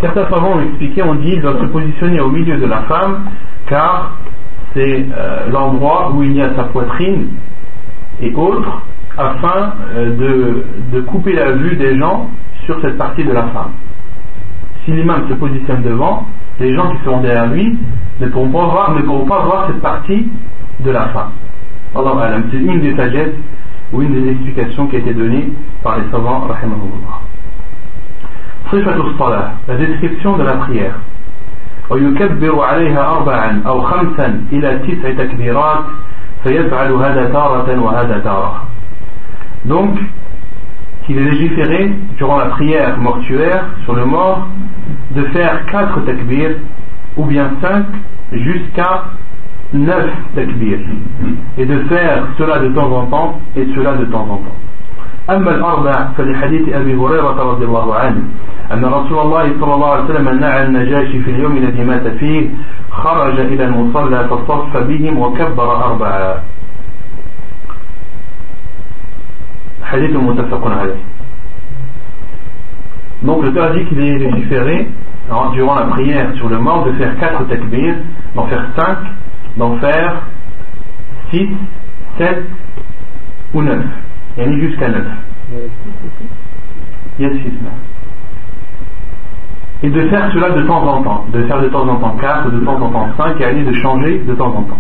Certains 0.00 0.28
savants 0.28 0.56
ont 0.56 0.62
expliqué, 0.62 1.02
on 1.02 1.14
dit 1.14 1.32
il 1.34 1.40
doit 1.40 1.58
se 1.60 1.66
positionner 1.66 2.20
au 2.20 2.28
milieu 2.28 2.56
de 2.58 2.66
la 2.66 2.82
femme 2.82 3.24
car 3.66 4.16
c'est 4.74 5.06
euh, 5.16 5.50
l'endroit 5.50 6.12
où 6.14 6.22
il 6.22 6.32
y 6.32 6.42
a 6.42 6.54
sa 6.54 6.64
poitrine 6.64 7.28
et 8.20 8.32
autres 8.34 8.82
afin 9.16 9.74
euh, 9.94 10.62
de, 10.92 11.00
couper 11.02 11.34
la 11.34 11.52
vue 11.52 11.76
des 11.76 11.98
gens 11.98 12.30
sur 12.64 12.80
cette 12.80 12.96
partie 12.96 13.24
de 13.24 13.32
la 13.32 13.44
femme. 13.44 13.72
Si 14.84 14.92
l'imam 14.92 15.28
se 15.28 15.34
positionne 15.34 15.82
devant, 15.82 16.26
les 16.60 16.74
gens 16.74 16.90
qui 16.90 17.04
seront 17.04 17.20
derrière 17.20 17.48
lui 17.48 17.78
ne 18.20 18.26
pourront 18.28 18.50
pas 18.50 18.66
voir, 18.66 18.94
ne 18.94 19.02
pourront 19.02 19.26
pas 19.26 19.42
voir 19.42 19.66
cette 19.66 19.80
partie 19.80 20.28
de 20.80 20.90
la 20.90 21.08
femme. 21.08 21.32
c'est 22.50 22.58
une 22.58 22.80
des 22.80 22.96
sagesses 22.96 23.36
ou 23.92 24.02
une 24.02 24.14
des 24.14 24.30
explications 24.30 24.86
qui 24.86 24.96
a 24.96 24.98
été 25.00 25.12
donnée 25.12 25.52
par 25.82 25.98
les 25.98 26.10
savants 26.10 26.46
rahimahullah. 26.48 27.20
la 29.68 29.76
description 29.76 30.36
de 30.36 30.42
la 30.44 30.52
prière 30.52 30.94
ويكبر 31.91 32.61
عليها 32.61 33.09
أربعا 33.15 33.61
أو 33.67 33.82
خمسا 33.82 34.43
إلى 34.51 34.80
تسع 34.80 35.11
تكبيرات 35.23 35.84
فيفعل 36.43 36.91
هذا 36.91 37.30
تارة 37.30 37.80
وهذا 37.80 38.19
تارة 38.19 38.61
donc 39.65 39.97
qu'il 41.05 41.17
est 41.17 41.30
légiféré 41.32 41.91
durant 42.17 42.38
la 42.38 42.45
prière 42.45 42.97
mortuaire 42.97 43.63
sur 43.84 43.95
le 43.95 44.05
mort 44.05 44.47
de 45.15 45.23
faire 45.23 45.65
quatre 45.65 46.01
takbirs 46.05 46.55
ou 47.15 47.25
bien 47.25 47.49
cinq 47.61 47.86
jusqu'à 48.32 49.05
neuf 49.73 50.09
takbir 50.36 50.80
et 51.57 51.65
de 51.65 51.80
faire 51.86 52.28
cela 52.38 52.59
de 52.59 52.69
temps 52.69 52.91
en 52.91 53.05
temps 53.07 53.39
et 53.55 53.65
cela 53.75 53.93
de 53.93 54.05
temps 54.05 54.28
en 54.30 54.38
temps. 54.38 54.57
أما 55.30 55.50
الأربع 55.50 56.08
فلحديث 56.16 56.68
أبي 56.68 56.94
هريرة 56.94 57.52
رضي 57.52 57.64
الله 57.64 57.94
عنه 57.94 58.22
أن 58.72 58.84
رسول 58.84 59.18
الله 59.18 59.52
صلى 59.60 59.74
الله 59.74 59.90
عليه 59.90 60.04
وسلم 60.04 60.28
نعى 60.28 60.66
النجاشي 60.66 61.20
في 61.20 61.30
اليوم 61.30 61.56
الذي 61.56 61.84
مات 61.84 62.06
فيه 62.06 62.50
خرج 62.90 63.40
إلى 63.40 63.64
المصلى 63.64 64.28
فصف 64.28 64.76
بهم 64.76 65.18
وكبر 65.18 65.76
أربعة 65.84 66.42
حديث 69.84 70.16
متفق 70.16 70.66
عليه 70.66 71.12
Donc 73.22 73.44
le 73.44 73.52
père 73.52 73.72
dit 73.72 73.84
qu'il 73.84 74.00
est 74.00 74.18
légiféré 74.18 74.88
durant 75.54 75.74
la 75.76 75.86
prière 75.86 76.34
sur 76.34 76.48
le 76.48 76.58
mort 76.58 76.84
de 76.84 76.92
faire 76.94 77.16
quatre 77.18 77.46
takbirs, 77.46 77.94
d'en 78.34 78.46
faire 78.48 78.66
cinq 78.76 78.98
d'en 79.56 79.78
faire 79.78 80.22
6, 81.30 81.48
7 82.18 82.42
ou 83.54 83.62
9. 83.62 83.78
Il 84.37 84.45
en 84.45 84.47
a 84.47 84.59
jusqu'à 84.61 84.89
9. 84.89 85.03
Il 87.18 87.24
y 87.24 87.28
a 87.28 87.30
6 87.30 87.39
Et 89.83 89.91
de 89.91 90.09
faire 90.09 90.30
cela 90.33 90.51
de 90.51 90.62
temps 90.62 90.83
en 90.87 91.03
temps. 91.03 91.26
De 91.33 91.43
faire 91.45 91.61
de 91.61 91.68
temps 91.68 91.89
en 91.89 91.97
temps 91.97 92.16
4, 92.20 92.51
de 92.51 92.61
temps 92.61 92.80
en 92.80 92.89
temps 92.91 93.09
5 93.16 93.41
et 93.41 93.45
aller 93.45 93.64
de 93.64 93.72
changer 93.74 94.22
de 94.26 94.35
temps 94.35 94.55
en 94.57 94.62
temps. 94.62 94.78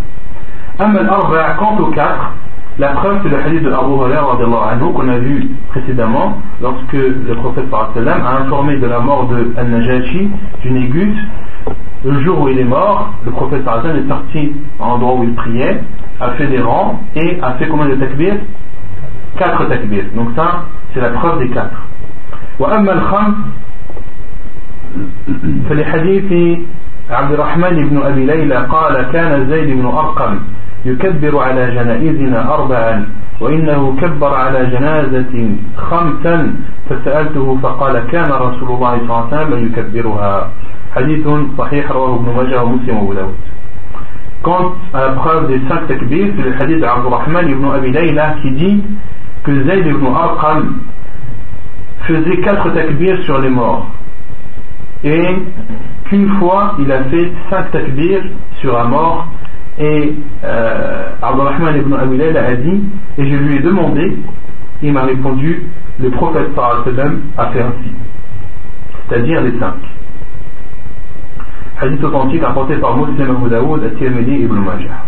Quant 0.78 1.76
au 1.78 1.86
4, 1.86 2.32
la 2.78 2.88
preuve 2.88 3.20
c'est 3.22 3.28
le 3.28 3.36
hadith 3.36 3.62
de 3.62 3.72
Abu 3.72 3.92
Hurairah 3.92 4.38
qu'on 4.78 5.08
a 5.08 5.18
vu 5.18 5.50
précédemment 5.68 6.38
lorsque 6.62 6.92
le 6.94 7.34
prophète 7.34 7.66
a 7.72 8.40
informé 8.40 8.78
de 8.78 8.86
la 8.86 9.00
mort 9.00 9.28
de 9.28 9.52
Al-Najashi 9.58 10.30
d'une 10.62 10.76
aiguë 10.76 11.14
le 12.04 12.20
jour 12.20 12.40
où 12.40 12.48
il 12.48 12.58
est 12.58 12.64
mort, 12.64 13.12
le 13.24 13.30
prophète 13.30 13.62
est 13.62 14.08
sorti 14.08 14.52
à 14.80 14.86
l'endroit 14.86 15.14
où 15.14 15.24
il 15.24 15.34
priait, 15.34 15.80
a 16.20 16.30
fait 16.30 16.46
des 16.48 16.60
rangs 16.60 17.00
et 17.14 17.38
a 17.40 17.52
fait 17.54 17.68
combien 17.68 17.86
de 17.88 17.94
takbir? 17.94 18.34
Quatre 19.36 19.68
takbir. 19.68 20.04
Donc 20.14 20.28
ça, 20.36 20.64
c'est 20.92 21.00
la 21.00 21.10
preuve 21.10 21.38
des 21.40 21.48
quatre. 21.48 21.76
وأما 22.60 22.92
الخمس 22.92 23.34
فلحديث 25.68 26.58
عبد 27.10 27.32
الرحمن 27.32 27.88
بن 27.88 28.02
أبي 28.02 28.26
ليلى 28.26 28.56
قال 28.56 29.02
كان 29.12 29.48
زيد 29.50 29.70
بن 29.80 29.86
أرقم 29.86 30.38
يكبر 30.84 31.38
على 31.38 31.74
جنائزنا 31.74 32.54
أربعا 32.54 33.06
وإنه 33.40 33.96
كبر 34.00 34.34
على 34.34 34.66
جنازة 34.66 35.56
خمسا 35.76 36.54
فسألته 36.90 37.58
فقال 37.62 38.06
كان 38.12 38.30
رسول 38.32 38.68
الله 38.68 38.98
صلى 38.98 39.10
الله 39.10 39.26
عليه 39.32 39.36
وسلم 39.36 39.66
يكبرها 39.66 40.48
Hadith 40.92 41.24
sahih 41.24 41.88
ibn 41.88 42.28
Majah 42.36 42.68
Muslim 42.68 42.96
ou 43.00 43.14
Daoud. 43.14 43.32
Quant 44.42 44.76
à 44.92 45.00
la 45.00 45.12
preuve 45.12 45.48
des 45.48 45.58
cinq 45.66 45.88
takbir, 45.88 46.28
c'est 46.36 46.42
le 46.42 46.52
hadith 46.60 46.80
d'Abdurrahman 46.80 47.48
ibn 47.48 47.64
Abi 47.64 47.92
Layla 47.92 48.34
qui 48.42 48.50
dit 48.50 48.84
que 49.43 49.63
Zayd 49.65 49.85
ibn 49.85 50.05
Arqam 50.07 50.81
faisait 52.01 52.37
quatre 52.41 52.73
takbirs 52.73 53.23
sur 53.23 53.39
les 53.39 53.49
morts 53.49 53.87
et 55.03 55.35
qu'une 56.05 56.29
fois 56.39 56.75
il 56.79 56.91
a 56.91 57.03
fait 57.05 57.31
cinq 57.49 57.71
takbirs 57.71 58.23
sur 58.59 58.79
un 58.79 58.85
mort 58.85 59.27
et 59.79 60.15
euh, 60.43 61.09
Abdurrahman 61.21 61.77
ibn 61.77 61.93
Abi 61.93 62.17
Layla 62.17 62.45
a 62.45 62.55
dit 62.55 62.83
et 63.17 63.25
je 63.25 63.35
lui 63.35 63.55
ai 63.57 63.59
demandé 63.59 64.17
il 64.81 64.93
m'a 64.93 65.03
répondu 65.03 65.63
le 65.99 66.09
prophète 66.11 66.49
sallallahu 66.55 67.21
a 67.37 67.47
fait 67.47 67.61
ainsi 67.61 67.91
c'est-à-dire 69.07 69.41
les 69.41 69.57
cinq 69.59 69.75
حديث 71.81 72.03
authentique 72.03 72.43
rapporté 72.43 72.75
par 72.77 72.97
Muslim 72.97 73.35
Abu 73.37 73.49
Daoud, 73.49 73.83
At-Tirmidhi 73.83 74.41
Ibn 74.45 74.55
Majah. 74.55 75.05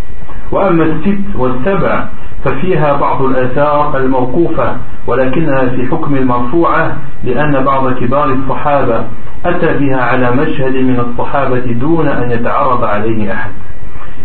وأما 0.51 0.83
الست 0.83 1.35
والسبع 1.35 2.07
ففيها 2.44 2.96
بعض 2.96 3.22
الآثار 3.22 3.96
الموقوفة 3.96 4.76
ولكنها 5.06 5.66
في 5.68 5.86
حكم 5.86 6.14
المرفوعة 6.14 6.96
لأن 7.24 7.64
بعض 7.64 7.92
كبار 7.92 8.32
الصحابة 8.32 9.04
أتى 9.46 9.78
بها 9.78 10.00
على 10.00 10.30
مشهد 10.30 10.74
من 10.74 11.00
الصحابة 11.00 11.72
دون 11.72 12.08
أن 12.08 12.30
يتعرض 12.30 12.84
عليه 12.84 13.32
أحد. 13.32 13.50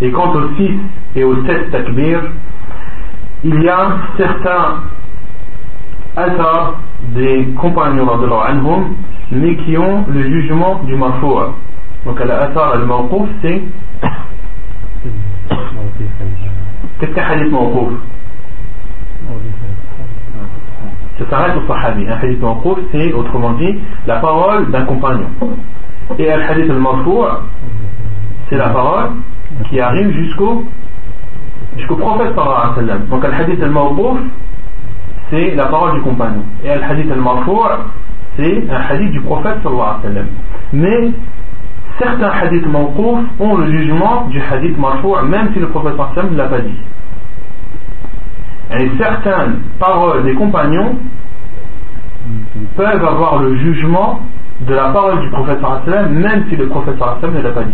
Et 0.01 0.11
quant 0.11 0.31
au 0.33 0.55
6 0.57 0.71
et 1.15 1.23
au 1.25 1.35
7 1.45 1.71
takbir, 1.71 2.21
il 3.43 3.63
y 3.63 3.69
a 3.69 3.87
certains 4.17 4.83
athars 6.15 6.75
des 7.15 7.47
compagnons 7.59 8.17
de 8.17 8.27
anhum, 8.27 8.95
mais 9.31 9.55
qui 9.57 9.77
ont 9.77 10.05
le 10.07 10.23
jugement 10.23 10.81
du 10.85 10.95
marfoua. 10.95 11.53
Donc 12.05 12.19
l'athar 12.23 12.73
al-mawqouf 12.73 13.27
c'est 13.41 13.61
Qu'est-ce 16.99 17.11
qu'un 17.11 17.23
hadith 17.23 17.51
mawqouf 17.51 17.93
Ça 21.19 21.29
s'arrête 21.29 21.57
au 21.57 21.67
sahabi. 21.67 22.07
Un 22.07 22.13
hadith 22.13 22.41
mawqouf 22.41 22.79
c'est 22.91 23.11
autrement 23.13 23.51
dit 23.53 23.77
la 24.07 24.17
parole 24.17 24.71
d'un 24.71 24.85
compagnon. 24.85 25.27
Et 26.17 26.31
un 26.31 26.39
hadith 26.39 26.69
al-marfou' 26.69 27.25
c'est 28.49 28.57
la 28.57 28.69
parole 28.69 29.09
qui 29.69 29.79
arrive 29.79 30.11
jusqu'au 30.11 30.63
prophète 31.97 32.33
sallallahu. 32.35 33.07
Donc 33.09 33.25
un 33.25 33.31
hadith 33.31 33.61
al-mawqouf 33.61 34.17
c'est 35.29 35.55
la 35.55 35.65
parole 35.65 35.95
du 35.95 36.01
compagnon. 36.01 36.43
Et 36.63 36.71
un 36.71 36.81
hadith 36.81 37.11
al-marfou' 37.11 37.63
c'est 38.37 38.63
un 38.69 38.81
hadith 38.89 39.11
du 39.11 39.21
prophète 39.21 39.57
sallallahu. 39.61 40.25
Mais 40.71 41.11
certains 41.99 42.29
hadiths 42.29 42.65
mawqouf 42.65 43.19
ont 43.41 43.57
le 43.57 43.69
jugement 43.71 44.27
du 44.27 44.41
hadith 44.41 44.77
marfou' 44.77 45.17
même 45.27 45.49
si 45.53 45.59
le 45.59 45.67
prophète 45.67 45.95
ne 46.31 46.37
l'a 46.37 46.45
pas 46.45 46.59
dit. 46.59 46.79
Et 48.71 48.91
certaines 48.97 49.61
paroles 49.79 50.23
des 50.23 50.35
compagnons 50.35 50.95
peuvent 52.75 53.05
avoir 53.05 53.41
le 53.41 53.55
jugement 53.55 54.21
de 54.61 54.73
la 54.73 54.89
parole 54.89 55.21
du 55.21 55.29
prophète 55.29 55.59
même 56.11 56.45
si 56.49 56.55
le 56.55 56.67
prophète 56.67 56.95
ne 56.95 57.41
l'a 57.41 57.49
pas 57.49 57.63
dit. 57.63 57.73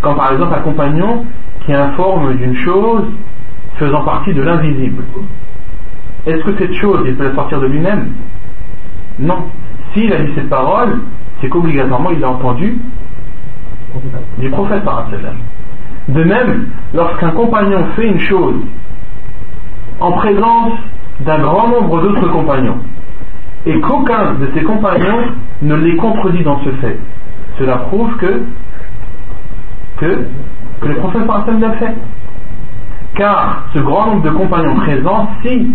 Comme 0.00 0.16
par 0.16 0.32
exemple 0.32 0.54
un 0.54 0.62
compagnon 0.62 1.24
qui 1.64 1.72
informe 1.72 2.34
d'une 2.36 2.54
chose 2.56 3.04
faisant 3.76 4.04
partie 4.04 4.32
de 4.32 4.42
l'invisible. 4.42 5.02
Est-ce 6.26 6.44
que 6.44 6.56
cette 6.58 6.74
chose, 6.74 7.02
il 7.06 7.16
peut 7.16 7.24
la 7.24 7.34
sortir 7.34 7.60
de 7.60 7.66
lui-même? 7.66 8.12
Non. 9.18 9.44
S'il 9.92 10.12
a 10.12 10.18
dit 10.18 10.32
cette 10.34 10.50
parole, 10.50 11.00
c'est 11.40 11.48
qu'obligatoirement 11.48 12.10
il 12.10 12.20
l'a 12.20 12.30
entendu 12.30 12.78
du 14.38 14.50
prophète 14.50 14.82
De 16.08 16.24
même, 16.24 16.68
lorsqu'un 16.94 17.30
compagnon 17.30 17.84
fait 17.96 18.06
une 18.06 18.20
chose 18.20 18.60
en 20.00 20.12
présence 20.12 20.72
d'un 21.20 21.38
grand 21.38 21.68
nombre 21.68 22.00
d'autres 22.02 22.28
compagnons, 22.28 22.78
et 23.66 23.80
qu'aucun 23.80 24.34
de 24.34 24.48
ces 24.54 24.62
compagnons 24.62 25.32
ne 25.62 25.74
les 25.74 25.96
contredit 25.96 26.44
dans 26.44 26.60
ce 26.64 26.70
fait, 26.80 26.98
cela 27.58 27.76
prouve 27.76 28.16
que, 28.16 28.42
que, 29.98 30.26
le 30.86 30.94
prophète 30.94 31.22
l'a 31.60 31.72
fait. 31.72 31.94
Car 33.16 33.64
ce 33.74 33.80
grand 33.80 34.06
nombre 34.06 34.22
de 34.22 34.30
compagnons 34.30 34.76
présents, 34.76 35.28
si 35.42 35.72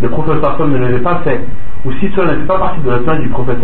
le 0.00 0.08
prophète 0.08 0.36
ne 0.60 0.76
l'avait 0.76 1.00
pas 1.00 1.16
fait, 1.24 1.44
ou 1.84 1.92
si 1.94 2.08
cela 2.14 2.34
n'était 2.34 2.46
pas 2.46 2.58
partie 2.58 2.80
de 2.80 2.90
la 2.90 2.98
plainte 2.98 3.20
du 3.20 3.28
prophète 3.30 3.58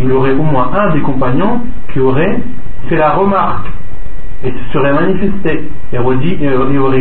il 0.00 0.06
y 0.06 0.12
aurait 0.12 0.32
au 0.32 0.42
moins 0.42 0.70
un 0.74 0.92
des 0.92 1.00
compagnons 1.00 1.60
qui 1.92 2.00
aurait 2.00 2.42
fait 2.88 2.96
la 2.96 3.12
remarque 3.12 3.68
et 4.44 4.50
se 4.50 4.72
serait 4.72 4.92
manifesté 4.92 5.68
et 5.92 5.98
aurait 5.98 6.16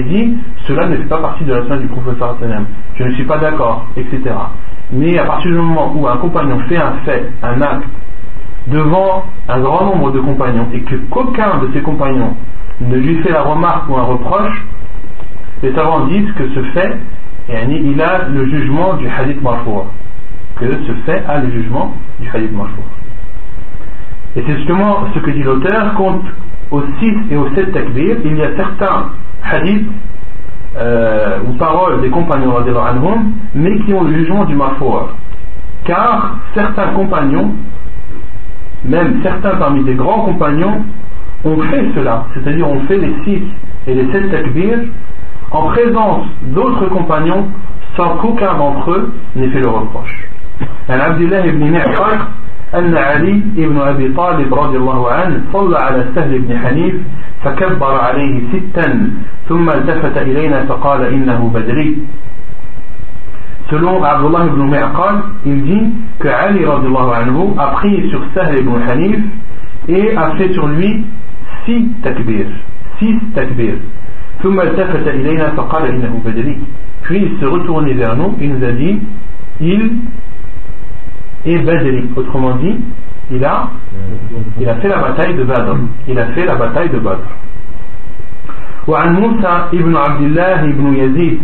dit, 0.03 0.37
cela 0.67 0.87
ne 0.87 0.97
fait 0.97 1.05
pas 1.05 1.17
partie 1.17 1.43
de 1.43 1.53
la 1.53 1.61
plainte 1.61 1.81
du 1.81 1.87
prophète 1.87 2.17
je 2.95 3.03
ne 3.03 3.11
suis 3.13 3.23
pas 3.23 3.37
d'accord, 3.37 3.87
etc. 3.97 4.21
Mais 4.91 5.17
à 5.17 5.25
partir 5.25 5.51
du 5.51 5.57
moment 5.57 5.93
où 5.95 6.07
un 6.07 6.17
compagnon 6.17 6.59
fait 6.67 6.77
un 6.77 6.93
fait, 7.05 7.31
un 7.41 7.61
acte, 7.61 7.87
devant 8.67 9.25
un 9.47 9.59
grand 9.59 9.85
nombre 9.85 10.11
de 10.11 10.19
compagnons 10.19 10.67
et 10.73 10.81
que 10.81 10.95
qu'aucun 11.09 11.57
de 11.59 11.69
ces 11.73 11.81
compagnons 11.81 12.35
ne 12.79 12.95
lui 12.95 13.17
fait 13.23 13.31
la 13.31 13.41
remarque 13.41 13.89
ou 13.89 13.95
un 13.97 14.03
reproche, 14.03 14.65
les 15.63 15.73
savants 15.73 16.05
disent 16.07 16.31
que 16.33 16.47
ce 16.49 16.63
fait, 16.73 16.97
il 17.49 18.01
a 18.01 18.27
le 18.27 18.45
jugement 18.45 18.95
du 18.95 19.07
hadith 19.07 19.41
marfour. 19.41 19.87
Que 20.57 20.65
ce 20.65 20.91
fait 21.05 21.23
a 21.27 21.39
le 21.39 21.49
jugement 21.51 21.93
du 22.19 22.29
hadith 22.29 22.51
marfour. 22.51 22.83
Et 24.35 24.43
c'est 24.45 24.55
justement 24.57 25.05
ce 25.13 25.19
que 25.19 25.31
dit 25.31 25.43
l'auteur, 25.43 25.93
compte 25.95 26.23
aux 26.71 26.83
6 26.99 27.13
et 27.31 27.35
aux 27.35 27.49
7 27.53 27.73
takbir, 27.73 28.17
il 28.23 28.37
y 28.37 28.43
a 28.43 28.55
certains 28.55 29.09
hadiths 29.43 29.91
euh, 30.77 31.39
ou 31.47 31.53
paroles 31.57 32.01
des 32.01 32.09
compagnons 32.09 32.53
mais 33.53 33.79
qui 33.79 33.93
ont 33.93 34.03
le 34.03 34.13
jugement 34.13 34.45
du 34.45 34.55
marfoua. 34.55 35.09
Car 35.83 36.37
certains 36.53 36.93
compagnons, 36.93 37.55
même 38.85 39.21
certains 39.21 39.57
parmi 39.57 39.83
les 39.83 39.95
grands 39.95 40.21
compagnons, 40.21 40.85
ont 41.43 41.61
fait 41.63 41.85
cela, 41.95 42.25
c'est-à-dire 42.33 42.69
ont 42.69 42.81
fait 42.81 42.97
les 42.97 43.13
6 43.25 43.41
et 43.87 43.95
les 43.95 44.11
7 44.11 44.31
takbir 44.31 44.79
en 45.51 45.63
présence 45.63 46.25
d'autres 46.43 46.87
compagnons 46.87 47.47
sans 47.97 48.15
qu'aucun 48.17 48.53
d'entre 48.53 48.91
eux 48.91 49.13
n'ait 49.35 49.49
fait 49.49 49.59
le 49.59 49.69
reproche. 49.69 50.29
Al-Abdullah 50.87 51.47
ibn 51.47 51.75
أن 52.75 52.97
علي 52.97 53.43
بن 53.55 53.77
أبي 53.77 54.07
طالب 54.13 54.53
رضي 54.53 54.77
الله 54.77 55.11
عنه 55.11 55.41
صلى 55.53 55.77
على 55.77 56.05
سهل 56.15 56.39
بن 56.39 56.57
حنيف 56.57 56.95
فكبر 57.43 57.93
عليه 57.95 58.41
ستا 58.53 59.09
ثم 59.49 59.69
التفت 59.69 60.17
إلينا 60.17 60.65
فقال 60.65 61.01
إنه 61.05 61.51
بدري 61.53 61.97
Selon 63.71 64.03
Abdullah 64.03 64.47
ibn 64.47 64.67
Mi'qal, 64.67 65.15
il 65.45 65.63
dit 65.63 65.93
que 66.19 66.27
Ali 66.27 66.65
anhu 66.65 67.55
a 67.57 67.67
pris 67.67 68.09
sur 68.09 68.21
Sahl 68.33 68.59
ibn 68.59 68.73
Hanif 68.85 69.19
et 69.87 70.11
a 70.17 70.31
fait 70.31 70.51
sur 70.51 70.67
lui 70.67 71.05
six 71.65 71.87
takbir. 72.03 72.47
Six 72.99 73.15
takbir. 73.33 73.75
puis 77.03 77.21
il 77.23 77.39
se 77.39 77.45
retournait 77.45 77.93
vers 77.93 78.15
nous 78.17 78.35
et 78.41 78.47
nous 78.47 78.63
a 78.63 78.71
dit 78.73 78.99
il 79.61 79.91
est 81.45 81.57
Badri 81.59 82.09
autrement 82.15 82.55
dit 82.55 82.77
il 83.31 83.43
a 83.45 83.69
il 84.59 84.67
a 84.69 84.75
fait 84.75 84.87
la 84.89 84.97
bataille 84.97 85.35
de 85.35 85.43
Badr 85.43 85.75
il 86.07 86.19
a 86.19 86.25
fait 86.27 86.45
la 86.45 86.55
bataille 86.55 86.89
de 86.89 86.99
Badr 86.99 87.27
وعن 88.87 89.13
موسى 89.13 89.67
ابن 89.73 89.95
عبد 89.95 90.21
الله 90.21 90.61
بن 90.65 90.95
يزيد 90.95 91.39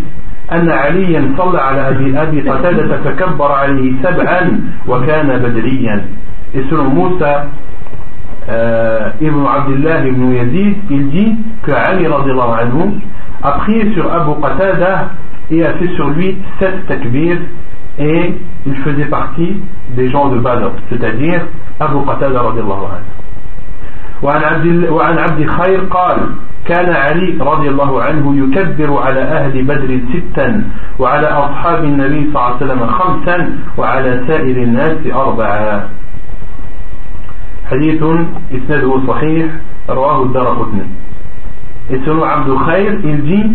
أن 0.52 0.70
عليا 0.70 1.36
صلى 1.38 1.60
على 1.60 1.90
أبي 1.90 2.22
أبي 2.22 2.50
قتادة 2.50 2.98
فكبر 2.98 3.52
عليه 3.52 3.94
سبعا 4.04 4.42
وكان 4.88 5.28
بدريا 5.40 6.02
et 6.56 6.64
selon 6.70 6.90
Moussa 6.90 7.48
euh, 8.50 9.10
Ibn 9.20 9.46
Abdullah 9.46 10.08
ibn 10.08 10.32
Yazid, 10.32 10.78
il 10.90 11.10
dit 11.10 11.36
que 11.64 11.72
Ali 11.72 12.06
anhu 12.06 13.02
a 13.44 13.52
prié 13.60 13.94
sur 13.94 14.12
Abu 14.12 14.42
Qatada 14.42 15.10
et 15.52 15.66
a 15.66 15.74
fait 15.74 15.90
sur 15.96 16.10
lui 16.10 16.38
sept 16.60 16.88
takbir 16.88 17.38
et 18.00 18.36
il 18.66 18.76
faisait 18.78 19.06
partie 19.06 19.62
des 19.96 20.10
gens 20.10 20.30
de 20.30 20.40
Badr, 20.40 20.72
c'est-à-dire 20.90 21.42
Abu 21.80 22.06
Qatada 22.06 22.42
radiallahu 22.42 22.86
anhu. 22.86 23.18
وعن 24.24 24.44
عبد 24.44 24.90
وعن 24.90 25.18
عبد 25.18 25.46
خير 25.46 25.80
قال 25.94 26.18
كان 26.66 26.90
علي 26.90 27.38
رضي 27.40 27.70
الله 27.70 28.04
عنه 28.04 28.26
يكبر 28.44 29.02
على 29.02 29.22
أهل 29.22 29.64
بدر 29.64 30.00
ستا 30.14 30.64
وعلى 31.00 31.28
أصحاب 31.28 31.84
النبي 31.84 32.22
صلى 32.34 32.36
الله 32.36 32.46
عليه 32.46 32.66
وسلم 32.66 32.88
خمسا 32.88 33.38
وعلى 33.78 34.24
سائر 34.28 34.58
الناس 34.64 34.98
أربعا 35.14 35.90
حديث 37.72 38.04
إسناده 38.58 39.08
صحيح 39.08 39.46
رواه 39.90 40.24
الدار 40.24 40.48
قطني 40.48 40.88
Abdul 41.90 42.60
Khair, 42.66 43.00
il 43.04 43.22
dit 43.24 43.48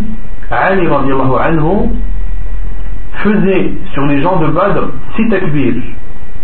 Ali 0.49 0.87
radiallahu 0.87 1.35
anhu 1.37 1.91
faisait 3.22 3.72
sur 3.92 4.06
les 4.06 4.20
gens 4.20 4.38
de 4.40 4.46
Badr 4.48 4.88
6 5.16 5.28
takbir, 5.28 5.74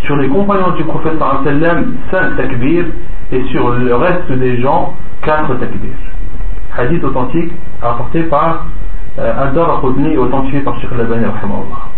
sur 0.03 0.17
les 0.17 0.29
compagnons 0.29 0.71
du 0.77 0.85
prophète 0.85 1.19
sallam 1.19 1.95
5 2.11 2.37
takbir 2.37 2.85
et 3.33 3.43
sur 3.51 3.71
le 3.71 3.95
reste 3.95 4.33
des 4.33 4.61
gens 4.61 4.95
4 5.23 5.55
takbir. 5.59 5.95
Hadith 6.77 7.05
authentique 7.05 7.53
rapporté 7.81 8.23
par 8.25 8.67
euh, 9.19 9.45
Ad-Dar 9.47 9.81
Qudni 9.81 10.15
et 10.15 10.19
authentifié 10.19 10.61
par 10.61 10.79
Sheikh 10.81 10.91
Labani 10.97 11.27
rahimahullah. 11.27 11.91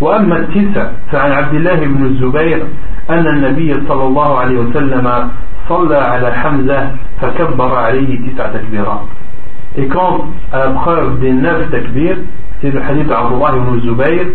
وأما 0.00 0.36
التسع 0.36 0.90
فعن 1.10 1.32
عبد 1.32 1.54
الله 1.54 1.74
بن 1.74 2.04
الزبير 2.04 2.62
أن 3.10 3.26
النبي 3.26 3.74
صلى 3.88 4.04
الله 4.04 4.38
عليه 4.38 4.58
وسلم 4.58 5.30
صلى 5.68 5.96
على 5.96 6.32
حمزة 6.32 6.90
فكبر 7.20 7.76
عليه 7.76 8.30
تسع 8.30 8.46
تكبيرات 8.46 9.00
et 9.75 9.87
quand, 9.87 10.25
à 10.51 10.59
la 10.59 10.69
preuve 10.71 11.19
des 11.19 11.33
neuf 11.33 11.69
takbir, 11.71 12.17
c'est 12.61 12.71
le 12.71 12.81
hadith 12.81 13.07
d'Abdullah 13.07 13.55
ibn 13.57 13.79
Zubayr, 13.81 14.27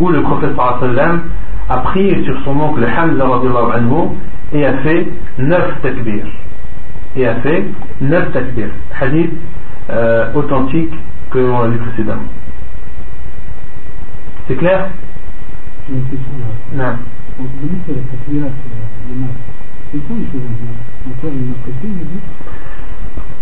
où 0.00 0.08
le 0.08 0.22
prophète 0.22 0.50
sallam 0.80 1.22
a 1.68 1.78
prié 1.78 2.24
sur 2.24 2.40
son 2.44 2.58
oncle 2.58 2.84
Hamza 2.84 3.24
anhu 3.24 4.08
et 4.52 4.64
a 4.64 4.78
fait 4.78 5.06
neuf 5.38 5.82
takbir. 5.82 6.24
Et 7.16 7.26
a 7.26 7.34
fait 7.36 7.64
neuf 8.00 8.32
takbir. 8.32 8.68
Hadith 8.98 9.32
euh, 9.90 10.32
authentique 10.34 10.94
que 11.30 11.38
l'on 11.38 11.60
a 11.60 11.68
vu 11.68 11.78
précédemment. 11.78 12.22
C'est 14.48 14.56
clair? 14.56 14.88
J'ai 15.88 15.94
une 15.96 16.04
question 16.04 16.32
là. 16.76 16.86
Non. 16.86 16.98
On 17.38 17.44
se 17.44 17.66
dit 17.68 17.78
que 17.86 17.92
la 17.92 18.02
takbirat, 18.10 18.48
les 19.08 19.14
mains, 19.14 19.26
c'est 19.92 19.98
quoi 20.06 20.16
les 20.18 20.26
choses 20.26 20.40
à 20.40 20.54
dire? 20.56 21.32
Une 21.32 21.50
autre 21.50 21.64
question, 21.66 21.88
il 21.90 22.06
dit 22.06 22.20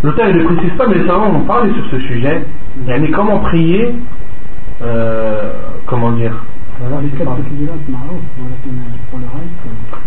L'auteur 0.04 0.28
ne 0.34 0.44
précise 0.44 0.72
pas, 0.76 0.86
mais 0.86 0.96
les 0.96 1.06
savants 1.06 1.34
ont 1.34 1.46
parlé 1.46 1.72
sur 1.72 1.86
ce 1.86 1.98
sujet. 2.00 2.44
Mais 2.86 3.10
comment 3.10 3.38
prier 3.38 3.94
euh, 4.82 5.50
Comment 5.86 6.12
dire 6.12 6.44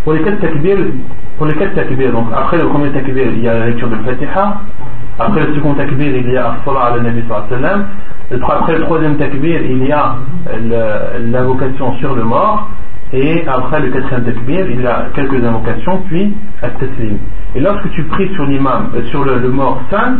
Pour 0.03 0.13
les 0.13 0.19
quatre 0.19 0.39
takbir, 0.39 2.11
donc 2.13 2.27
après 2.31 2.57
le 2.57 2.67
premier 2.67 2.91
takbir, 2.91 3.25
il 3.35 3.41
y 3.41 3.47
a 3.47 3.57
la 3.57 3.65
lecture 3.69 3.89
de 3.89 3.95
Fatiha. 3.95 4.61
Après 5.19 5.47
le 5.47 5.55
second 5.55 5.73
takbir, 5.73 6.15
il 6.15 6.29
y 6.31 6.37
a 6.37 6.51
As-Salah 6.51 6.93
ala 6.93 7.01
Nabi 7.01 7.23
sallam. 7.49 7.87
Après 8.31 8.77
le 8.77 8.83
troisième 8.83 9.17
takbir, 9.17 9.61
il 9.61 9.87
y 9.87 9.91
a 9.91 10.15
l'invocation 11.19 11.93
sur 11.95 12.15
le 12.15 12.23
mort. 12.23 12.69
Et 13.13 13.47
après 13.47 13.79
le 13.79 13.89
quatrième 13.89 14.25
takbir, 14.25 14.69
il 14.69 14.81
y 14.81 14.85
a 14.85 15.07
quelques 15.15 15.43
invocations, 15.43 16.01
puis 16.07 16.35
at-taslim. 16.61 17.17
Et 17.55 17.61
lorsque 17.61 17.89
tu 17.91 18.03
pries 18.03 18.31
sur 18.35 18.45
l'imam, 18.45 18.91
euh, 18.95 19.03
sur 19.05 19.23
le, 19.23 19.39
mort 19.49 19.81
5, 19.89 20.19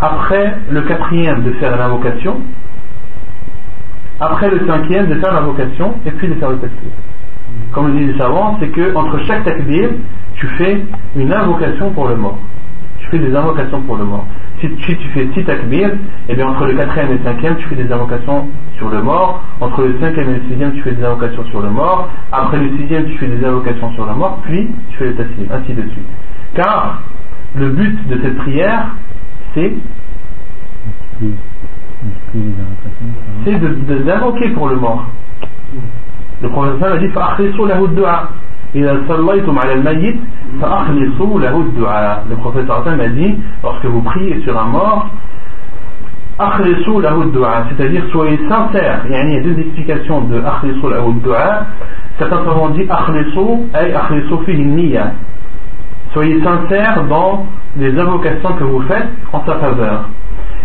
après 0.00 0.54
le 0.70 0.82
quatrième 0.82 1.44
de 1.44 1.52
faire 1.52 1.76
l'invocation, 1.76 2.40
après 4.20 4.50
le 4.50 4.66
cinquième 4.66 5.06
de 5.06 5.14
faire 5.14 5.32
l'invocation, 5.32 5.94
et 6.04 6.10
puis 6.10 6.26
de 6.26 6.34
faire 6.34 6.50
le 6.50 6.58
takbir. 6.58 6.90
Comme 7.72 7.88
le 7.88 7.92
disent 8.00 8.12
les 8.14 8.18
savants, 8.18 8.56
c'est 8.60 8.68
que 8.68 8.96
entre 8.96 9.18
chaque 9.26 9.44
takbir, 9.44 9.90
tu 10.34 10.46
fais 10.58 10.82
une 11.16 11.32
invocation 11.32 11.92
pour 11.92 12.08
le 12.08 12.16
mort 12.16 12.38
tu 13.10 13.18
fais 13.18 13.18
des 13.18 13.34
invocations 13.34 13.80
pour 13.82 13.96
le 13.96 14.04
mort. 14.04 14.26
Si, 14.60 14.68
si 14.86 14.96
tu 14.96 15.08
fais 15.08 15.28
6 15.32 15.44
takbir, 15.44 15.90
et 16.28 16.34
bien 16.34 16.48
entre 16.48 16.66
le 16.66 16.74
quatrième 16.74 17.10
et 17.10 17.18
le 17.18 17.24
cinquième, 17.24 17.56
tu 17.56 17.66
fais 17.68 17.76
des 17.76 17.90
invocations 17.90 18.48
sur 18.76 18.88
le 18.90 19.02
mort. 19.02 19.42
Entre 19.60 19.82
le 19.82 19.98
cinquième 20.00 20.30
et 20.30 20.34
le 20.34 20.42
sixième, 20.48 20.72
tu 20.72 20.82
fais 20.82 20.92
des 20.92 21.04
invocations 21.04 21.44
sur 21.44 21.62
le 21.62 21.70
mort. 21.70 22.08
Après 22.32 22.58
le 22.58 22.76
sixième, 22.76 23.06
tu 23.06 23.18
fais 23.18 23.28
des 23.28 23.44
invocations 23.44 23.92
sur 23.92 24.06
la 24.06 24.14
mort. 24.14 24.40
Puis, 24.44 24.68
tu 24.90 24.96
fais 24.98 25.06
le 25.06 25.14
taslim, 25.14 25.46
ainsi 25.50 25.72
de 25.72 25.82
suite. 25.82 26.06
Car 26.54 27.02
le 27.54 27.70
but 27.70 28.08
de 28.08 28.20
cette 28.22 28.36
prière, 28.38 28.94
c'est 29.54 29.72
c'est 33.44 34.04
d'invoquer 34.04 34.50
pour 34.50 34.68
le 34.68 34.76
mort. 34.76 35.06
Le 36.40 36.48
prophète 36.48 36.82
a 36.82 36.96
dit 36.98 37.08
إذا 38.75 39.01
صليتم 39.07 39.59
على 39.59 39.73
الميت 39.73 40.15
فأخلصوا 40.61 41.39
له 41.39 41.57
الدعاء 41.57 42.25
Le 42.29 42.35
professeur 42.35 42.83
a 42.87 43.07
dit 43.07 43.35
lorsque 43.63 43.85
vous 43.85 44.01
priez 44.01 44.41
sur 44.41 44.59
un 44.59 44.65
mort 44.65 45.07
أخلصوا 46.39 47.01
له 47.01 47.21
الدعاء 47.21 47.67
c'est-à-dire 47.69 48.03
soyez 48.11 48.39
sincères 48.49 49.01
il 49.05 49.11
y 49.11 49.37
a 49.37 49.41
deux 49.41 49.59
explications 49.59 50.21
de 50.21 50.41
أخلصوا 50.45 50.89
له 50.89 51.07
الدعاء 51.07 51.67
certains 52.19 52.43
savants 52.45 52.69
disent 52.69 52.91
أخلصوا 52.91 53.57
أي 53.75 53.95
أخلصوا 53.95 54.37
فيه 54.45 54.55
النية 54.55 55.13
soyez 56.13 56.41
sincères 56.41 57.03
dans 57.07 57.45
les 57.77 57.99
invocations 57.99 58.53
que 58.53 58.63
vous 58.63 58.81
faites 58.81 59.07
en 59.33 59.45
sa 59.45 59.55
faveur 59.55 60.09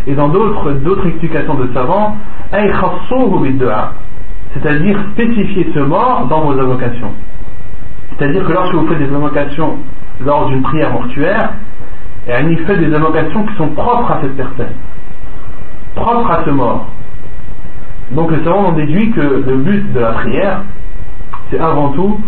et 0.06 0.14
dans 0.14 0.28
d'autres 0.28 0.72
d'autres 0.72 1.06
explications 1.06 1.54
de 1.54 1.68
savants 1.74 2.16
أي 2.54 2.72
خصوه 2.72 3.38
بالدعاء 3.42 3.92
c'est-à-dire 4.54 4.98
spécifier 5.12 5.70
ce 5.74 5.80
mort 5.80 6.26
dans 6.28 6.40
vos 6.40 6.58
invocations. 6.58 7.12
C'est-à-dire 8.17 8.45
que 8.45 8.51
lorsque 8.53 8.73
vous 8.73 8.87
faites 8.87 8.99
des 8.99 9.13
invocations 9.13 9.77
lors 10.23 10.47
d'une 10.47 10.61
prière 10.61 10.91
mortuaire, 10.91 11.51
y 12.27 12.55
fait 12.57 12.77
des 12.77 12.93
invocations 12.93 13.45
qui 13.45 13.55
sont 13.55 13.69
propres 13.69 14.11
à 14.11 14.21
cette 14.21 14.35
personne, 14.35 14.73
propres 15.95 16.31
à 16.31 16.43
ce 16.45 16.49
mort. 16.51 16.87
Donc 18.11 18.31
le 18.31 18.43
savant 18.43 18.67
en 18.67 18.71
déduit 18.73 19.11
que 19.11 19.21
le 19.21 19.57
but 19.57 19.93
de 19.93 19.99
la 19.99 20.11
prière, 20.11 20.61
c'est 21.49 21.59
avant 21.59 21.89
tout 21.89 22.19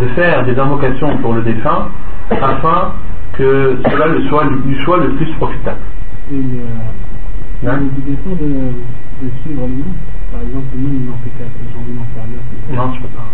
de 0.00 0.06
faire 0.08 0.44
des 0.44 0.58
invocations 0.58 1.16
pour 1.18 1.34
le 1.34 1.42
défunt 1.42 1.88
afin 2.30 2.92
que 3.34 3.78
cela 3.90 4.08
lui 4.08 4.26
soit, 4.28 4.44
lui 4.44 4.76
soit 4.84 4.98
le 4.98 5.10
plus 5.10 5.30
profitable. 5.34 5.80
Et 6.32 6.36
euh, 6.36 7.68
hein? 7.68 7.80
l'obligation 7.80 8.30
de, 8.30 8.46
de 8.46 9.30
suivre 9.42 9.68
par 10.32 10.42
exemple, 10.42 10.66
l'imam 10.74 10.98
il 10.98 11.10
en 11.10 11.18
fait 11.22 11.30
4, 11.38 11.48
j'ai 11.70 11.78
envie 11.78 11.94
d'en 11.94 12.06
faire 12.10 12.26
9. 12.26 12.76
Non, 12.76 12.92
tu 12.92 13.02
peux 13.02 13.08
pas 13.08 13.30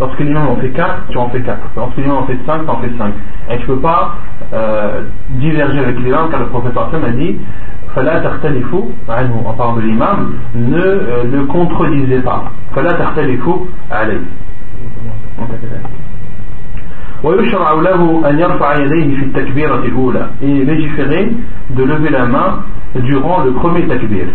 Lorsque 0.00 0.20
l'imam 0.20 0.48
en 0.48 0.56
fait 0.56 0.70
4, 0.70 1.06
tu 1.10 1.18
en 1.18 1.28
fais 1.28 1.40
4. 1.40 1.58
Lorsque 1.76 1.96
l'imam 1.96 2.18
en 2.18 2.26
fait 2.26 2.38
5, 2.46 2.64
tu 2.64 2.70
en 2.70 2.76
fais 2.78 2.90
5. 2.98 3.12
Et 3.50 3.56
tu 3.58 3.62
ne 3.62 3.74
peux 3.74 3.80
pas 3.80 4.16
euh, 4.52 5.02
diverger 5.30 5.78
avec 5.78 5.98
l'imam 5.98 6.28
car 6.30 6.40
le 6.40 6.46
professeur 6.46 6.90
Sam 6.90 7.04
a 7.04 7.10
dit 7.10 7.36
فلا 7.96 8.18
تختلفوا 8.18 8.84
عنه 9.08 9.42
en 9.46 9.54
parlant 9.54 9.76
de 9.76 9.80
l'imam 9.80 10.34
ne 10.54 10.78
euh, 10.78 11.24
le 11.32 11.46
contredisez 11.46 12.20
pas 12.20 12.52
فلا 12.74 12.92
تختلفوا 12.92 13.56
عليه 13.90 14.20
ويشرع 17.24 17.72
له 17.72 18.30
أن 18.30 18.38
يرفع 18.38 18.74
يديه 18.74 19.16
في 19.16 19.24
التكبيرة 19.24 19.84
الأولى 19.84 20.26
et 20.42 20.64
légiférer 20.64 21.32
de 21.70 21.84
lever 21.84 22.10
la 22.10 22.26
main 22.26 22.62
durant 22.94 23.42
le 23.44 23.52
premier 23.52 23.86
takbir 23.86 24.26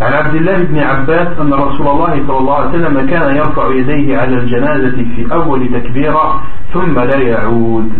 عن 0.00 0.12
عبد 0.12 0.34
الله 0.34 0.56
بن 0.62 0.78
عباس 0.78 1.28
أن 1.40 1.52
رسول 1.52 1.88
الله 1.88 2.12
صلى 2.26 2.38
الله 2.38 2.54
عليه 2.54 2.68
وسلم 2.68 3.06
كان 3.06 3.36
يرفع 3.36 3.74
يديه 3.74 4.18
على 4.18 4.34
الجنازة 4.34 4.96
في 4.96 5.32
أول 5.32 5.68
تكبيرة 5.68 6.42
ثم 6.72 6.98
لا 7.00 7.18
يعود. 7.18 7.92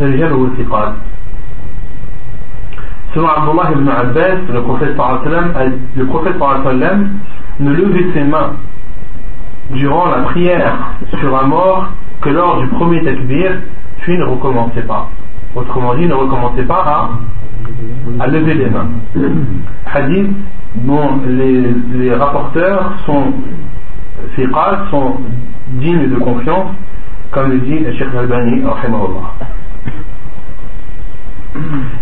رجاله 0.00 0.44
الثقات 0.44 0.92
ثم 3.14 3.26
عبد 3.26 3.48
الله 3.48 3.70
بن 3.74 3.88
عباس 3.88 4.38
لقفل 4.50 4.96
صلى 4.96 5.16
الله 6.34 6.46
عليه 6.46 6.60
وسلم 6.60 7.18
نلوذي 7.60 8.00
السماء 8.00 8.52
durant 9.70 10.06
la 10.06 10.22
prière 10.30 10.76
sur 11.18 11.36
un 11.36 11.46
mort 11.46 11.88
que 12.20 12.28
lors 12.28 12.60
du 12.60 12.68
premier 12.68 13.02
tekbir 13.02 13.50
puis 14.00 14.16
ne 14.16 14.24
recommençait 14.24 14.82
pas. 14.82 15.08
Autrement 15.56 15.94
dit, 15.94 16.06
ne 16.06 16.14
recommençait 16.14 16.64
pas 16.64 16.84
à 16.86 17.10
à 18.18 18.26
lever 18.26 18.54
les 18.54 18.70
mains. 18.70 18.88
Hadith 19.92 20.30
dont 20.76 21.20
les, 21.26 21.64
les 21.94 22.14
rapporteurs 22.14 22.92
sont 23.06 23.32
fiqas, 24.34 24.86
sont 24.90 25.16
dignes 25.68 26.08
de 26.08 26.16
confiance, 26.16 26.70
comme 27.30 27.50
le 27.50 27.58
dit 27.58 27.78
Sheikh 27.98 28.14
Al-Bani, 28.16 28.62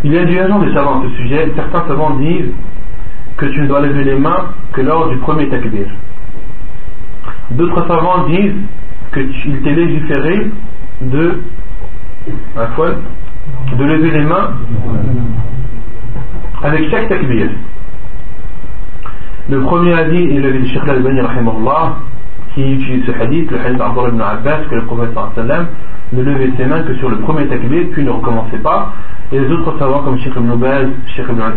Il 0.03 0.13
y 0.13 0.19
a 0.19 0.25
du 0.25 0.39
agent 0.39 0.59
de 0.59 0.73
savants 0.73 1.01
à 1.01 1.03
ce 1.05 1.17
sujet. 1.17 1.53
Certains 1.55 1.89
savants 1.89 2.17
disent 2.17 2.53
que 3.37 3.47
tu 3.47 3.61
ne 3.61 3.67
dois 3.67 3.81
lever 3.81 4.05
les 4.05 4.19
mains 4.19 4.51
que 4.73 4.81
lors 4.81 5.09
du 5.09 5.17
premier 5.19 5.49
takbir. 5.49 5.87
D'autres 7.51 7.87
savants 7.87 8.27
disent 8.29 8.55
qu'il 9.13 9.63
t'est 9.63 9.75
légiféré 9.75 10.51
de, 11.01 11.41
de 13.77 13.85
lever 13.85 14.11
les 14.11 14.25
mains 14.25 14.51
avec 16.63 16.91
chaque 16.91 17.09
takbir. 17.09 17.49
Le 19.51 19.61
premier 19.61 19.93
avis 19.93 20.37
est 20.37 20.41
le 20.41 20.65
Sheikh 20.65 20.89
al-Bani 20.89 21.21
qui 22.55 22.63
utilise 22.63 23.05
ce 23.05 23.11
hadith, 23.11 23.51
le 23.51 23.59
hadith 23.59 23.79
d'Abdullah 23.79 24.09
ibn 24.09 24.21
Abbas, 24.21 24.59
que 24.71 24.75
le 24.77 24.83
prophète 24.83 25.11
sallam 25.35 25.67
ne 26.13 26.23
levait 26.23 26.53
ses 26.57 26.65
mains 26.67 26.83
que 26.83 26.95
sur 26.97 27.11
le 27.11 27.17
premier 27.17 27.47
takbir, 27.49 27.89
puis 27.93 28.05
ne 28.05 28.11
recommençait 28.11 28.59
pas. 28.59 28.93
Et 29.33 29.39
les 29.41 29.51
autres 29.51 29.77
savants 29.79 30.03
comme 30.03 30.19
Sheikh 30.19 30.35
ibn 30.37 30.55
Baz, 30.57 30.87
Sheikh 31.17 31.27
ibn 31.29 31.41
al 31.41 31.53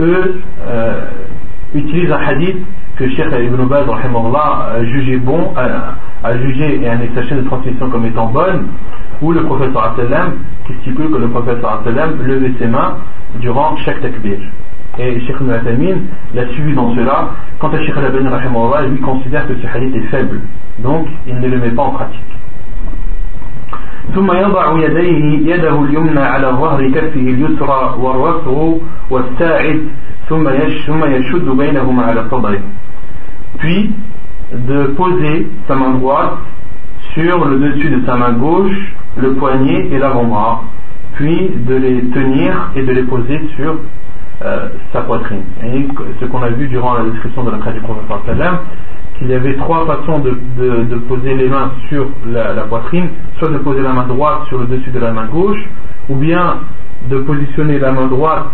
eux 0.00 0.40
euh, 0.66 1.04
utilisent 1.74 2.12
un 2.12 2.24
hadith 2.24 2.58
que 2.97 3.07
Sheikh 3.09 3.31
ibn 3.45 3.65
Baz 3.65 3.85
a 3.89 4.83
jugé 4.83 5.17
bon, 5.17 5.53
a, 5.55 6.37
jugé 6.37 6.81
et 6.81 6.87
a 6.87 6.97
sa 7.15 7.23
chaîne 7.23 7.41
de 7.41 7.47
transmission 7.47 7.89
comme 7.89 8.05
étant 8.05 8.27
bonne, 8.27 8.67
où 9.21 9.31
le 9.31 9.43
prophète 9.43 9.71
sallam 9.73 10.33
qui 10.67 10.73
stipule 10.81 11.09
que 11.09 11.17
le 11.17 11.29
prophète 11.29 11.59
sallam 11.61 12.21
levait 12.23 12.53
ses 12.59 12.67
mains 12.67 12.97
durant 13.39 13.75
chaque 13.77 14.01
takbir. 14.01 14.37
Et 14.99 15.19
Sheikh 15.21 15.37
Al-Atamin 15.41 16.01
l'a 16.35 16.47
suivi 16.49 16.73
dans 16.75 16.93
cela. 16.95 17.29
Quant 17.57 17.69
à 17.69 17.79
Sheikh 17.79 17.97
Al-Abani, 17.97 18.89
lui 18.91 18.99
considère 18.99 19.47
que 19.47 19.55
ce 19.55 19.65
hadith 19.65 19.95
est 19.95 20.07
faible. 20.11 20.39
Donc, 20.79 21.07
il 21.25 21.39
ne 21.39 21.47
le 21.47 21.57
met 21.57 21.71
pas 21.71 21.83
en 21.83 21.91
pratique. 21.91 22.21
ثم 24.15 24.31
يضع 24.31 24.79
يديه 24.79 25.53
يده 25.53 25.83
اليمنى 25.83 26.19
على 26.19 26.47
ظهر 26.47 26.89
كفه 26.89 27.19
اليسرى 27.19 27.95
والرفع 27.99 28.51
والساعد 29.09 29.81
ثم 30.29 30.49
ثم 30.87 31.05
يشد 31.05 31.49
بينهما 31.49 32.03
على 32.03 32.23
صدره 32.31 32.59
puis 33.58 33.94
de 34.52 34.84
poser 34.96 35.48
sa 35.66 35.74
main 35.74 35.94
droite 35.94 36.38
sur 37.14 37.44
le 37.44 37.58
dessus 37.58 37.90
de 37.90 38.04
sa 38.06 38.16
main 38.16 38.32
gauche 38.32 38.94
le 39.16 39.34
poignet 39.34 39.88
et 39.90 39.98
l'avant-bras 39.98 40.62
puis 41.18 41.50
de 41.66 41.74
les 41.74 42.02
tenir 42.10 42.70
et 42.76 42.82
de 42.82 42.92
les 42.92 43.02
poser 43.02 43.40
sur 43.56 43.76
euh, 44.40 44.68
sa 44.92 45.02
poitrine. 45.02 45.42
Et 45.64 45.88
ce 46.20 46.26
qu'on 46.26 46.42
a 46.42 46.50
vu 46.50 46.68
durant 46.68 46.94
la 46.94 47.10
description 47.10 47.42
de 47.42 47.50
la 47.50 47.58
traite 47.58 47.74
du 47.74 47.80
prophète 47.80 48.06
qu'il 49.18 49.28
y 49.28 49.34
avait 49.34 49.56
trois 49.56 49.84
façons 49.84 50.20
de, 50.20 50.38
de, 50.60 50.94
poser 51.08 51.34
les 51.34 51.48
mains 51.48 51.72
sur 51.88 52.06
la, 52.24 52.62
poitrine, 52.62 53.08
soit 53.38 53.48
de 53.48 53.58
poser 53.58 53.82
la 53.82 53.92
main 53.92 54.06
droite 54.06 54.44
sur 54.46 54.60
le 54.60 54.66
dessus 54.66 54.90
de 54.90 55.00
la 55.00 55.10
main 55.10 55.26
gauche, 55.26 55.58
ou 56.08 56.14
bien 56.14 56.58
de 57.10 57.18
positionner 57.18 57.80
la 57.80 57.90
main 57.90 58.06
droite 58.06 58.46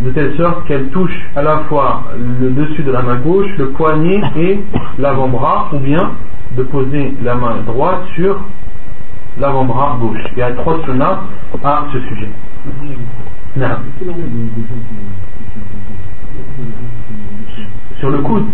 de 0.00 0.10
telle 0.10 0.36
sorte 0.36 0.66
qu'elle 0.66 0.88
touche 0.88 1.16
à 1.34 1.42
la 1.42 1.58
fois 1.68 2.04
le 2.18 2.50
dessus 2.50 2.82
de 2.82 2.92
la 2.92 3.02
main 3.02 3.16
gauche, 3.16 3.48
le 3.56 3.70
poignet 3.70 4.20
et 4.36 4.60
l'avant-bras, 4.98 5.68
ou 5.72 5.78
bien 5.78 6.12
de 6.56 6.62
poser 6.64 7.14
la 7.22 7.34
main 7.34 7.56
droite 7.66 8.04
sur 8.14 8.40
l'avant-bras 9.38 9.98
gauche. 10.00 10.22
Il 10.32 10.38
y 10.38 10.42
a 10.42 10.52
trois 10.52 10.78
sunnahs 10.84 11.20
à 11.64 11.84
ce 11.92 12.00
sujet. 12.00 12.28
Non. 13.56 13.66
Sur 17.99 18.09
le 18.09 18.17
coude, 18.19 18.45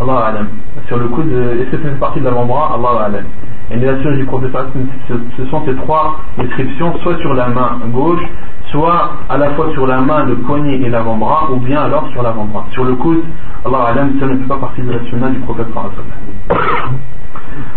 Allah 0.00 0.26
alam. 0.26 0.48
Sur 0.86 0.98
le 0.98 1.08
coude, 1.08 1.32
est-ce 1.32 1.70
que 1.70 1.76
c'est 1.82 1.88
fait 1.90 1.98
partie 1.98 2.20
de 2.20 2.24
l'avant-bras 2.24 2.74
Allah 2.74 3.04
alam. 3.06 3.24
Et 3.70 3.76
les 3.76 3.88
assurances 3.88 4.18
du 4.18 4.26
professeur, 4.26 4.66
ce 5.36 5.44
sont 5.46 5.62
ces 5.64 5.74
trois 5.76 6.18
descriptions, 6.38 6.94
soit 6.98 7.16
sur 7.18 7.32
la 7.32 7.48
main 7.48 7.78
gauche, 7.92 8.22
soit 8.70 9.12
à 9.28 9.38
la 9.38 9.50
fois 9.50 9.70
sur 9.72 9.86
la 9.86 10.00
main, 10.00 10.24
le 10.24 10.34
poignet 10.36 10.76
et 10.76 10.88
l'avant-bras, 10.90 11.48
ou 11.52 11.56
bien 11.56 11.80
alors 11.80 12.06
sur 12.10 12.22
l'avant-bras. 12.22 12.66
Sur 12.72 12.84
le 12.84 12.94
coude, 12.96 13.22
Allah 13.64 13.84
alam, 13.88 14.12
ça 14.20 14.26
ne 14.26 14.36
fait 14.36 14.48
pas 14.48 14.58
partie 14.58 14.82
de 14.82 14.92
la 14.92 15.04
sunna 15.06 15.30
du 15.30 15.38
prophète 15.40 15.68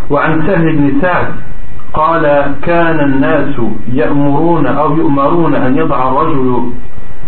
وعن 0.10 0.48
سهل 0.48 0.76
بن 0.76 1.02
سعد 1.02 1.28
قال 1.93 2.56
كان 2.62 3.00
الناس 3.00 3.56
يأمرون 3.93 4.66
أو 4.68 4.98
يؤمرون 4.98 5.56
أن 5.56 5.76
يضع 5.76 6.10
الرجل 6.10 6.72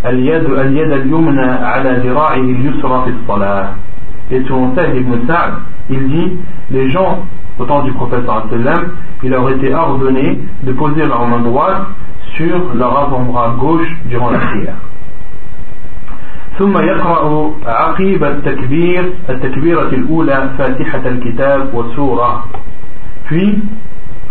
اليد 0.05 0.43
اليد 0.45 0.91
اليمنى 0.91 1.51
على 1.71 1.91
ذراعه 2.03 2.35
اليسرى 2.35 3.03
في 3.05 3.09
الصلاة 3.09 3.67
Et 4.29 4.43
selon 4.43 4.75
Saïd 4.75 4.95
ibn 4.97 5.25
Sa'd, 5.25 5.53
il 5.89 6.07
dit 6.09 6.37
les 6.69 6.89
gens, 6.89 7.19
au 7.59 7.65
temps 7.65 7.83
du 7.83 7.93
prophète 7.93 8.25
il 9.23 9.29
leur 9.29 9.49
était 9.49 9.73
ordonné 9.73 10.39
de 10.63 10.71
poser 10.73 11.05
leur 11.05 11.25
main 11.27 11.39
droite 11.39 11.83
sur 12.35 12.73
leur 12.75 12.97
avant-bras 12.97 13.55
gauche 13.57 13.87
durant 14.05 14.31
la 14.31 14.39
prière. 14.39 14.75
ثم 16.59 16.73
يقرأ 16.77 17.51
عقيب 17.65 18.23
التكبير 18.23 19.13
التكبيرة 19.29 19.89
الأولى 19.89 20.49
فاتحة 20.57 21.01
الكتاب 21.05 21.73
وسورة 21.73 22.43
puis 23.29 23.59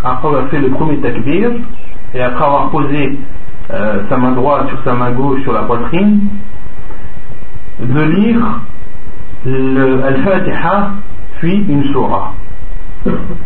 après 0.03 0.29
avoir 0.29 0.49
fait 0.49 0.59
le 0.59 0.71
premier 0.71 0.99
takbir 0.99 1.51
et 2.15 2.21
après 2.21 2.45
avoir 2.45 2.71
posé 2.71 3.19
euh, 3.74 4.04
sa 4.10 4.18
main 4.18 4.32
droite 4.32 4.68
sur 4.70 4.84
sa 4.84 4.94
main 4.94 5.12
gauche 5.12 5.42
sur 5.44 5.54
la 5.54 5.64
poitrine, 5.64 6.28
de 7.80 8.02
lire 8.02 8.46
Al-Fatiha 9.46 10.92
puis 11.40 11.66
une 11.68 11.84
surah. 11.92 12.34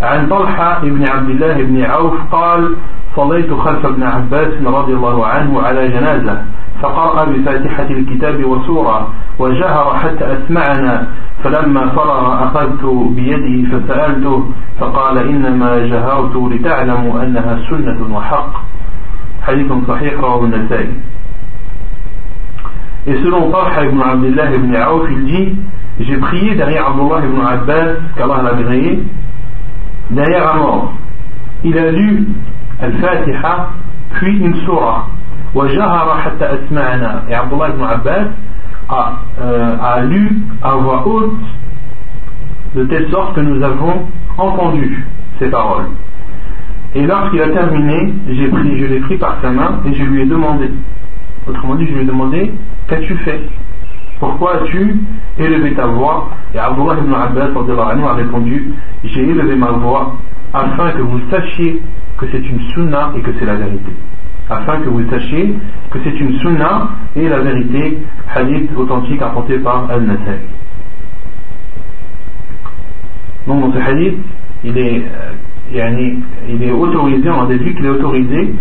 عن 0.01 0.27
طلحة 0.27 0.79
بن 0.83 1.03
عبد 1.09 1.29
الله 1.29 1.63
بن 1.63 1.85
عوف 1.85 2.13
قال 2.31 2.75
صليت 3.15 3.53
خلف 3.53 3.85
ابن 3.85 4.03
عباس 4.03 4.53
رضي 4.65 4.93
الله 4.93 5.27
عنه 5.27 5.61
على 5.61 5.87
جنازة 5.87 6.41
فقرأ 6.81 7.25
بفاتحة 7.25 7.89
الكتاب 7.89 8.45
وسورة 8.45 9.07
وجهر 9.39 9.95
حتى 9.95 10.25
أسمعنا 10.37 11.07
فلما 11.43 11.89
فرغ 11.89 12.43
أخذت 12.43 12.85
بيده 13.15 13.55
فسألته 13.71 14.45
فقال 14.79 15.17
إنما 15.17 15.87
جهرت 15.87 16.35
لتعلموا 16.35 17.23
أنها 17.23 17.59
سنة 17.69 18.15
وحق 18.15 18.53
حديث 19.44 19.72
صحيح 19.88 20.14
رواه 20.20 20.44
النسائي 20.44 20.90
Et 23.06 23.14
selon 23.24 23.50
Talha 23.50 23.84
ibn 23.86 23.98
Abdullah 23.98 24.52
ibn 24.52 24.74
Aouf, 24.76 25.08
il 25.10 25.24
dit 25.24 25.56
J'ai 26.00 26.18
prié 26.18 26.54
derrière 26.54 26.88
Abdullah 26.88 27.24
ibn 27.24 27.40
Abbas, 27.40 27.94
qu'Allah 28.14 28.42
l'a 28.42 28.50
agréé, 28.50 29.02
derrière 30.10 30.54
un 30.54 30.58
mort. 30.58 30.92
Il 31.64 31.78
a 31.78 31.90
lu 31.90 32.28
Al-Fatiha, 32.78 33.68
puis 34.14 34.38
une 34.38 34.54
surah. 34.66 35.08
Et 35.54 35.58
Abdullah 37.34 37.68
ibn 37.70 37.82
Abbas 37.84 38.26
a, 38.88 39.12
euh, 39.40 39.76
a 39.82 40.00
lu 40.02 40.42
à 40.62 40.74
voix 40.74 41.06
haute 41.06 41.38
de 42.74 42.84
telle 42.84 43.10
sorte 43.10 43.34
que 43.34 43.40
nous 43.40 43.62
avons 43.62 44.06
entendu 44.36 45.04
ces 45.38 45.48
paroles. 45.48 45.88
et 46.95 47.05
lorsqu'il 47.05 47.41
a 47.41 47.49
terminé, 47.49 48.13
j'ai 48.29 48.47
pris, 48.47 48.79
je 48.79 48.85
l'ai 48.85 48.99
pris 49.01 49.17
par 49.17 49.37
sa 49.41 49.51
main 49.51 49.81
et 49.85 49.93
je 49.93 50.03
lui 50.03 50.21
ai 50.21 50.25
demandé. 50.25 50.69
Autrement 51.47 51.75
dit, 51.75 51.85
je 51.87 51.93
lui 51.93 52.01
ai 52.01 52.05
demandé 52.05 52.51
Qu'as-tu 52.87 53.15
fait? 53.17 53.41
Pourquoi 54.19 54.61
as-tu 54.61 55.01
élevé 55.37 55.73
ta 55.73 55.87
voix? 55.87 56.29
Et 56.53 56.57
Abdullah 56.57 56.95
ibn 56.99 57.13
Abbas 57.13 58.07
a 58.07 58.13
répondu 58.13 58.71
J'ai 59.03 59.23
élevé 59.23 59.55
ma 59.55 59.71
voix 59.71 60.15
afin 60.53 60.91
que 60.91 61.01
vous 61.01 61.19
sachiez 61.29 61.81
que 62.17 62.25
c'est 62.31 62.47
une 62.47 62.61
sunna 62.73 63.11
et 63.17 63.21
que 63.21 63.31
c'est 63.37 63.45
la 63.45 63.55
vérité. 63.55 63.91
Afin 64.49 64.77
que 64.79 64.89
vous 64.89 65.09
sachiez 65.09 65.53
que 65.91 65.99
c'est 66.03 66.17
une 66.17 66.39
sunna 66.39 66.89
et 67.15 67.27
la 67.27 67.39
vérité, 67.39 67.97
hadith 68.33 68.69
authentique 68.77 69.21
apporté 69.21 69.57
par 69.57 69.89
Al-Nasai. 69.89 70.39
Donc 73.47 73.73
ce 73.73 73.79
hadith, 73.79 74.17
il 74.63 74.77
est, 74.77 74.99
euh, 74.99 75.33
il 75.73 76.63
est 76.63 76.71
autorisé, 76.71 77.29
on 77.29 77.45
déduit 77.45 77.75
qu'il 77.75 77.85
est 77.85 77.89
autorisé 77.89 78.53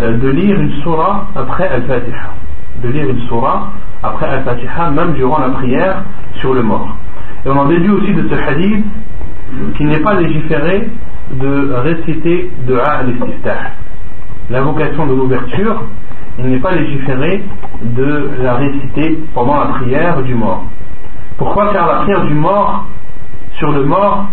euh, 0.00 0.18
de 0.18 0.28
lire 0.28 0.60
une 0.60 0.72
surah 0.82 1.28
après 1.34 1.68
Al-Fatiha. 1.68 2.34
De 2.82 2.88
lire 2.88 3.08
une 3.08 3.20
surah 3.22 3.72
après 4.02 4.26
Al-Fatiha, 4.26 4.90
même 4.90 5.14
durant 5.14 5.38
la 5.38 5.50
prière 5.50 6.04
sur 6.34 6.54
le 6.54 6.62
mort. 6.62 6.96
Et 7.44 7.48
on 7.48 7.56
en 7.56 7.66
déduit 7.66 7.90
aussi 7.90 8.12
de 8.12 8.28
ce 8.28 8.34
hadith 8.34 8.84
qu'il 9.76 9.86
n'est 9.86 10.00
pas 10.00 10.14
légiféré 10.14 10.88
de 11.32 11.72
réciter 11.72 12.50
de 12.66 12.78
al-Istiftah. 12.78 13.72
L'invocation 14.50 15.06
de 15.06 15.14
l'ouverture, 15.14 15.82
il 16.38 16.46
n'est 16.46 16.58
pas 16.58 16.72
légiféré 16.72 17.42
de 17.82 18.30
la 18.40 18.54
réciter 18.54 19.18
pendant 19.34 19.58
la 19.58 19.66
prière 19.66 20.22
du 20.22 20.34
mort. 20.34 20.64
Pourquoi 21.36 21.72
Car 21.72 21.86
la 21.86 22.00
prière 22.02 22.24
du 22.24 22.34
mort, 22.34 22.86
sur 23.52 23.70
le 23.72 23.84
mort, 23.84 24.26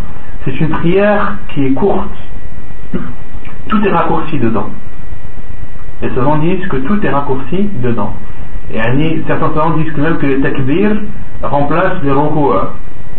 c'est 0.45 0.59
une 0.59 0.69
prière 0.69 1.37
qui 1.49 1.65
est 1.65 1.73
courte. 1.73 2.13
Tout 3.67 3.83
est 3.83 3.91
raccourci 3.91 4.37
dedans. 4.37 4.69
Les 6.01 6.09
savants 6.09 6.37
disent 6.37 6.67
que 6.67 6.77
tout 6.77 7.03
est 7.03 7.09
raccourci 7.09 7.69
dedans. 7.81 8.13
Et 8.71 8.79
certains 9.27 9.53
savants 9.53 9.77
disent 9.77 9.91
que 9.91 10.01
même 10.01 10.17
que 10.17 10.27
les 10.27 10.41
takbir 10.41 11.01
remplacent 11.41 12.01
les 12.03 12.11
ruku'a. 12.11 12.73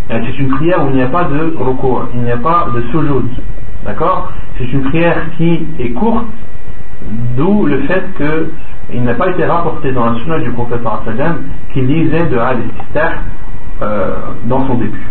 C'est 0.08 0.38
une 0.38 0.48
prière 0.50 0.84
où 0.84 0.90
il 0.90 0.96
n'y 0.96 1.02
a 1.02 1.08
pas 1.08 1.24
de 1.24 1.54
ruku'a, 1.58 2.08
il 2.14 2.20
n'y 2.20 2.30
a 2.30 2.36
pas 2.36 2.68
de 2.74 2.80
sujoud. 2.92 3.28
D'accord? 3.84 4.32
C'est 4.58 4.72
une 4.72 4.82
prière 4.82 5.30
qui 5.36 5.66
est 5.80 5.90
courte, 5.90 6.26
d'où 7.36 7.66
le 7.66 7.80
fait 7.82 8.04
qu'il 8.90 9.02
n'a 9.02 9.14
pas 9.14 9.30
été 9.30 9.44
rapporté 9.44 9.90
dans 9.92 10.06
la 10.06 10.18
sunna 10.20 10.38
du 10.40 10.50
prophète 10.50 10.80
qu'il 11.72 11.86
lisait 11.86 12.26
de 12.26 12.38
al 12.38 12.58
euh, 13.82 14.14
dans 14.44 14.66
son 14.66 14.74
début. 14.74 15.06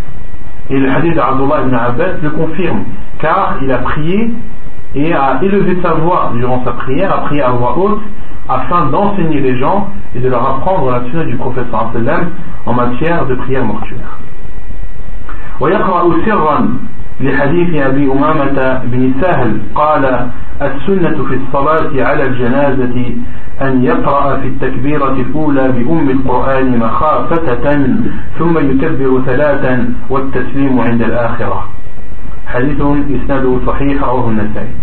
Et 0.70 0.80
le 0.80 0.90
hadith 0.90 1.14
d'Abdullah 1.14 1.62
ibn 1.66 1.76
Abbas 1.76 2.18
le 2.22 2.30
confirme, 2.32 2.84
car 3.20 3.58
il 3.62 3.72
a 3.72 3.78
prié 3.80 4.32
et 4.96 5.14
a 5.14 5.40
élevé 5.42 5.78
sa 5.82 5.94
voix 5.94 6.32
durant 6.36 6.64
sa 6.64 6.72
prière, 6.72 7.14
a 7.14 7.22
prié 7.26 7.42
à 7.42 7.52
voix 7.52 7.78
haute, 7.78 8.02
afin 8.48 8.86
d'enseigner 8.88 9.42
les 9.42 9.58
gens 9.58 9.90
et 10.16 10.20
de 10.20 10.30
leur 10.30 10.48
apprendre 10.48 10.92
la 10.92 11.04
sunna 11.10 11.24
du 11.26 11.36
prophète 11.36 11.68
en 12.66 12.74
matière 12.74 13.26
de 13.26 13.36
prière 13.36 13.66
mortuaire. 13.66 14.20
لحديث 17.22 17.76
أبي 17.76 18.12
أمامة 18.12 18.82
بن 18.86 19.14
سهل 19.22 19.62
قال 19.76 20.30
السنة 20.62 21.24
في 21.24 21.36
الصلاة 21.36 22.08
على 22.08 22.24
الجنازة 22.24 23.14
أن 23.62 23.84
يقرأ 23.84 24.38
في 24.38 24.48
التكبيرة 24.48 25.14
الأولى 25.14 25.72
بأم 25.72 26.10
القرآن 26.10 26.80
مخافة 26.80 27.88
ثم 28.40 28.58
يكبر 28.58 29.22
ثلاثا 29.26 29.94
والتسليم 30.10 30.80
عند 30.80 31.02
الآخرة. 31.02 31.68
حديث 32.48 32.82
إسناده 33.24 33.60
صحيح 33.68 34.04
رواه 34.04 34.30
النسائي. 34.30 34.74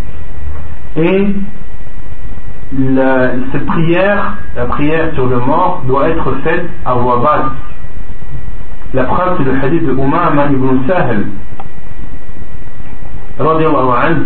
La, 2.97 3.33
cette 3.53 3.67
prière, 3.67 4.39
la 4.57 4.65
prière 4.65 5.13
sur 5.15 5.27
le 5.27 5.39
mort, 5.41 5.83
doit 5.87 6.09
être 6.09 6.33
faite 6.43 6.67
à 6.87 6.95
voix 6.95 7.19
basse. 7.19 7.53
La 8.95 9.05
preuve, 9.05 9.37
c'est 9.37 9.45
le 9.45 9.59
hadith 9.63 9.87
de 9.87 9.93
Umama 9.93 10.47
ibn 10.51 10.89
Sahel, 10.89 11.27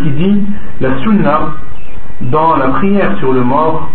qui 0.02 0.10
dit 0.10 0.42
la 0.80 0.98
sunna 1.02 1.40
dans 2.20 2.56
la 2.56 2.68
prière 2.68 3.16
sur 3.18 3.32
le 3.32 3.42
mort 3.42 3.90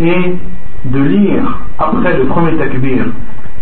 est 0.00 0.36
de 0.84 1.00
lire 1.00 1.58
après 1.78 2.16
le 2.18 2.26
premier 2.26 2.56
takbir 2.56 3.06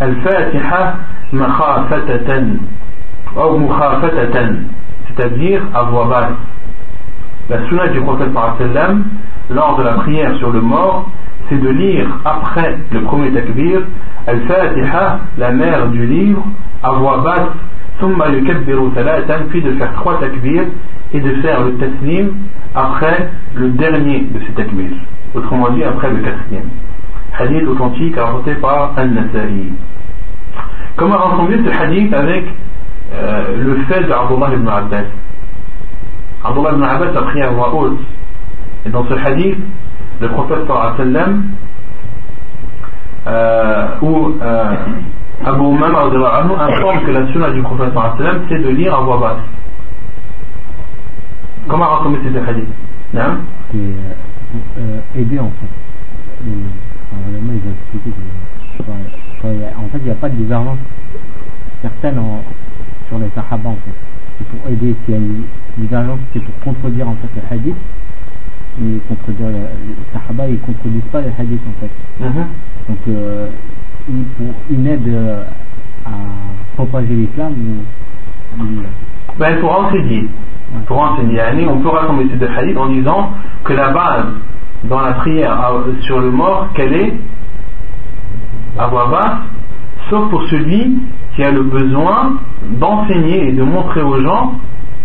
al-fatiha 0.01 0.95
makhafatatan 1.33 2.57
ou 3.37 3.59
mukhafatatan 3.59 4.55
c'est-à-dire 5.07 5.63
à 5.75 5.83
voix 5.85 6.07
basse. 6.07 6.33
La 7.51 7.69
sunna 7.69 7.89
du 7.89 8.01
prophète 8.01 8.31
lors 9.51 9.77
de 9.77 9.83
la 9.83 9.93
prière 9.93 10.37
sur 10.39 10.51
le 10.51 10.61
mort 10.61 11.11
c'est 11.49 11.59
de 11.61 11.69
lire 11.69 12.09
après 12.25 12.79
le 12.91 13.03
premier 13.03 13.31
takbir 13.33 13.83
al-fatiha 14.27 15.19
la 15.39 15.51
mère 15.53 15.89
du 15.89 16.07
livre 16.07 16.45
à 16.83 16.93
voix 16.93 17.19
basse 17.19 17.51
puis 19.49 19.63
de 19.63 19.73
faire 19.73 19.93
trois 19.95 20.19
takbirs 20.21 20.67
et 21.13 21.21
de 21.21 21.35
faire 21.43 21.65
le 21.65 21.77
taslim 21.77 22.33
après 22.75 23.31
le 23.55 23.69
dernier 23.71 24.21
de 24.21 24.41
ces 24.47 24.53
takbirs 24.53 24.97
autrement 25.35 25.71
dit 25.71 25.85
après 25.85 26.11
le 26.11 26.19
quatrième. 26.19 26.69
Hadith 27.39 27.67
authentique 27.67 28.17
rapporté 28.17 28.55
par 28.55 28.93
Al-Nasai 28.97 29.73
comment 30.97 31.17
rassembler 31.17 31.59
ce 31.65 31.71
hadith 31.71 32.13
avec 32.13 32.45
euh, 33.15 33.57
le 33.65 33.77
fait 33.85 34.03
d'Abdullah 34.05 34.55
ibn 34.55 34.69
Abbas? 34.69 35.05
Abdullah 36.45 36.73
ibn 36.73 36.83
Abbas 36.83 37.19
a 37.19 37.23
prié 37.23 37.43
à 37.43 37.51
voix 37.51 37.75
haute. 37.75 37.99
Et 38.85 38.91
dans 38.91 39.05
ce 39.07 39.15
hadith 39.15 39.59
le 40.21 40.29
prophète 40.29 40.67
sallam 40.97 41.45
euh, 43.27 43.87
où 44.03 44.35
euh, 44.43 44.75
Abu 45.45 45.65
Umama 45.65 46.05
informe 46.05 47.01
que 47.05 47.11
la 47.11 47.27
sunna 47.33 47.51
du 47.51 47.63
prophète 47.63 47.93
c'est 48.49 48.63
de 48.63 48.69
lire 48.69 48.95
à 48.95 49.01
voix 49.01 49.19
basse. 49.19 49.39
Comment 51.69 51.89
raconter 51.89 52.19
ces 52.25 52.39
hadiths 52.39 52.69
Non 53.15 53.39
C'est 53.71 53.79
euh, 54.79 55.01
aider 55.17 55.39
en 55.39 55.51
fait. 55.51 56.47
Normalement, 57.13 57.53
ils 57.53 57.69
ont 57.69 57.73
expliqué 57.73 58.11
que 58.11 59.47
en 59.47 59.89
fait, 59.89 59.99
il 59.99 60.05
n'y 60.05 60.11
a 60.11 60.15
pas 60.15 60.29
de 60.29 60.37
divergence 60.37 60.79
certaine 61.81 62.19
en, 62.19 62.43
sur 63.09 63.19
les 63.19 63.29
sahaba 63.35 63.71
en 63.71 63.75
fait. 63.77 63.95
C'est 64.39 64.49
pour 64.49 64.71
aider, 64.71 64.95
s'il 65.05 65.15
y 65.15 65.17
a 65.17 65.21
une 65.21 65.45
divergence, 65.79 66.21
c'est 66.33 66.41
pour 66.41 66.55
contredire 66.61 67.09
en 67.09 67.15
fait 67.17 67.29
le 67.37 67.43
hadith. 67.57 67.77
Mais 68.79 68.99
contredire 69.09 69.49
les, 69.49 69.55
les 69.55 69.97
sahaba, 70.13 70.49
ils 70.49 70.55
ne 70.55 70.59
contredisent 70.59 71.11
pas 71.13 71.21
les 71.21 71.33
hadiths 71.39 71.61
en 71.69 71.81
fait. 71.81 72.25
Uh-huh. 72.25 72.47
Donc, 72.89 72.99
euh, 73.09 73.49
pour 74.37 74.55
une 74.71 74.87
aide 74.87 75.09
euh, 75.09 75.45
à 76.07 76.11
propager 76.77 77.15
l'islam 77.15 77.55
ben, 79.39 79.51
Il 79.51 79.59
faut 79.59 79.69
enseigner. 79.69 80.29
Pour 80.87 81.01
enseigner. 81.01 81.41
On 81.69 81.79
peut 81.79 81.89
rassembler 81.89 82.29
ces 82.31 82.37
deux 82.37 82.49
hadiths 82.49 82.77
en 82.77 82.89
disant 82.89 83.31
que 83.65 83.73
la 83.73 83.91
base 83.91 84.27
dans 84.85 85.01
la 85.01 85.13
prière 85.13 85.57
sur 86.01 86.21
le 86.21 86.31
mort, 86.31 86.69
quelle 86.75 86.93
est 86.93 87.15
À 88.79 88.89
voix 88.89 89.09
basse, 89.09 89.39
sauf 90.11 90.29
pour 90.31 90.43
celui 90.45 90.99
qui 91.35 91.43
a 91.45 91.51
le 91.51 91.63
besoin 91.63 92.39
d'enseigner 92.81 93.49
et 93.49 93.53
de 93.53 93.63
montrer 93.63 94.03
aux 94.03 94.21
gens 94.21 94.55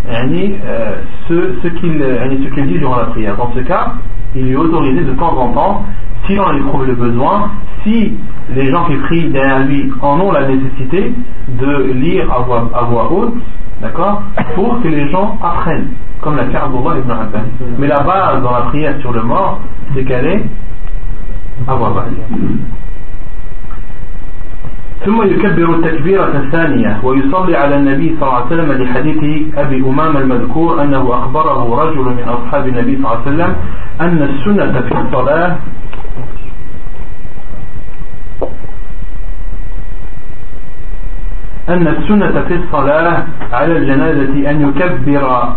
euh, 0.10 0.96
ce, 1.28 1.56
ce 1.62 1.68
qu'il 1.68 2.68
dit 2.68 2.80
durant 2.80 2.96
la 2.98 3.06
prière. 3.06 3.36
Dans 3.36 3.52
ce 3.54 3.60
cas, 3.60 3.94
il 4.36 4.50
est 4.50 4.56
autorisé 4.56 5.02
de 5.04 5.14
temps 5.14 5.38
en 5.38 5.52
temps 5.54 5.86
si 6.28 6.38
on 6.40 6.54
éprouve 6.54 6.86
le 6.86 6.94
besoin, 6.94 7.52
si 7.84 8.14
les 8.54 8.70
gens 8.70 8.86
qui 8.86 8.96
prient 8.98 9.30
derrière 9.30 9.66
lui 9.66 9.92
en 10.02 10.20
ont 10.20 10.32
la 10.32 10.48
nécessité 10.48 11.14
de 11.48 11.92
lire 11.94 12.32
à 12.32 12.40
voix, 12.40 12.70
à 12.74 12.84
voix 12.84 13.12
haute, 13.12 13.36
d'accord, 13.82 14.22
pour 14.56 14.82
que 14.82 14.88
les 14.88 15.10
gens 15.10 15.38
apprennent, 15.42 15.90
comme 16.22 16.36
l'a 16.36 16.46
fait 16.46 16.58
Abdullah 16.58 16.98
ibn 16.98 17.12
Abbas. 17.12 17.40
Mais 17.78 17.88
la 17.88 18.02
base 18.02 18.44
dans 18.44 18.52
la 18.52 18.62
prière 18.64 18.96
sur 19.00 19.14
le 19.14 19.22
mort, 19.24 19.62
c'est 19.94 20.04
qu'elle 20.04 20.26
est 20.26 20.46
à 21.68 21.76
voix 21.76 21.92
basse. 21.92 22.40
ثم 25.06 25.22
يكبر 25.24 25.76
التكبيرة 25.76 26.32
الثانية 26.38 27.00
ويصلي 27.04 27.58
على 27.58 27.76
النبي 27.76 28.16
صلى 28.20 28.30
الله 28.30 28.34
عليه 28.34 28.46
وسلم 28.46 28.72
لحديث 28.72 29.22
أبي 29.58 29.78
أمام 29.90 30.18
المذكور 30.18 30.82
أنه 30.82 31.14
أخبره 31.14 31.84
رجل 31.84 32.02
من 32.04 32.24
أصحاب 32.28 32.68
النبي 32.68 32.96
صلى 32.96 33.06
الله 33.06 33.10
عليه 33.10 33.22
وسلم 33.22 33.56
أن 34.02 34.22
السنة 34.22 34.82
في 34.82 35.02
الصلاة. 35.02 35.58
أن 41.70 41.88
السنة 41.88 42.42
في 42.48 42.54
الصلاة 42.56 43.24
على 43.52 43.78
الجنازة 43.78 44.50
أن 44.50 44.70
يكبر 44.70 45.54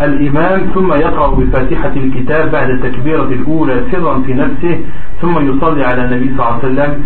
الإمام 0.00 0.60
ثم 0.74 0.92
يقرأ 0.92 1.34
بفاتحة 1.34 1.92
الكتاب 1.96 2.50
بعد 2.50 2.70
التكبيرة 2.70 3.22
الأولى 3.22 3.84
سرا 3.92 4.22
في 4.26 4.34
نفسه 4.34 4.80
ثم 5.22 5.48
يصلي 5.48 5.84
على 5.84 6.04
النبي 6.04 6.36
صلى 6.36 6.46
الله 6.46 6.46
عليه 6.46 6.58
وسلم 6.58 7.02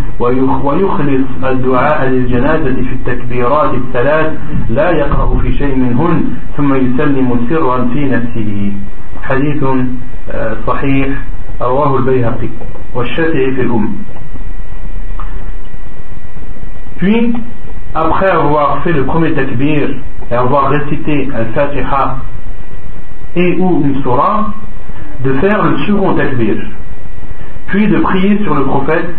ويخلص 0.64 1.45
الدعاء 1.45 2.09
للجنازة 2.09 2.74
في 2.74 2.93
التكبيرات 2.93 3.74
الثلاث 3.74 4.32
لا 4.70 4.91
يقرأ 4.91 5.39
في 5.43 5.55
شيء 5.55 5.76
منهن 5.76 6.24
ثم 6.57 6.74
يسلم 6.74 7.47
سرا 7.51 7.89
في 7.93 8.05
نفسه. 8.05 8.72
حديث 9.22 9.64
آه، 10.30 10.57
صحيح 10.66 11.09
رواه 11.62 11.97
البيهقي 11.97 12.49
والشافعي 12.95 13.55
في 13.55 13.61
الأم. 13.61 13.89
Puis, 16.99 17.32
après 17.95 18.30
avoir 18.30 18.82
fait 18.82 18.93
le 18.93 19.05
premier 19.05 19.32
takbir 19.32 19.89
et 20.30 20.34
avoir 20.34 20.68
récité 20.68 21.28
Al-Fatiha 21.34 22.16
et 23.39 23.57
ou 23.59 23.82
une 23.84 24.03
surah, 24.03 24.53
de 25.24 25.32
faire 25.34 25.62
le 25.64 25.78
second 25.86 26.14
takbir, 26.14 26.57
puis 27.68 27.86
de 27.86 27.99
prier 27.99 28.39
sur 28.43 28.55
le 28.55 28.64
prophète 28.64 29.14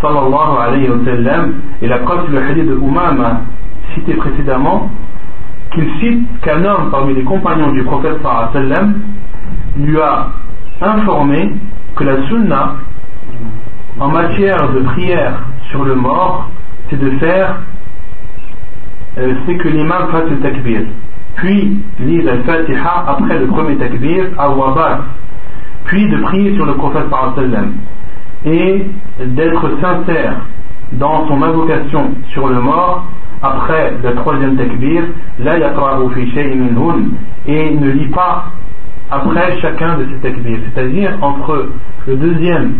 sallallahu 0.00 0.56
alayhi 0.60 0.88
wa 0.88 1.04
sallam, 1.04 1.54
et 1.82 1.88
la 1.88 1.98
preuve 1.98 2.24
c'est 2.26 2.32
le 2.32 2.42
hadith 2.42 2.66
de 2.66 2.74
Umama 2.74 3.42
cité 3.94 4.14
précédemment, 4.14 4.90
qu'il 5.72 5.88
cite 6.00 6.40
qu'un 6.40 6.64
homme 6.64 6.90
parmi 6.90 7.14
les 7.14 7.22
compagnons 7.22 7.72
du 7.72 7.82
prophète 7.82 8.16
sallallahu 8.22 8.48
alayhi 8.54 8.70
wa 8.70 8.76
sallam 8.76 8.94
lui 9.76 10.00
a 10.00 10.28
informé 10.80 11.52
que 11.96 12.04
la 12.04 12.26
sunna 12.28 12.76
en 13.98 14.08
matière 14.08 14.72
de 14.72 14.80
prière 14.80 15.42
sur 15.70 15.84
le 15.84 15.94
mort, 15.94 16.48
c'est 16.88 16.98
de 16.98 17.10
faire, 17.18 17.56
euh, 19.18 19.34
c'est 19.44 19.56
que 19.56 19.68
l'imam 19.68 20.08
fasse 20.10 20.30
le 20.30 20.40
takbir 20.40 20.82
puis 21.40 21.78
lire 22.00 22.24
la 22.24 22.38
Fatiha 22.42 23.04
après 23.08 23.38
le 23.38 23.46
premier 23.46 23.76
takbir 23.76 24.24
basse, 24.36 25.00
puis 25.84 26.06
de 26.08 26.18
prier 26.18 26.54
sur 26.54 26.66
le 26.66 26.74
prophète 26.74 27.04
sallam. 27.34 27.72
Et 28.44 28.86
d'être 29.24 29.70
sincère 29.80 30.36
dans 30.92 31.26
son 31.28 31.42
invocation 31.42 32.10
sur 32.28 32.48
le 32.48 32.60
mort 32.60 33.06
après 33.42 33.94
le 34.02 34.14
troisième 34.16 34.56
takbir, 34.56 35.02
la 35.38 35.56
et 37.46 37.74
ne 37.74 37.90
lit 37.90 38.08
pas 38.08 38.52
après 39.10 39.58
chacun 39.60 39.96
de 39.96 40.06
ces 40.10 40.20
takbirs, 40.20 40.58
c'est-à-dire 40.66 41.16
entre 41.22 41.70
le 42.06 42.16
deuxième 42.16 42.74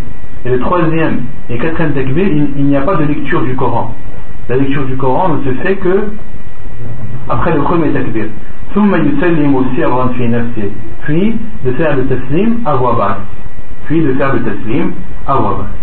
et 0.45 0.51
le 0.51 0.61
troisième 0.61 1.23
et 1.49 1.59
quatrième 1.59 1.93
takbir, 1.93 2.27
il 2.57 2.65
n'y 2.65 2.77
a 2.77 2.83
pas 2.83 2.97
de 2.97 3.05
lecture 3.05 3.43
du 3.43 3.57
Coran. 3.57 3.95
La 4.49 4.57
lecture 4.57 4.85
du 4.85 4.97
Coran 4.97 5.31
ne 5.37 5.45
se 5.45 5.59
fait 5.61 5.77
que 5.77 6.11
après 7.30 7.54
le 7.56 7.62
premier 7.62 7.92
takbir. 7.92 8.26
ثم 8.76 8.96
يسلم 8.96 9.66
سرا 9.78 10.08
في 10.08 10.28
نفسه 10.28 10.70
puis 11.06 11.36
de 11.66 11.72
faire 11.78 11.96
le 11.96 12.04
taslim 12.08 12.60
à 12.66 12.76
voix 12.76 12.96
basse 13.00 13.24
puis 13.86 14.02
de 14.02 14.12
faire 14.14 14.34
le 14.34 14.42
taslim 14.44 14.92
à 15.28 15.36
voix 15.36 15.58
basse 15.60 15.76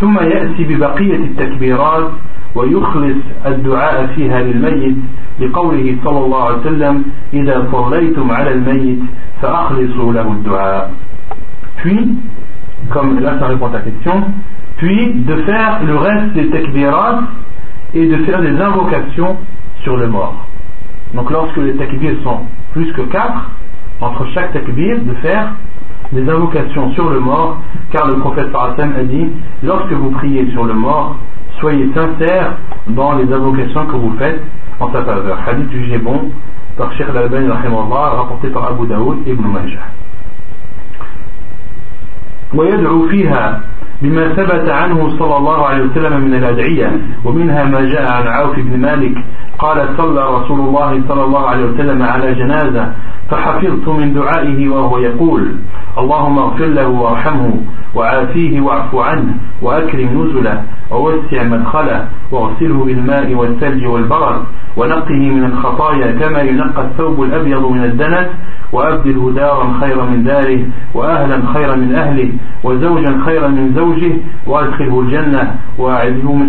ثم 0.00 0.18
يأتي 0.18 0.64
ببقية 0.64 1.16
التكبيرات 1.16 2.08
ويخلص 2.54 3.20
الدعاء 3.46 4.06
فيها 4.14 4.42
للميت 4.42 4.96
لقوله 5.40 5.96
صلى 6.04 6.18
الله 6.24 6.42
عليه 6.44 6.58
وسلم 6.58 7.04
إذا 7.34 7.56
صليتم 7.72 8.30
على 8.30 8.52
الميت 8.52 9.00
فأخلصوا 9.42 10.12
له 10.12 10.26
الدعاء 10.32 10.90
puis 11.82 12.14
comme 12.90 13.20
là 13.20 13.38
ça 13.38 13.46
répond 13.48 13.66
à 13.66 13.70
ta 13.70 13.80
question 13.80 14.24
puis 14.78 15.14
de 15.28 15.34
faire 15.48 15.80
le 15.84 15.96
reste 15.96 16.32
des 16.32 16.48
takbirats 16.50 17.20
et 17.94 18.06
de 18.06 18.16
faire 18.24 18.40
des 18.40 18.56
invocations 18.60 19.36
sur 19.83 19.97
le 19.97 20.07
mort 20.07 20.45
Donc 21.13 21.29
lorsque 21.29 21.57
les 21.57 21.75
takbirs 21.75 22.15
sont 22.23 22.39
plus 22.71 22.91
que 22.93 23.01
quatre, 23.03 23.51
entre 24.01 24.25
chaque 24.33 24.51
takbir, 24.53 24.97
de 24.99 25.13
faire 25.15 25.51
des 26.11 26.27
invocations 26.29 26.91
sur 26.93 27.09
le 27.09 27.19
mort, 27.19 27.57
car 27.91 28.07
le 28.07 28.15
prophète 28.17 28.51
Parasem 28.51 28.93
a 28.97 29.03
dit 29.03 29.27
lorsque 29.63 29.91
vous 29.91 30.11
priez 30.11 30.49
sur 30.51 30.65
le 30.65 30.73
mort, 30.73 31.15
soyez 31.59 31.89
sincères 31.93 32.57
dans 32.87 33.13
les 33.13 33.31
invocations 33.31 33.85
que 33.85 33.95
vous 33.95 34.13
faites 34.17 34.41
en 34.79 34.91
sa 34.91 35.03
faveur. 35.03 35.37
Hadith 35.47 35.71
jugé 35.71 35.97
bon 35.97 36.31
par 36.77 36.91
Sheikh 36.93 37.07
Al-Albani 37.09 37.49
rapporté 37.49 38.49
par 38.49 38.65
Abu 38.71 38.87
Daoud 38.87 39.19
et 39.27 39.31
Ibn 39.31 39.47
Majah. 39.47 39.79
بما 44.03 44.33
ثبت 44.33 44.69
عنه 44.69 45.09
صلى 45.19 45.37
الله 45.37 45.65
عليه 45.65 45.83
وسلم 45.83 46.21
من 46.21 46.33
الأدعية 46.33 46.91
ومنها 47.25 47.63
ما 47.63 47.81
جاء 47.81 48.11
عن 48.11 48.27
عوف 48.27 48.55
بن 48.59 48.79
مالك 48.79 49.15
قال 49.59 49.87
صلى 49.97 50.35
رسول 50.35 50.59
الله 50.59 51.01
صلى 51.07 51.23
الله 51.23 51.47
عليه 51.47 51.65
وسلم 51.65 52.03
على 52.03 52.33
جنازة 52.33 52.93
فحفظت 53.31 53.87
من 53.87 54.13
دعائه 54.13 54.69
وهو 54.69 54.97
يقول 54.97 55.55
اللهم 55.97 56.37
اغفر 56.39 56.65
له 56.65 56.87
وارحمه 56.87 57.53
وعافيه 57.95 58.61
واعف 58.61 58.95
عنه 58.95 59.33
وأكرم 59.61 60.09
نزله 60.23 60.63
ووسع 60.91 61.43
مدخله 61.43 62.07
واغسله 62.31 62.85
بالماء 62.85 63.33
والثلج 63.35 63.85
والبرد 63.85 64.41
ونقه 64.77 65.19
من 65.35 65.43
الخطايا 65.43 66.11
كما 66.19 66.41
ينقى 66.41 66.81
الثوب 66.81 67.23
الأبيض 67.23 67.65
من 67.71 67.83
الدنس 67.83 68.27
وأبدله 68.71 69.31
دارا 69.31 69.65
خيرا 69.81 70.05
من 70.05 70.23
داره 70.23 70.59
وأهلا 70.93 71.41
خيرا 71.53 71.75
من 71.75 71.95
أهله 71.95 72.29
وزوجا 72.63 73.21
خيرا 73.25 73.47
من 73.47 73.73
زوجه 73.75 74.11
وأدخله 74.47 74.99
الجنة 74.99 75.55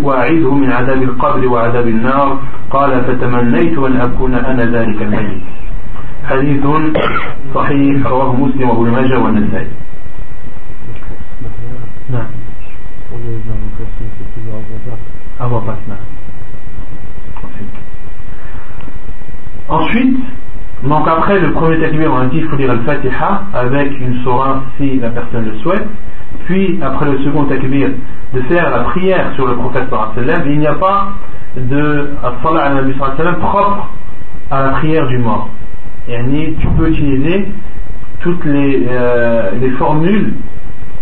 وأعيده 0.03 0.53
من 0.53 0.71
عذاب 0.71 1.03
القبر 1.03 1.47
وعذاب 1.47 1.87
النار 1.87 2.37
قال 2.71 3.01
فتمنيت 3.07 3.77
أن 3.77 3.95
أكون 4.01 4.33
أنا 4.33 4.63
ذلك 4.65 5.01
الميت. 5.01 5.41
حديث 6.30 6.64
صحيح 7.54 8.06
رواه 8.06 8.36
مسلم 8.36 8.70
وابن 8.70 8.90
ماجه 8.90 9.18
والنسائي 9.18 9.68
نعم 12.10 12.26
أبو 15.40 15.60
Ensuite, 19.68 20.18
Donc 20.82 21.06
après 21.06 21.38
le 21.38 21.52
premier 21.52 21.78
takbir, 21.78 22.10
on 22.12 22.20
a 22.20 22.26
dit 22.26 22.38
qu'il 22.38 22.48
faut 22.48 22.56
lire 22.56 22.70
al-Fatiha 22.70 23.42
avec 23.52 24.00
une 24.00 24.16
surah 24.22 24.62
si 24.76 24.98
la 24.98 25.10
personne 25.10 25.44
le 25.44 25.58
souhaite. 25.58 25.86
Puis 26.46 26.80
après 26.82 27.06
le 27.06 27.18
second 27.18 27.44
takbir, 27.44 27.90
de 28.34 28.40
faire 28.42 28.70
la 28.70 28.84
prière 28.84 29.32
sur 29.34 29.46
le 29.46 29.56
prophète 29.56 29.88
sallam. 29.90 30.42
Il 30.46 30.58
n'y 30.58 30.66
a 30.66 30.74
pas 30.74 31.08
de 31.56 32.10
salat 32.42 32.64
al 32.64 33.38
propre 33.38 33.90
à 34.50 34.62
la 34.62 34.70
prière 34.70 35.06
du 35.08 35.18
mort. 35.18 35.50
Et 36.07 36.55
tu 36.59 36.67
peux 36.77 36.89
utiliser 36.89 37.47
toutes 38.19 38.45
les, 38.45 38.87
euh, 38.89 39.51
les 39.59 39.71
formules 39.71 40.33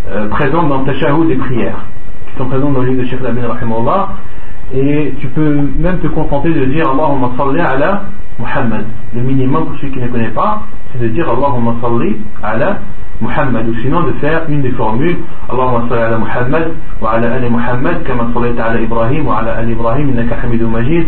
euh, 0.09 0.27
présentes 0.29 0.69
dans 0.69 0.79
le 0.79 0.85
tashahhud 0.85 1.27
des 1.27 1.35
prières, 1.35 1.85
qui 2.27 2.37
sont 2.37 2.45
présentes 2.47 2.73
dans 2.73 2.81
le 2.81 2.89
livre 2.89 3.03
de 3.03 3.07
Sheikh 3.07 3.21
Labin 3.21 3.41
et 4.73 5.13
tu 5.19 5.27
peux 5.27 5.55
même 5.77 5.99
te 5.99 6.07
contenter 6.07 6.51
de 6.51 6.65
dire 6.65 6.89
Allahumma 6.89 7.31
salli 7.37 7.59
ala 7.59 8.03
Muhammad. 8.39 8.85
Le 9.13 9.21
minimum 9.21 9.67
pour 9.67 9.77
ceux 9.79 9.89
qui 9.89 9.99
ne 9.99 10.07
connaissent 10.07 10.33
pas, 10.33 10.63
c'est 10.91 10.99
de 10.99 11.09
dire 11.09 11.29
Allahumma 11.29 11.75
salli 11.81 12.17
ala 12.41 12.79
Muhammad. 13.23 13.67
Ou 13.69 13.75
sinon 13.81 14.01
de 14.03 14.13
faire 14.21 14.41
une 14.49 14.61
des 14.61 14.71
formules 14.71 15.17
Allahumma 15.49 15.89
salli 15.89 16.01
ala 16.01 16.17
Muhammad 16.17 16.65
wa 17.01 17.11
ala 17.11 17.33
ali 17.35 17.49
Muhammad 17.49 18.03
kama 18.03 18.29
sallayta 18.33 18.63
ala 18.65 18.79
Ibrahim 18.79 19.25
wa 19.27 19.39
ala 19.39 19.57
ali 19.57 19.71
Ibrahim 19.71 20.09
innaka 20.09 20.35
hamidun 20.43 20.69
majid. 20.69 21.07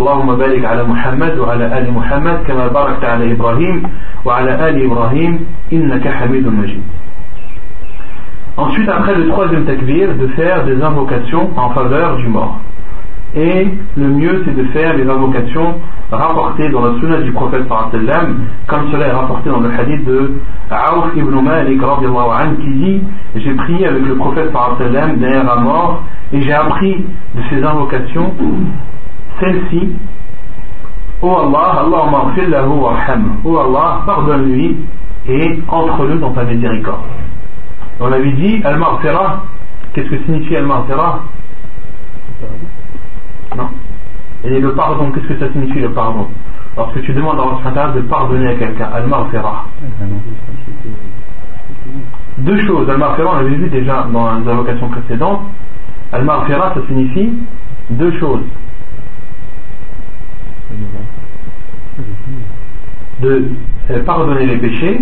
اللهم 0.00 0.36
بارك 0.36 0.64
على 0.64 0.82
محمد 0.84 1.38
وعلى 1.38 1.78
آل 1.78 1.86
محمد 1.92 2.38
كما 2.46 2.66
باركت 2.68 3.04
على 3.04 3.32
إبراهيم 3.32 3.82
وعلى 4.24 4.68
آل 4.68 4.84
إبراهيم 4.86 5.32
إنك 5.72 6.08
حميد 6.08 6.46
مجيد 6.46 6.82
Ensuite, 8.56 8.88
après 8.88 9.16
le 9.16 9.26
troisième 9.28 9.64
takbir, 9.64 10.14
de 10.14 10.28
faire 10.28 10.64
des 10.64 10.80
invocations 10.80 11.50
en 11.56 11.70
faveur 11.70 12.16
du 12.16 12.28
mort. 12.28 12.60
Et 13.36 13.66
le 13.96 14.08
mieux, 14.08 14.42
c'est 14.44 14.56
de 14.56 14.62
faire 14.68 14.96
les 14.96 15.08
invocations 15.08 15.74
rapportées 16.12 16.68
dans 16.68 16.84
la 16.84 17.00
sunna 17.00 17.20
du 17.22 17.32
prophète 17.32 17.66
comme 17.68 18.92
cela 18.92 19.06
est 19.08 19.12
rapporté 19.12 19.50
dans 19.50 19.60
le 19.60 19.70
hadith 19.70 20.04
de 20.04 20.34
Aouf 20.70 21.16
ibn 21.16 21.40
Malik 21.40 21.80
qui 22.60 22.70
dit 22.74 23.02
J'ai 23.34 23.54
prié 23.54 23.88
avec 23.88 24.06
le 24.06 24.14
prophète 24.14 24.52
derrière 25.18 25.44
la 25.44 25.56
mort 25.56 26.02
et 26.32 26.40
j'ai 26.42 26.52
appris 26.52 27.04
de 27.34 27.42
ces 27.50 27.62
invocations 27.64 28.32
celle-ci 29.40 29.96
Oh 31.22 31.36
Allah, 31.38 31.84
Allah. 31.86 32.24
Oh 33.44 33.58
Allah, 33.58 34.02
pardonne-lui 34.06 34.76
et 35.26 35.58
entre-le 35.68 36.18
dans 36.18 36.32
ta 36.32 36.44
miséricorde. 36.44 37.00
On 37.98 38.12
avait 38.12 38.32
dit 38.32 38.60
Al-Maghfirah. 38.64 39.42
Qu'est-ce 39.94 40.08
que 40.08 40.24
signifie 40.24 40.56
Al-Maghfirah? 40.56 41.20
Non. 43.56 43.68
Et 44.44 44.60
le 44.60 44.74
pardon, 44.74 45.10
qu'est-ce 45.10 45.26
que 45.26 45.38
ça 45.38 45.50
signifie 45.52 45.80
le 45.80 45.92
pardon 45.92 46.28
Lorsque 46.76 47.00
tu 47.02 47.12
demandes 47.12 47.38
à 47.38 47.68
Allah 47.68 47.92
de 47.92 48.00
pardonner 48.02 48.48
à 48.48 48.54
quelqu'un, 48.54 48.88
Al-Maghfirah. 48.92 49.66
Deux 52.38 52.60
choses. 52.66 52.90
Al-Maghfirah, 52.90 53.30
on 53.32 53.36
l'avait 53.36 53.56
vu 53.56 53.68
déjà 53.68 54.06
dans 54.12 54.38
les 54.38 54.48
invocations 54.50 54.88
précédentes. 54.88 55.42
Al-Maghfirah, 56.12 56.74
ça 56.74 56.80
signifie 56.88 57.32
deux 57.90 58.18
choses 58.18 58.44
de 63.20 63.50
euh, 63.90 64.02
pardonner 64.04 64.46
les 64.46 64.56
péchés, 64.56 65.00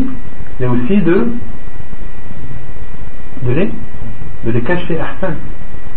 mais 0.61 0.67
aussi 0.67 1.01
de, 1.03 1.29
de, 3.43 3.53
les, 3.53 3.71
de 4.45 4.51
les 4.51 4.61
cacher. 4.63 4.99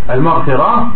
Al-Maghfira 0.07 0.91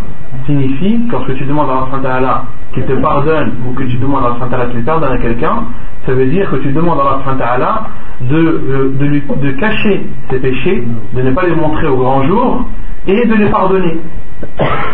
signifie, 0.45 0.99
lorsque 1.11 1.35
tu 1.35 1.45
demandes 1.45 1.69
à 1.69 2.15
Allah 2.15 2.43
qu'il 2.73 2.85
te 2.85 2.93
pardonne 2.93 3.53
ou 3.67 3.73
que 3.73 3.83
tu 3.83 3.97
demandes 3.97 4.23
à 4.23 4.45
Allah 4.45 4.65
qu'il 4.71 4.83
pardonne 4.83 5.11
à 5.11 5.17
quelqu'un, 5.17 5.63
ça 6.05 6.13
veut 6.13 6.27
dire 6.27 6.49
que 6.51 6.57
tu 6.57 6.71
demandes 6.71 6.99
à 6.99 7.53
Allah 7.53 7.81
de, 8.21 8.35
euh, 8.35 8.95
de, 8.99 9.05
lui, 9.05 9.23
de 9.41 9.51
cacher 9.51 10.05
ses 10.29 10.39
péchés, 10.39 10.87
de 11.13 11.21
ne 11.21 11.31
pas 11.31 11.43
les 11.43 11.55
montrer 11.55 11.87
au 11.87 11.97
grand 11.97 12.23
jour 12.23 12.65
et 13.07 13.25
de 13.25 13.33
les 13.35 13.49
pardonner. 13.49 13.99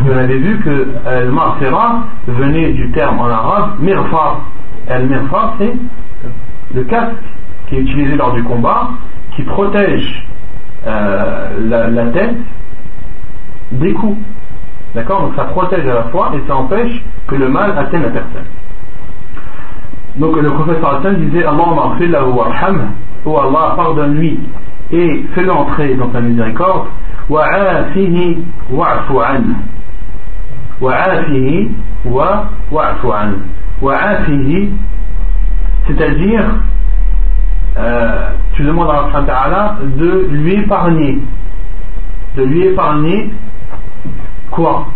Vous 0.01 0.11
avez 0.11 0.37
vu 0.37 0.59
que 0.59 0.87
Al-Maghfira 1.07 2.03
venait 2.27 2.71
du 2.71 2.91
terme 2.91 3.19
en 3.19 3.27
arabe 3.27 3.79
mirfa. 3.79 4.37
Al-Mirfa, 4.89 5.53
c'est 5.57 5.73
le 6.73 6.83
casque 6.83 7.15
qui 7.67 7.75
est 7.75 7.79
utilisé 7.79 8.15
lors 8.15 8.33
du 8.33 8.43
combat, 8.43 8.89
qui 9.35 9.43
protège 9.43 10.27
euh, 10.87 11.89
la, 11.91 12.05
tête 12.07 12.35
des 13.79 13.93
coups. 13.93 14.17
D'accord 14.93 15.21
Donc 15.21 15.35
ça 15.35 15.45
protège 15.45 15.85
à 15.87 15.93
la 15.93 16.03
fois 16.03 16.31
et 16.35 16.47
ça 16.47 16.55
empêche 16.55 17.03
que 17.27 17.35
le 17.35 17.49
mal 17.49 17.77
atteigne 17.77 18.03
la 18.03 18.09
personne. 18.09 18.45
Donc 20.17 20.37
le 20.37 20.49
professeur 20.49 20.99
Hassan 20.99 21.15
disait 21.15 21.45
Allah 21.45 21.65
warham, 21.67 22.91
oh 23.25 23.37
Allah 23.37 23.73
pardonne-lui 23.75 24.39
et 24.91 25.25
fais-le 25.33 25.51
entrer 25.51 25.95
dans 25.95 26.07
ta 26.07 26.21
miséricorde, 26.21 26.87
wa'afihi 27.29 28.37
wa'fu 28.71 29.17
an. 29.17 29.43
Wa'afihi 30.79 31.71
wa 32.05 32.45
wa'fu 32.71 33.07
an. 33.07 33.31
Wa'afihi 33.81 34.69
c'est-à-dire, 35.87 36.43
euh, 37.77 38.29
tu 38.53 38.63
demandes 38.63 38.89
à 38.89 39.43
Allah 39.43 39.77
de 39.83 40.27
lui 40.31 40.55
épargner. 40.55 41.19
De 42.37 42.43
lui 42.43 42.67
épargner 42.67 43.31
quoi 44.51 44.87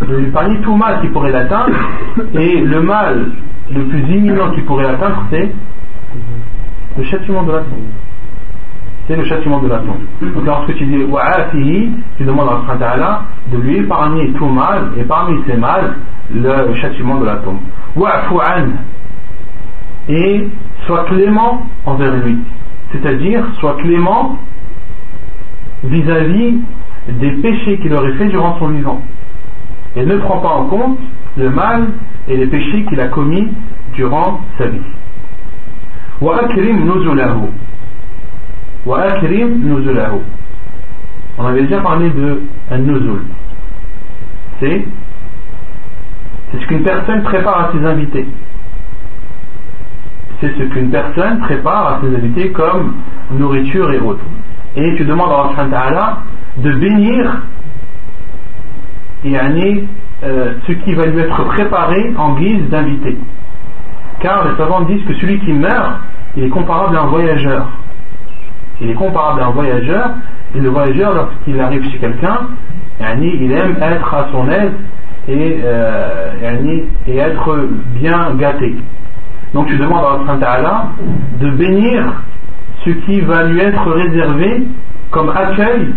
De 0.00 0.16
lui 0.16 0.26
épargner 0.28 0.60
tout 0.60 0.76
mal 0.76 1.00
qui 1.00 1.08
pourrait 1.08 1.32
l'atteindre. 1.32 1.74
Et 2.34 2.60
le 2.60 2.82
mal 2.82 3.32
le 3.72 3.84
plus 3.84 4.00
imminent 4.00 4.50
qui 4.50 4.62
pourrait 4.62 4.84
l'atteindre, 4.84 5.24
c'est 5.30 5.52
le 6.98 7.04
châtiment 7.04 7.42
de 7.44 7.52
la 7.52 7.58
tombe. 7.58 7.90
C'est 9.06 9.16
le 9.16 9.24
châtiment 9.24 9.60
de 9.60 9.68
la 9.68 9.78
tombe. 9.78 10.34
Donc 10.34 10.44
lorsque 10.44 10.74
tu 10.74 10.84
dis 10.86 11.04
wa'afihi, 11.04 11.92
tu 12.16 12.24
demandes 12.24 12.48
à 12.48 12.90
Allah 12.90 13.22
de 13.52 13.58
lui 13.58 13.78
épargner 13.78 14.32
tout 14.32 14.46
mal, 14.46 14.92
et 14.98 15.02
parmi 15.04 15.40
ces 15.46 15.56
mal, 15.56 15.96
le 16.32 16.74
châtiment 16.74 17.18
de 17.18 17.26
la 17.26 17.36
tombe 17.36 17.58
et 20.08 20.48
sois 20.86 21.04
clément 21.04 21.62
envers 21.86 22.16
lui. 22.16 22.38
C'est-à-dire, 22.92 23.44
sois 23.60 23.76
clément 23.76 24.38
vis-à-vis 25.84 26.60
des 27.08 27.30
péchés 27.32 27.78
qu'il 27.78 27.92
aurait 27.94 28.12
fait 28.12 28.26
durant 28.26 28.58
son 28.58 28.68
vivant. 28.68 29.02
Et 29.96 30.04
ne 30.04 30.16
prends 30.18 30.38
pas 30.38 30.50
en 30.50 30.66
compte 30.66 30.98
le 31.36 31.50
mal 31.50 31.88
et 32.28 32.36
les 32.36 32.46
péchés 32.46 32.84
qu'il 32.84 33.00
a 33.00 33.08
commis 33.08 33.48
durant 33.94 34.40
sa 34.58 34.66
vie. 34.66 34.80
On 41.38 41.46
avait 41.46 41.62
déjà 41.62 41.80
parlé 41.80 42.10
de 42.10 42.42
un 42.70 42.78
nuzul. 42.78 43.22
C'est 44.60 44.84
c'est 46.50 46.60
ce 46.60 46.66
qu'une 46.66 46.82
personne 46.82 47.22
prépare 47.22 47.68
à 47.68 47.72
ses 47.72 47.84
invités. 47.84 48.26
C'est 50.40 50.48
ce 50.48 50.62
qu'une 50.64 50.90
personne 50.90 51.38
prépare 51.40 51.86
à 51.86 52.00
ses 52.00 52.14
invités 52.14 52.50
comme 52.50 52.94
nourriture 53.30 53.90
et 53.92 54.00
autres. 54.00 54.24
Et 54.76 54.96
tu 54.96 55.04
demandes 55.04 55.30
à 55.30 55.80
Allah 55.80 56.18
de 56.62 56.72
bénir 56.72 57.42
et 59.24 59.36
euh, 60.22 60.52
ce 60.66 60.72
qui 60.72 60.94
va 60.94 61.06
lui 61.06 61.20
être 61.20 61.44
préparé 61.44 62.12
en 62.16 62.34
guise 62.34 62.68
d'invité. 62.68 63.16
Car 64.20 64.48
les 64.48 64.56
savants 64.56 64.82
disent 64.82 65.04
que 65.04 65.14
celui 65.14 65.38
qui 65.40 65.52
meurt, 65.52 66.00
il 66.36 66.44
est 66.44 66.48
comparable 66.48 66.96
à 66.96 67.02
un 67.02 67.06
voyageur. 67.06 67.68
Il 68.80 68.90
est 68.90 68.94
comparable 68.94 69.40
à 69.42 69.46
un 69.46 69.50
voyageur, 69.50 70.10
et 70.54 70.60
le 70.60 70.68
voyageur, 70.70 71.14
lorsqu'il 71.14 71.60
arrive 71.60 71.84
chez 71.90 71.98
quelqu'un, 71.98 72.38
il 73.00 73.52
aime 73.52 73.76
être 73.80 74.14
à 74.14 74.28
son 74.32 74.48
aise 74.48 74.72
et, 75.28 75.60
euh, 75.64 76.32
et 77.06 77.16
être 77.16 77.68
bien 77.94 78.34
gâté. 78.38 78.74
Donc 79.54 79.66
tu 79.66 79.76
demandes 79.76 80.04
à 80.42 80.50
Allah 80.50 80.84
de 81.40 81.50
bénir 81.50 82.12
ce 82.84 82.90
qui 82.90 83.20
va 83.20 83.44
lui 83.44 83.60
être 83.60 83.90
réservé 83.90 84.66
comme 85.10 85.30
accueil 85.30 85.92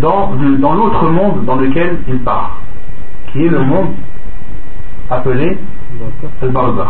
dans, 0.00 0.32
dans 0.58 0.74
l'autre 0.74 1.08
monde 1.08 1.44
dans 1.44 1.56
lequel 1.56 1.98
il 2.08 2.18
part, 2.20 2.60
qui 3.32 3.44
est 3.44 3.48
le 3.48 3.60
monde 3.60 3.88
appelé 5.10 5.58
le 6.42 6.48
barzakh. 6.48 6.86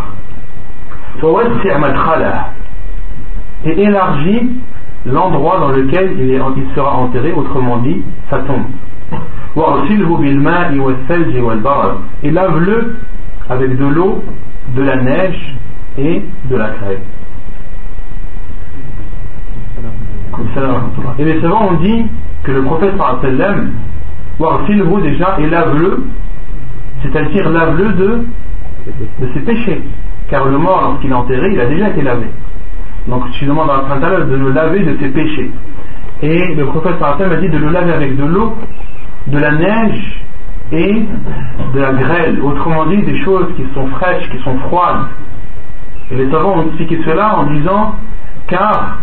Et 3.65 3.83
élargit 3.83 4.51
l'endroit 5.07 5.59
dans 5.61 5.71
lequel 5.71 6.19
il, 6.19 6.75
sera 6.75 6.97
enterré, 6.97 7.33
autrement 7.33 7.79
dit, 7.79 8.03
sa 8.31 8.39
tombe. 8.41 8.65
Et 12.23 12.31
lave-le 12.31 12.97
avec 13.49 13.77
de 13.77 13.87
l'eau, 13.87 14.23
de 14.75 14.83
la 14.83 14.97
neige 14.97 15.57
et 15.99 16.23
de 16.51 16.57
la 16.57 16.69
crème. 16.71 16.99
Et 21.19 21.25
les 21.25 21.41
savants 21.41 21.69
ont 21.71 21.81
dit 21.81 22.07
que 22.43 22.53
le 22.53 22.63
prophète 22.63 22.95
sallam 23.23 23.73
Warsilhu 24.39 25.03
déjà 25.03 25.37
et 25.39 25.49
lave-le, 25.49 26.05
c'est-à-dire 27.03 27.49
lave-le 27.51 27.93
de, 27.93 28.25
de 29.21 29.33
ses 29.35 29.41
péchés. 29.41 29.83
Car 30.29 30.47
le 30.47 30.59
mort, 30.59 30.83
lorsqu'il 30.83 31.11
est 31.11 31.15
enterré, 31.15 31.53
il 31.53 31.61
a 31.61 31.67
déjà 31.67 31.89
été 31.91 32.03
lavé. 32.03 32.27
Donc 33.09 33.31
tu 33.33 33.47
demandes 33.47 33.71
à 33.71 33.85
Allah 33.93 34.21
de 34.25 34.37
le 34.37 34.51
laver 34.51 34.81
de 34.81 34.99
ses 34.99 35.09
péchés. 35.09 35.51
Et 36.23 36.55
le 36.55 36.67
prophète 36.67 36.99
sallam 36.99 37.33
a 37.33 37.37
dit 37.37 37.49
de 37.49 37.59
le 37.59 37.71
laver 37.71 37.93
avec 37.93 38.17
de 38.17 38.25
l'eau 38.25 38.57
de 39.29 39.39
la 39.39 39.53
neige 39.53 40.25
et 40.73 41.05
de 41.75 41.81
la 41.81 41.93
grêle, 41.93 42.41
autrement 42.43 42.87
dit 42.87 43.03
des 43.03 43.21
choses 43.21 43.47
qui 43.57 43.65
sont 43.75 43.87
fraîches, 43.89 44.29
qui 44.31 44.39
sont 44.39 44.59
froides. 44.61 45.07
Et 46.11 46.17
les 46.17 46.31
savants 46.31 46.59
ont 46.59 46.63
expliqué 46.67 47.01
cela 47.05 47.39
en 47.39 47.45
disant 47.53 47.95
car 48.49 48.99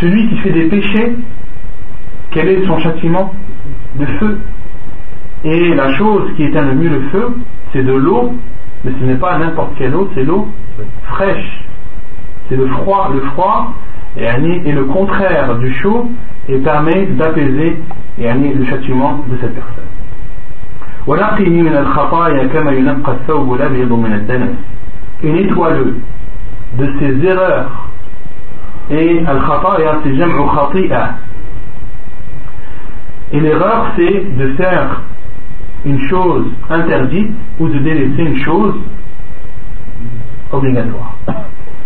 celui 0.00 0.28
qui 0.28 0.36
fait 0.38 0.50
des 0.52 0.64
péchés, 0.64 1.16
quel 2.30 2.48
est 2.48 2.66
son 2.66 2.78
châtiment 2.80 3.32
De 3.96 4.06
feu. 4.06 4.38
Et 5.44 5.74
la 5.74 5.94
chose 5.94 6.32
qui 6.36 6.44
éteint 6.44 6.66
le 6.66 6.74
mieux 6.74 6.88
le 6.88 7.00
feu, 7.10 7.36
c'est 7.72 7.82
de 7.82 7.92
l'eau, 7.92 8.32
mais 8.84 8.92
ce 8.98 9.04
n'est 9.04 9.16
pas 9.16 9.38
n'importe 9.38 9.74
quelle 9.76 9.94
eau, 9.94 10.08
c'est 10.14 10.24
l'eau 10.24 10.48
fraîche. 11.04 11.64
C'est 12.48 12.56
le 12.56 12.66
froid. 12.68 13.10
Le 13.12 13.20
froid 13.30 13.74
est 14.16 14.72
le 14.72 14.84
contraire 14.84 15.58
du 15.58 15.72
chaud 15.74 16.10
et 16.48 16.58
permet 16.58 17.06
d'apaiser 17.06 17.78
يعني 18.18 18.54
le 18.54 18.64
châtiment 18.66 19.24
de 19.28 19.36
cette 19.40 19.54
personne 19.54 19.88
ونقه 21.06 21.48
من 21.48 21.76
الخطايا 21.76 22.46
كما 22.46 22.72
ينقى 22.72 23.12
الثوب 23.12 23.54
الأبيض 23.54 23.92
من 23.92 24.12
الدنس 24.12 24.56
et 25.24 25.32
nettoie-le 25.32 25.96
de 26.78 26.86
ses 26.98 27.26
erreurs 27.26 27.85
et 28.89 29.19
al-khataya, 29.25 29.99
c'est 30.03 30.15
jam'u 30.15 30.47
khati'a. 30.53 31.09
Et 33.33 33.39
l'erreur, 33.39 33.87
c'est 33.95 34.37
de 34.37 34.53
faire 34.53 35.01
une 35.85 35.99
chose 36.09 36.45
interdite 36.69 37.31
ou 37.59 37.67
de 37.67 37.79
délaisser 37.79 38.23
une 38.23 38.37
chose 38.37 38.75
obligatoire. 40.51 41.17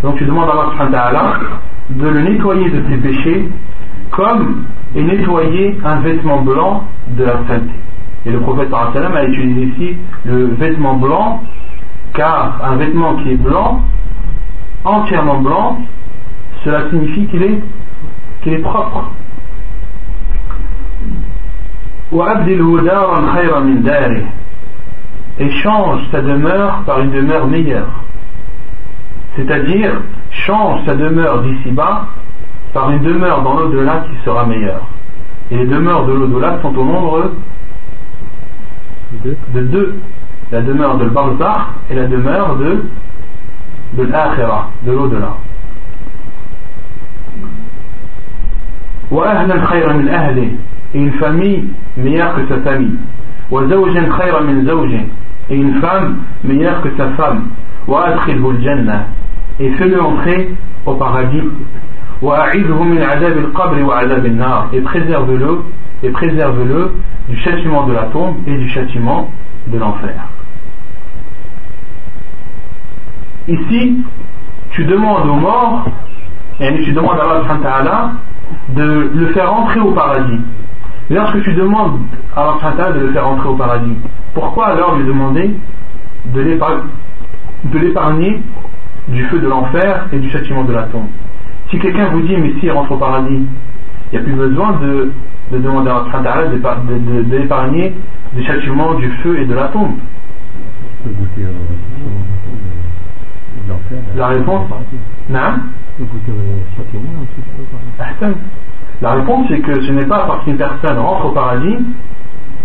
Donc 0.03 0.17
tu 0.17 0.25
demandes 0.25 0.49
à 0.49 0.53
Allah 0.53 0.71
subhanahu 0.71 1.15
wa 1.15 1.61
de 1.89 2.07
le 2.07 2.21
nettoyer 2.21 2.69
de 2.69 2.83
ses 2.89 2.97
péchés 2.97 3.49
comme 4.11 4.65
est 4.95 5.01
nettoyer 5.01 5.77
un 5.83 5.95
vêtement 6.01 6.41
blanc 6.41 6.83
de 7.09 7.23
la 7.23 7.33
saleté. 7.47 7.73
Et 8.25 8.31
le 8.31 8.39
prophète 8.39 8.69
sallam 8.93 9.15
a 9.15 9.23
utilisé 9.23 9.61
ici 9.61 9.97
le 10.25 10.45
vêtement 10.59 10.95
blanc 10.95 11.41
car 12.13 12.59
un 12.63 12.75
vêtement 12.75 13.15
qui 13.15 13.31
est 13.31 13.35
blanc, 13.35 13.81
entièrement 14.83 15.39
blanc, 15.39 15.79
cela 16.63 16.89
signifie 16.89 17.27
qu'il 17.27 17.43
est, 17.43 17.59
qu'il 18.41 18.53
est 18.53 18.59
propre. 18.59 19.11
Et 25.39 25.49
change 25.63 26.01
sa 26.11 26.21
demeure 26.21 26.83
par 26.85 26.99
une 26.99 27.11
demeure 27.11 27.47
meilleure. 27.47 27.89
C'est-à-dire, 29.35 30.01
change 30.31 30.85
sa 30.85 30.95
demeure 30.95 31.41
d'ici-bas 31.41 32.07
par 32.73 32.91
une 32.91 32.99
demeure 32.99 33.41
dans 33.43 33.59
l'au-delà 33.59 34.05
qui 34.09 34.25
sera 34.25 34.45
meilleure. 34.45 34.85
Et 35.49 35.57
les 35.57 35.65
demeures 35.65 36.05
de 36.05 36.13
l'au-delà 36.13 36.59
sont 36.61 36.77
au 36.77 36.85
nombre 36.85 37.31
de 39.23 39.61
deux. 39.61 39.95
La 40.51 40.61
demeure 40.61 40.97
de 40.97 41.05
Barzakh 41.05 41.67
et 41.89 41.95
la 41.95 42.07
demeure 42.07 42.57
de, 42.57 42.83
de 43.93 44.03
l'Akhira, 44.03 44.69
de 44.83 44.91
l'au-delà. 44.91 45.37
Et 49.11 50.97
une 50.97 51.11
famille 51.13 51.65
meilleure 51.97 52.35
que 52.35 52.47
sa 52.47 52.61
famille 52.61 52.97
et 55.49 55.55
une 55.55 55.81
femme 55.81 56.17
meilleure 56.43 56.81
que 56.81 56.89
sa 56.97 57.09
femme 57.11 57.49
et 59.59 59.69
fais-le 59.71 60.01
entrer 60.01 60.55
au 60.85 60.93
paradis. 60.95 61.43
et 64.73 64.81
préserve-le 64.81 65.61
et 66.03 66.09
préserve-le 66.09 66.93
du 67.29 67.35
châtiment 67.37 67.85
de 67.87 67.93
la 67.93 68.03
tombe 68.03 68.37
et 68.47 68.57
du 68.57 68.69
châtiment 68.69 69.29
de 69.67 69.77
l'enfer. 69.77 70.27
Ici 73.47 74.03
tu 74.69 74.85
demandes 74.85 75.27
aux 75.27 75.35
morts 75.35 75.85
et 76.61 76.83
tu 76.83 76.93
demandes 76.93 77.17
à 77.19 77.77
Allah 77.77 78.11
de 78.69 79.11
le 79.13 79.27
faire 79.27 79.51
entrer 79.53 79.79
au 79.79 79.91
paradis. 79.91 80.39
Lorsque 81.09 81.41
tu 81.41 81.53
demandes 81.53 81.99
à 82.35 82.55
Allah 82.61 82.91
de 82.91 82.99
le 82.99 83.11
faire 83.11 83.27
entrer 83.27 83.49
au 83.49 83.55
paradis 83.55 83.97
pourquoi 84.33 84.67
alors 84.67 84.95
lui 84.97 85.05
demander 85.05 85.55
de 86.25 86.41
l'épargner 87.79 88.41
du 89.07 89.23
feu 89.25 89.39
de 89.39 89.47
l'enfer 89.47 90.07
et 90.13 90.19
du 90.19 90.29
châtiment 90.29 90.63
de 90.63 90.73
la 90.73 90.83
tombe? 90.83 91.07
Si 91.69 91.79
quelqu'un 91.79 92.09
vous 92.09 92.21
dit, 92.21 92.35
mais 92.37 92.53
si 92.59 92.65
il 92.65 92.71
rentre 92.71 92.91
au 92.91 92.97
paradis, 92.97 93.45
il 94.11 94.13
n'y 94.13 94.19
a 94.19 94.21
plus 94.21 94.33
besoin 94.33 94.73
de, 94.81 95.11
demander 95.51 95.89
à 95.89 96.05
Allah 96.13 96.47
de, 96.47 96.57
de, 96.57 97.91
des 98.33 98.43
châtiments 98.43 98.93
du 98.93 99.09
feu 99.23 99.39
et 99.39 99.45
de 99.45 99.53
la 99.53 99.67
tombe. 99.69 99.95
La 104.15 104.27
réponse 104.27 104.69
Non 105.29 105.39
La 109.01 109.11
réponse 109.13 109.45
c'est 109.49 109.59
que 109.59 109.81
ce 109.81 109.91
n'est 109.91 110.05
pas 110.05 110.25
parce 110.27 110.43
qu'une 110.43 110.57
personne 110.57 110.97
rentre 110.97 111.25
au 111.25 111.31
paradis 111.31 111.77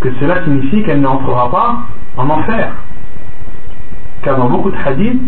que 0.01 0.13
cela 0.21 0.45
signifie 0.45 0.83
qu'elle 0.83 1.01
n'entrera 1.01 1.51
pas 1.51 1.77
en 2.17 2.29
enfer. 2.29 2.73
Car 4.23 4.37
dans 4.37 4.49
beaucoup 4.49 4.71
de 4.71 4.77
hadiths, 4.85 5.21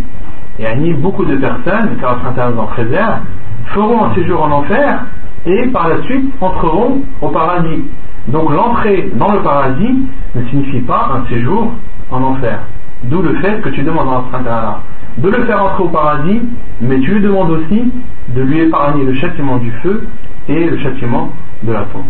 a 0.61 0.75
beaucoup 1.01 1.25
de 1.25 1.37
personnes, 1.37 1.97
car 2.01 2.19
Allah 2.37 2.53
en 2.61 2.67
préserve, 2.67 3.21
feront 3.67 4.05
un 4.05 4.15
séjour 4.15 4.43
en 4.43 4.51
enfer 4.51 5.05
et 5.47 5.67
par 5.69 5.89
la 5.89 6.03
suite 6.03 6.33
entreront 6.41 7.03
au 7.21 7.29
paradis. 7.29 7.85
Donc 8.29 8.51
l'entrée 8.51 9.11
dans 9.15 9.33
le 9.33 9.41
paradis 9.41 10.07
ne 10.35 10.45
signifie 10.47 10.81
pas 10.81 11.11
un 11.15 11.29
séjour 11.29 11.73
en 12.11 12.23
enfer. 12.23 12.61
D'où 13.05 13.23
le 13.23 13.35
fait 13.37 13.61
que 13.61 13.69
tu 13.71 13.83
demandes 13.83 14.09
à 14.09 14.81
de 15.19 15.29
le 15.29 15.45
faire 15.45 15.63
entrer 15.63 15.83
au 15.83 15.89
paradis, 15.89 16.41
mais 16.81 17.01
tu 17.01 17.15
lui 17.15 17.21
demandes 17.21 17.51
aussi 17.51 17.93
de 18.29 18.43
lui 18.43 18.61
épargner 18.61 19.05
le 19.05 19.15
châtiment 19.15 19.59
du 19.59 19.71
feu 19.83 20.07
et 20.49 20.67
le 20.67 20.79
châtiment 20.79 21.31
de 21.63 21.73
la 21.73 21.85
tombe. 21.93 22.05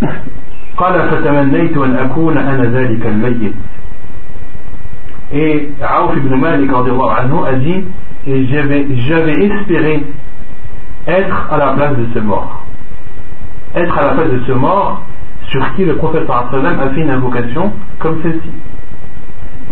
Et 5.30 5.72
Aouf 5.82 6.16
ibn 6.16 6.34
Malik 6.36 6.70
a 6.72 7.54
dit 7.56 7.84
et 8.26 8.46
j'avais 8.46 9.32
espéré 9.32 10.06
être 11.06 11.48
à 11.50 11.56
la 11.58 11.72
place 11.72 11.96
de 11.96 12.06
ce 12.14 12.18
mort. 12.20 12.64
Être 13.74 13.98
à 13.98 14.06
la 14.06 14.12
place 14.14 14.30
de 14.30 14.40
ce 14.46 14.52
mort 14.52 15.02
sur 15.48 15.74
qui 15.74 15.84
le 15.84 15.96
prophète 15.96 16.28
a 16.30 16.48
fait 16.94 17.00
une 17.00 17.10
invocation 17.10 17.72
comme 17.98 18.22
celle-ci. 18.22 18.50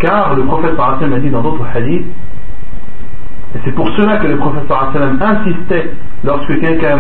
Car 0.01 0.35
le 0.35 0.45
prophète 0.45 0.75
a 0.79 1.19
dit 1.21 1.31
dans 1.31 1.43
d'autres 1.43 1.67
hadiths, 1.75 2.07
et 3.57 3.59
c'est 3.65 3.73
pour 3.75 3.89
cela 3.97 4.19
que 4.19 4.27
le 4.27 4.37
prophète 4.37 4.71
insistait 4.71 5.91
lorsque 6.25 6.61
quelqu'un 6.61 6.99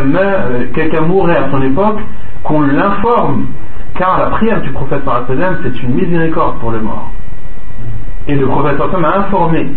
quelqu'un 0.72 1.02
mourait 1.02 1.36
à 1.36 1.50
son 1.50 1.60
époque, 1.60 1.98
qu'on 2.44 2.62
l'informe, 2.62 3.48
car 3.94 4.18
la 4.18 4.26
prière 4.30 4.62
du 4.62 4.70
prophète 4.70 5.02
c'est 5.62 5.82
une 5.82 5.94
miséricorde 5.94 6.58
pour 6.58 6.70
le 6.70 6.80
mort. 6.80 7.10
Et 8.26 8.36
le 8.36 8.46
prophète 8.46 8.80
a 8.80 9.18
informé 9.18 9.70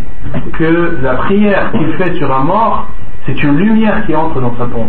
que 0.53 0.97
la 1.03 1.15
prière 1.15 1.71
qu'il 1.73 1.91
fait 1.95 2.13
sur 2.13 2.33
un 2.33 2.43
mort, 2.45 2.87
c'est 3.25 3.43
une 3.43 3.57
lumière 3.57 4.05
qui 4.05 4.15
entre 4.15 4.39
dans 4.39 4.55
sa 4.57 4.65
tombe. 4.67 4.87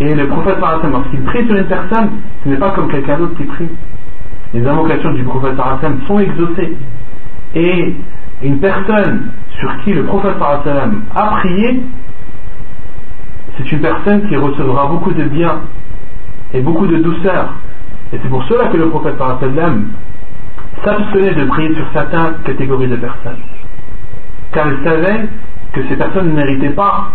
Et 0.00 0.14
le 0.14 0.28
prophète 0.28 0.58
lorsqu'il 0.90 1.22
prie 1.24 1.46
sur 1.46 1.56
une 1.56 1.66
personne, 1.66 2.10
ce 2.42 2.48
n'est 2.48 2.56
pas 2.56 2.70
comme 2.70 2.88
quelqu'un 2.88 3.18
d'autre 3.18 3.36
qui 3.36 3.44
prie. 3.44 3.68
Les 4.54 4.66
invocations 4.66 5.12
du 5.12 5.24
prophète 5.24 5.56
sont 6.06 6.18
exaucées. 6.20 6.74
Et 7.54 7.94
une 8.42 8.58
personne 8.60 9.30
sur 9.58 9.78
qui 9.78 9.92
le 9.92 10.04
prophète 10.04 10.36
a 10.40 11.26
prié, 11.40 11.82
c'est 13.56 13.72
une 13.72 13.80
personne 13.80 14.28
qui 14.28 14.36
recevra 14.36 14.86
beaucoup 14.86 15.12
de 15.12 15.24
bien 15.24 15.60
et 16.54 16.60
beaucoup 16.60 16.86
de 16.86 16.98
douceur. 16.98 17.54
Et 18.12 18.18
c'est 18.22 18.28
pour 18.28 18.44
cela 18.44 18.68
que 18.68 18.76
le 18.76 18.88
prophète 18.88 19.16
s'abstenait 20.84 21.34
de 21.34 21.44
prier 21.46 21.74
sur 21.74 21.86
certaines 21.92 22.34
catégories 22.44 22.88
de 22.88 22.96
personnes. 22.96 23.40
Car 24.52 24.66
il 24.68 24.84
savait 24.84 25.28
que 25.72 25.86
ces 25.88 25.96
personnes 25.96 26.28
ne 26.28 26.34
méritaient 26.34 26.70
pas 26.70 27.12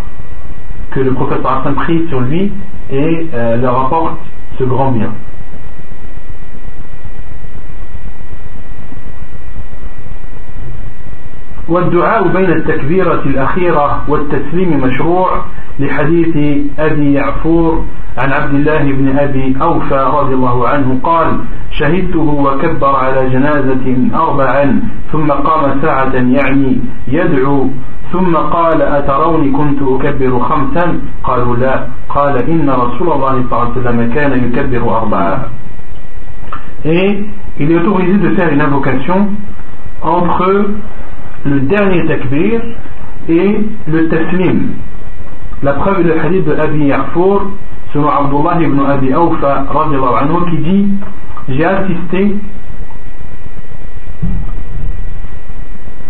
que 0.92 1.00
le 1.00 1.14
prophète 1.14 1.42
prie 1.76 2.06
sur 2.10 2.22
lui 2.22 2.52
et 2.92 3.28
euh, 3.34 3.58
leur 3.58 3.86
apporte 3.86 4.20
ce 4.60 4.64
grand 4.64 4.92
bien. 4.92 5.12
والدعاء 11.70 12.28
بين 12.28 12.52
التكبيرة 12.52 13.22
الأخيرة 13.26 14.04
والتسليم 14.08 14.80
مشروع 14.84 15.46
لحديث 15.80 16.62
أبي 16.80 17.14
يعفور 17.14 17.86
عن 18.24 18.32
عبد 18.32 18.54
الله 18.54 18.84
بن 18.84 19.18
أبي 19.18 19.56
أوفى 19.62 20.10
رضي 20.14 20.34
الله 20.34 20.68
عنه 20.68 21.00
قال 21.04 21.40
شهدته 21.72 22.20
وكبر 22.20 22.96
على 22.96 23.30
جنازة 23.30 23.98
أربعا 24.16 24.82
ثم 25.12 25.32
قام 25.32 25.82
ساعة 25.82 26.14
يعني 26.14 26.80
يدعو 27.08 27.70
ثم 28.14 28.36
قال 28.36 28.82
أتروني 28.82 29.52
كنت 29.52 29.82
أكبر 29.82 30.40
خمسا؟ 30.40 31.00
قالوا 31.24 31.56
لا. 31.56 31.88
قال 32.10 32.38
إن 32.38 32.70
رسول 32.70 33.12
الله 33.12 33.32
صلى 33.32 33.52
الله 33.52 33.72
عليه 33.72 33.82
وسلم 33.82 34.14
كان 34.14 34.32
يكبر 34.46 34.98
أربعا. 34.98 35.40
Et 36.86 37.24
il 37.60 37.72
est 37.72 37.76
autorisé 37.78 38.18
de 38.18 38.30
faire 38.36 38.52
une 38.52 38.62
invocation 38.62 39.30
entre 40.02 40.66
le 41.46 41.60
dernier 41.62 42.06
takbir 42.06 42.62
et 43.28 43.58
le 43.88 44.08
taslim. 44.10 44.74
La 45.62 45.74
preuve 45.74 46.02
est 46.02 46.04
le 46.04 46.20
hadith 46.20 46.46
de 46.46 46.54
Abi 46.54 46.86
Ya'four, 46.86 47.52
selon 47.94 48.10
Abdullah 48.10 48.62
ibn 48.62 48.80
Abi 48.80 49.14
Awfa, 49.14 49.66
qui 50.50 50.58
dit 50.58 50.90
J'ai 51.50 51.66
assisté, 51.66 52.36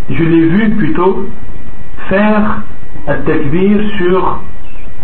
je 0.09 0.23
l'ai 0.23 0.45
vu 0.49 0.69
plutôt 0.75 1.27
faire 2.09 2.61
un 3.07 3.15
takbir 3.25 3.79
sur 3.97 4.39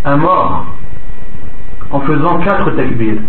un 0.05 0.17
mort 0.17 0.65
en 1.91 1.99
faisant 2.01 2.39
quatre 2.39 2.71
takbirs. 2.71 3.21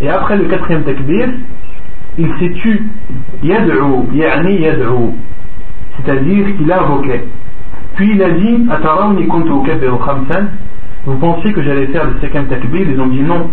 Et 0.00 0.08
après 0.08 0.36
le 0.36 0.44
quatrième 0.44 0.84
takbir, 0.84 1.28
il 2.18 2.28
s'est 2.38 2.52
tu 2.52 2.88
yad'u, 3.42 4.12
ya'ni 4.12 4.60
yad'u, 4.60 5.14
c'est-à-dire 5.96 6.56
qu'il 6.56 6.72
invoquait. 6.72 7.24
Puis 7.94 8.12
il 8.14 8.22
a 8.22 8.30
dit, 8.30 8.66
Atarawni 8.70 9.26
kuntu 9.28 9.52
khamsan, 9.66 10.46
vous 11.06 11.16
pensiez 11.16 11.52
que 11.52 11.62
j'allais 11.62 11.86
faire 11.86 12.06
le 12.06 12.20
cinquième 12.20 12.46
takbir. 12.46 12.86
Ils 12.88 13.00
ont 13.00 13.06
dit 13.06 13.22
non. 13.22 13.50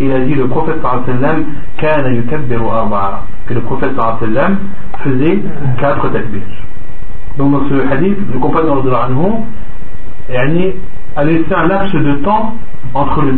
il 0.00 0.12
a 0.12 0.20
dit 0.20 0.34
le 0.34 0.46
prophète 0.46 0.76
sallam 0.82 1.44
kana 1.76 2.10
yukabbiru 2.10 2.66
arba'a. 2.66 3.24
Que 3.46 3.54
le 3.54 3.60
prophète 3.62 3.90
sallam 4.20 4.58
faisait 5.02 5.40
quatre 5.80 6.08
takbirs. 6.10 6.42
Donc 7.36 7.52
dans 7.52 7.68
ce 7.68 7.92
hadith 7.92 8.18
le 8.32 8.38
compagnon 8.38 8.80
de 8.80 8.90
anhu 8.90 10.72
a 11.16 11.24
laissé 11.24 11.54
un 11.54 11.66
laps 11.66 11.92
de 11.92 12.12
temps 12.24 12.54
entre 12.93 13.21
le, 13.21 13.33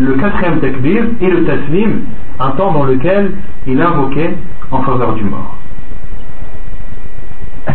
le, 0.00 0.12
quatrième 0.14 0.60
takbir 0.60 1.04
et 1.20 1.28
le 1.28 1.44
taslim 1.44 2.02
un 2.38 2.50
temps 2.50 2.72
dans 2.72 2.84
lequel 2.84 3.32
il 3.66 3.80
invoquait 3.80 4.36
en 4.70 4.82
faveur 4.82 5.14
du 5.14 5.24
mort 5.24 5.58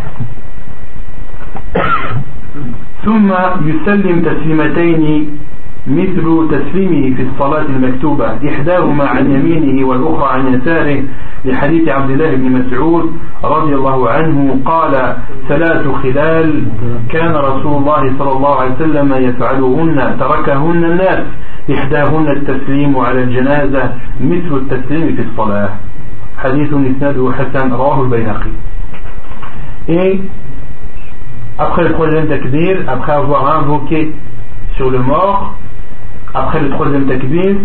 ثم 3.05 3.31
يسلم 3.65 4.21
تسليمتين 4.21 5.27
مثل 5.86 6.48
تسليمه 6.50 7.16
في 7.16 7.22
الصلاة 7.22 7.62
المكتوبة 7.62 8.48
إحداهما 8.48 9.04
عن 9.04 9.30
يمينه 9.30 9.86
والأخرى 9.88 10.32
عن 10.32 10.54
يساره 10.54 11.02
لحديث 11.44 11.88
عبد 11.88 12.10
الله 12.10 12.34
بن 12.34 12.52
مسعود 12.52 13.12
رضي 13.44 13.74
الله 13.74 14.10
عنه 14.10 14.60
قال 14.64 15.16
ثلاث 15.48 15.88
خلال 15.88 16.64
كان 17.08 17.34
رسول 17.34 17.76
الله 17.76 18.18
صلى 18.18 18.32
الله 18.32 18.54
عليه 18.60 18.74
وسلم 18.74 19.14
يفعلهن 19.14 20.16
تركهن 20.20 20.84
الناس 20.84 21.24
إحداهن 21.74 22.28
التسليم 22.28 22.96
على 22.96 23.22
الجنازة 23.22 23.92
مثل 24.20 24.52
التسليم 24.56 25.16
في 25.16 25.22
الصلاة. 25.22 25.68
حديث 26.38 26.68
إسناده 26.68 27.32
حسن 27.32 27.72
رواه 27.72 28.02
البيهقي. 28.02 28.50
Après 31.58 31.84
le 31.84 31.92
troisième 31.92 32.26
takbir, 32.26 32.78
après 32.88 33.12
avoir 33.12 33.58
invoqué 33.58 34.12
sur 34.76 34.90
le 34.90 34.98
mort, 34.98 35.54
après 36.34 36.60
le 36.60 36.70
troisième 36.70 37.06
takbir, 37.06 37.56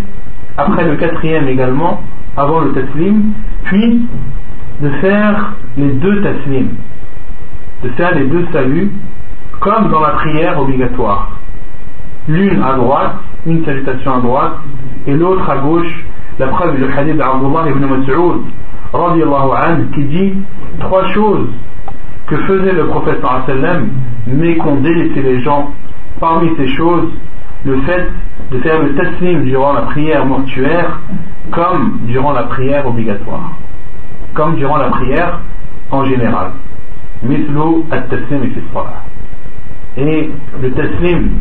après 0.58 0.86
le 0.86 0.96
quatrième 0.96 1.48
également, 1.48 2.02
avant 2.38 2.62
le 2.62 2.72
taslim, 2.72 3.34
puis 3.64 4.06
de 4.82 4.90
faire 5.02 5.54
les 5.78 5.92
deux 5.94 6.22
taslim, 6.22 6.70
de 7.84 7.90
faire 7.90 8.16
les 8.16 8.26
deux 8.26 8.46
saluts 8.54 8.92
comme 9.60 9.90
dans 9.90 10.02
la 10.02 10.12
prière 10.12 10.60
obligatoire. 10.60 11.32
L'une 12.28 12.62
à 12.62 12.74
droite, 12.76 13.16
une 13.46 13.66
salutation 13.66 14.16
à 14.16 14.22
droite, 14.22 14.54
et 15.08 15.14
l'autre 15.14 15.50
à 15.50 15.58
gauche, 15.58 16.06
la 16.38 16.48
preuve 16.48 16.80
le 16.80 16.88
hadith 16.92 17.18
d'Abdullah 17.18 17.70
ibn 17.70 17.86
Mas'ud, 17.86 18.42
qui 19.94 20.04
dit 20.06 20.34
trois 20.80 21.08
choses 21.10 21.48
que 22.28 22.38
faisait 22.38 22.74
le 22.74 22.86
prophète 22.86 23.22
mais 24.28 24.56
qu'ont 24.58 24.76
délaissé 24.76 25.22
les 25.22 25.42
gens. 25.42 25.72
Parmi 26.20 26.50
ces 26.58 26.68
choses, 26.76 27.10
le 27.66 27.82
fait 27.82 28.08
de 28.52 28.60
faire 28.60 28.82
le 28.82 28.96
taslim 28.96 29.44
durant 29.44 29.74
la 29.74 29.82
prière 29.82 30.26
mortuaire 30.26 31.00
comme 31.52 32.00
durant 32.04 32.32
la 32.32 32.44
prière 32.44 32.88
obligatoire, 32.88 33.52
comme 34.34 34.56
durant 34.56 34.78
la 34.78 34.90
prière 34.90 35.40
en 35.92 36.06
général. 36.06 36.52
Mislu 37.24 37.84
at-taslim 37.92 38.44
et 39.98 40.30
le 40.62 40.72
taslim 40.72 41.32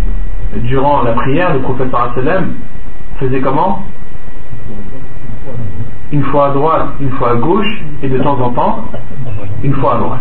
durant 0.56 1.02
la 1.02 1.12
prière, 1.12 1.54
le 1.54 1.60
prophète 1.60 1.88
sallam 2.14 2.54
faisait 3.20 3.40
comment? 3.40 3.82
Une 6.10 6.22
fois 6.24 6.46
à 6.48 6.50
droite, 6.52 6.86
une 7.00 7.10
fois 7.10 7.32
à 7.32 7.34
gauche, 7.36 7.82
et 8.02 8.08
de 8.08 8.18
temps 8.18 8.40
en 8.40 8.50
temps, 8.50 8.84
une 9.62 9.74
fois 9.74 9.94
à 9.94 9.98
droite. 9.98 10.20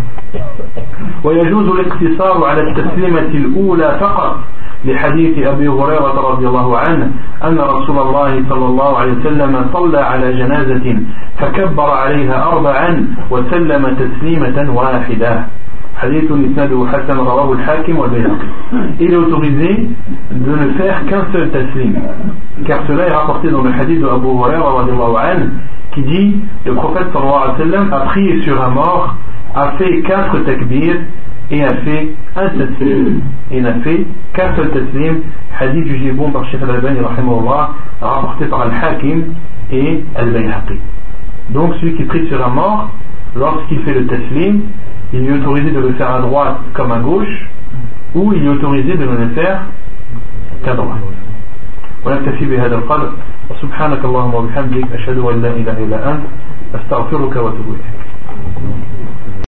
لحديث 4.86 5.48
أبي 5.48 5.68
هريرة 5.68 6.32
رضي 6.32 6.48
الله 6.48 6.78
عنه 6.78 7.12
أن 7.44 7.60
رسول 7.60 8.00
الله 8.00 8.44
صلى 8.50 8.66
الله 8.66 8.98
عليه 8.98 9.14
وسلم 9.14 9.66
صلى 9.74 10.00
على 10.00 10.34
جنازة 10.34 11.00
فكبر 11.38 11.90
عليها 11.90 12.44
أربعا 12.52 13.08
وسلم 13.32 13.84
تسليمة 14.04 14.72
واحدة. 14.74 15.46
حديث 15.98 16.24
إسناده 16.32 16.88
حسن 16.94 17.18
رواه 17.18 17.54
الحاكم 17.54 17.98
والبيهقي. 17.98 18.48
Est 19.00 19.16
autorisé 19.16 19.90
de 20.32 20.52
ne 20.52 20.68
faire 20.78 21.06
qu'un 21.10 21.26
seul 21.34 21.50
taslim. 21.50 21.96
Car 22.68 22.80
cela 22.88 23.08
est 23.08 23.14
rapporté 23.14 23.50
dans 23.50 23.64
le 23.64 23.72
hadith 23.72 24.02
de 24.02 24.08
Abu 24.08 24.28
Hurairah 24.28 24.86
qui 25.94 26.04
dit 26.04 26.40
le 26.66 26.74
prophète 26.76 27.08
sallallahu 27.14 27.44
alayhi 27.46 27.52
wa 27.52 27.58
sallam 27.58 27.94
a 27.94 28.00
prié 28.12 28.42
sur 28.42 28.62
un 28.62 28.70
mort 28.70 29.16
takbirs 30.46 30.98
et 31.50 31.64
a 31.64 31.74
fait 31.76 32.14
un 32.36 32.50
taslim 32.50 33.22
et 33.52 33.62
n'a 33.62 33.74
fait 33.76 34.06
qu'un 34.34 34.56
seul 34.56 34.70
taslim 34.72 35.22
hadith 35.60 35.88
jugé 35.88 36.12
bon 36.12 36.32
par 36.32 36.46
Sheikh 36.50 36.62
al-Albani 36.62 37.00
rapporté 38.02 38.46
par 38.46 38.62
Al-Hakim 38.62 39.34
et 39.72 40.04
Al-Bayhaqi 40.16 40.80
donc 41.52 41.74
celui 41.76 41.96
qui 41.96 42.04
prie 42.04 42.28
sur 42.28 42.46
un 42.46 42.50
mort 42.50 42.90
lorsqu'il 43.36 43.80
fait 43.80 43.94
le 43.94 44.06
taslim 44.08 44.62
il 45.14 45.26
est 45.26 45.32
autorisé 45.32 45.72
de 45.72 45.80
le 45.80 45.94
faire 45.94 46.16
à 46.16 46.20
droite 46.20 46.58
comme 46.74 46.92
à 46.92 47.00
gauche 47.00 47.50
ou 48.14 48.34
il 48.34 48.46
est 48.46 48.50
autorisé 48.50 48.96
de 48.96 49.06
ne 49.06 49.18
le 49.18 49.30
faire 49.30 49.62
qu'à 50.64 50.74
droite 50.74 51.00
ونكتفي 52.06 52.46
بهذا 52.46 52.76
القدر 52.76 53.12
وسبحانك 53.50 54.06
اللهم 54.06 54.34
وبحمدك 54.34 54.92
أشهد 54.94 55.18
أن 55.18 55.42
لا 55.42 55.50
إله 55.50 55.78
إلا 55.84 56.12
أنت 56.12 56.24
أستغفرك 56.76 57.36
وأتوب 57.36 57.68
إليك 57.68 58.87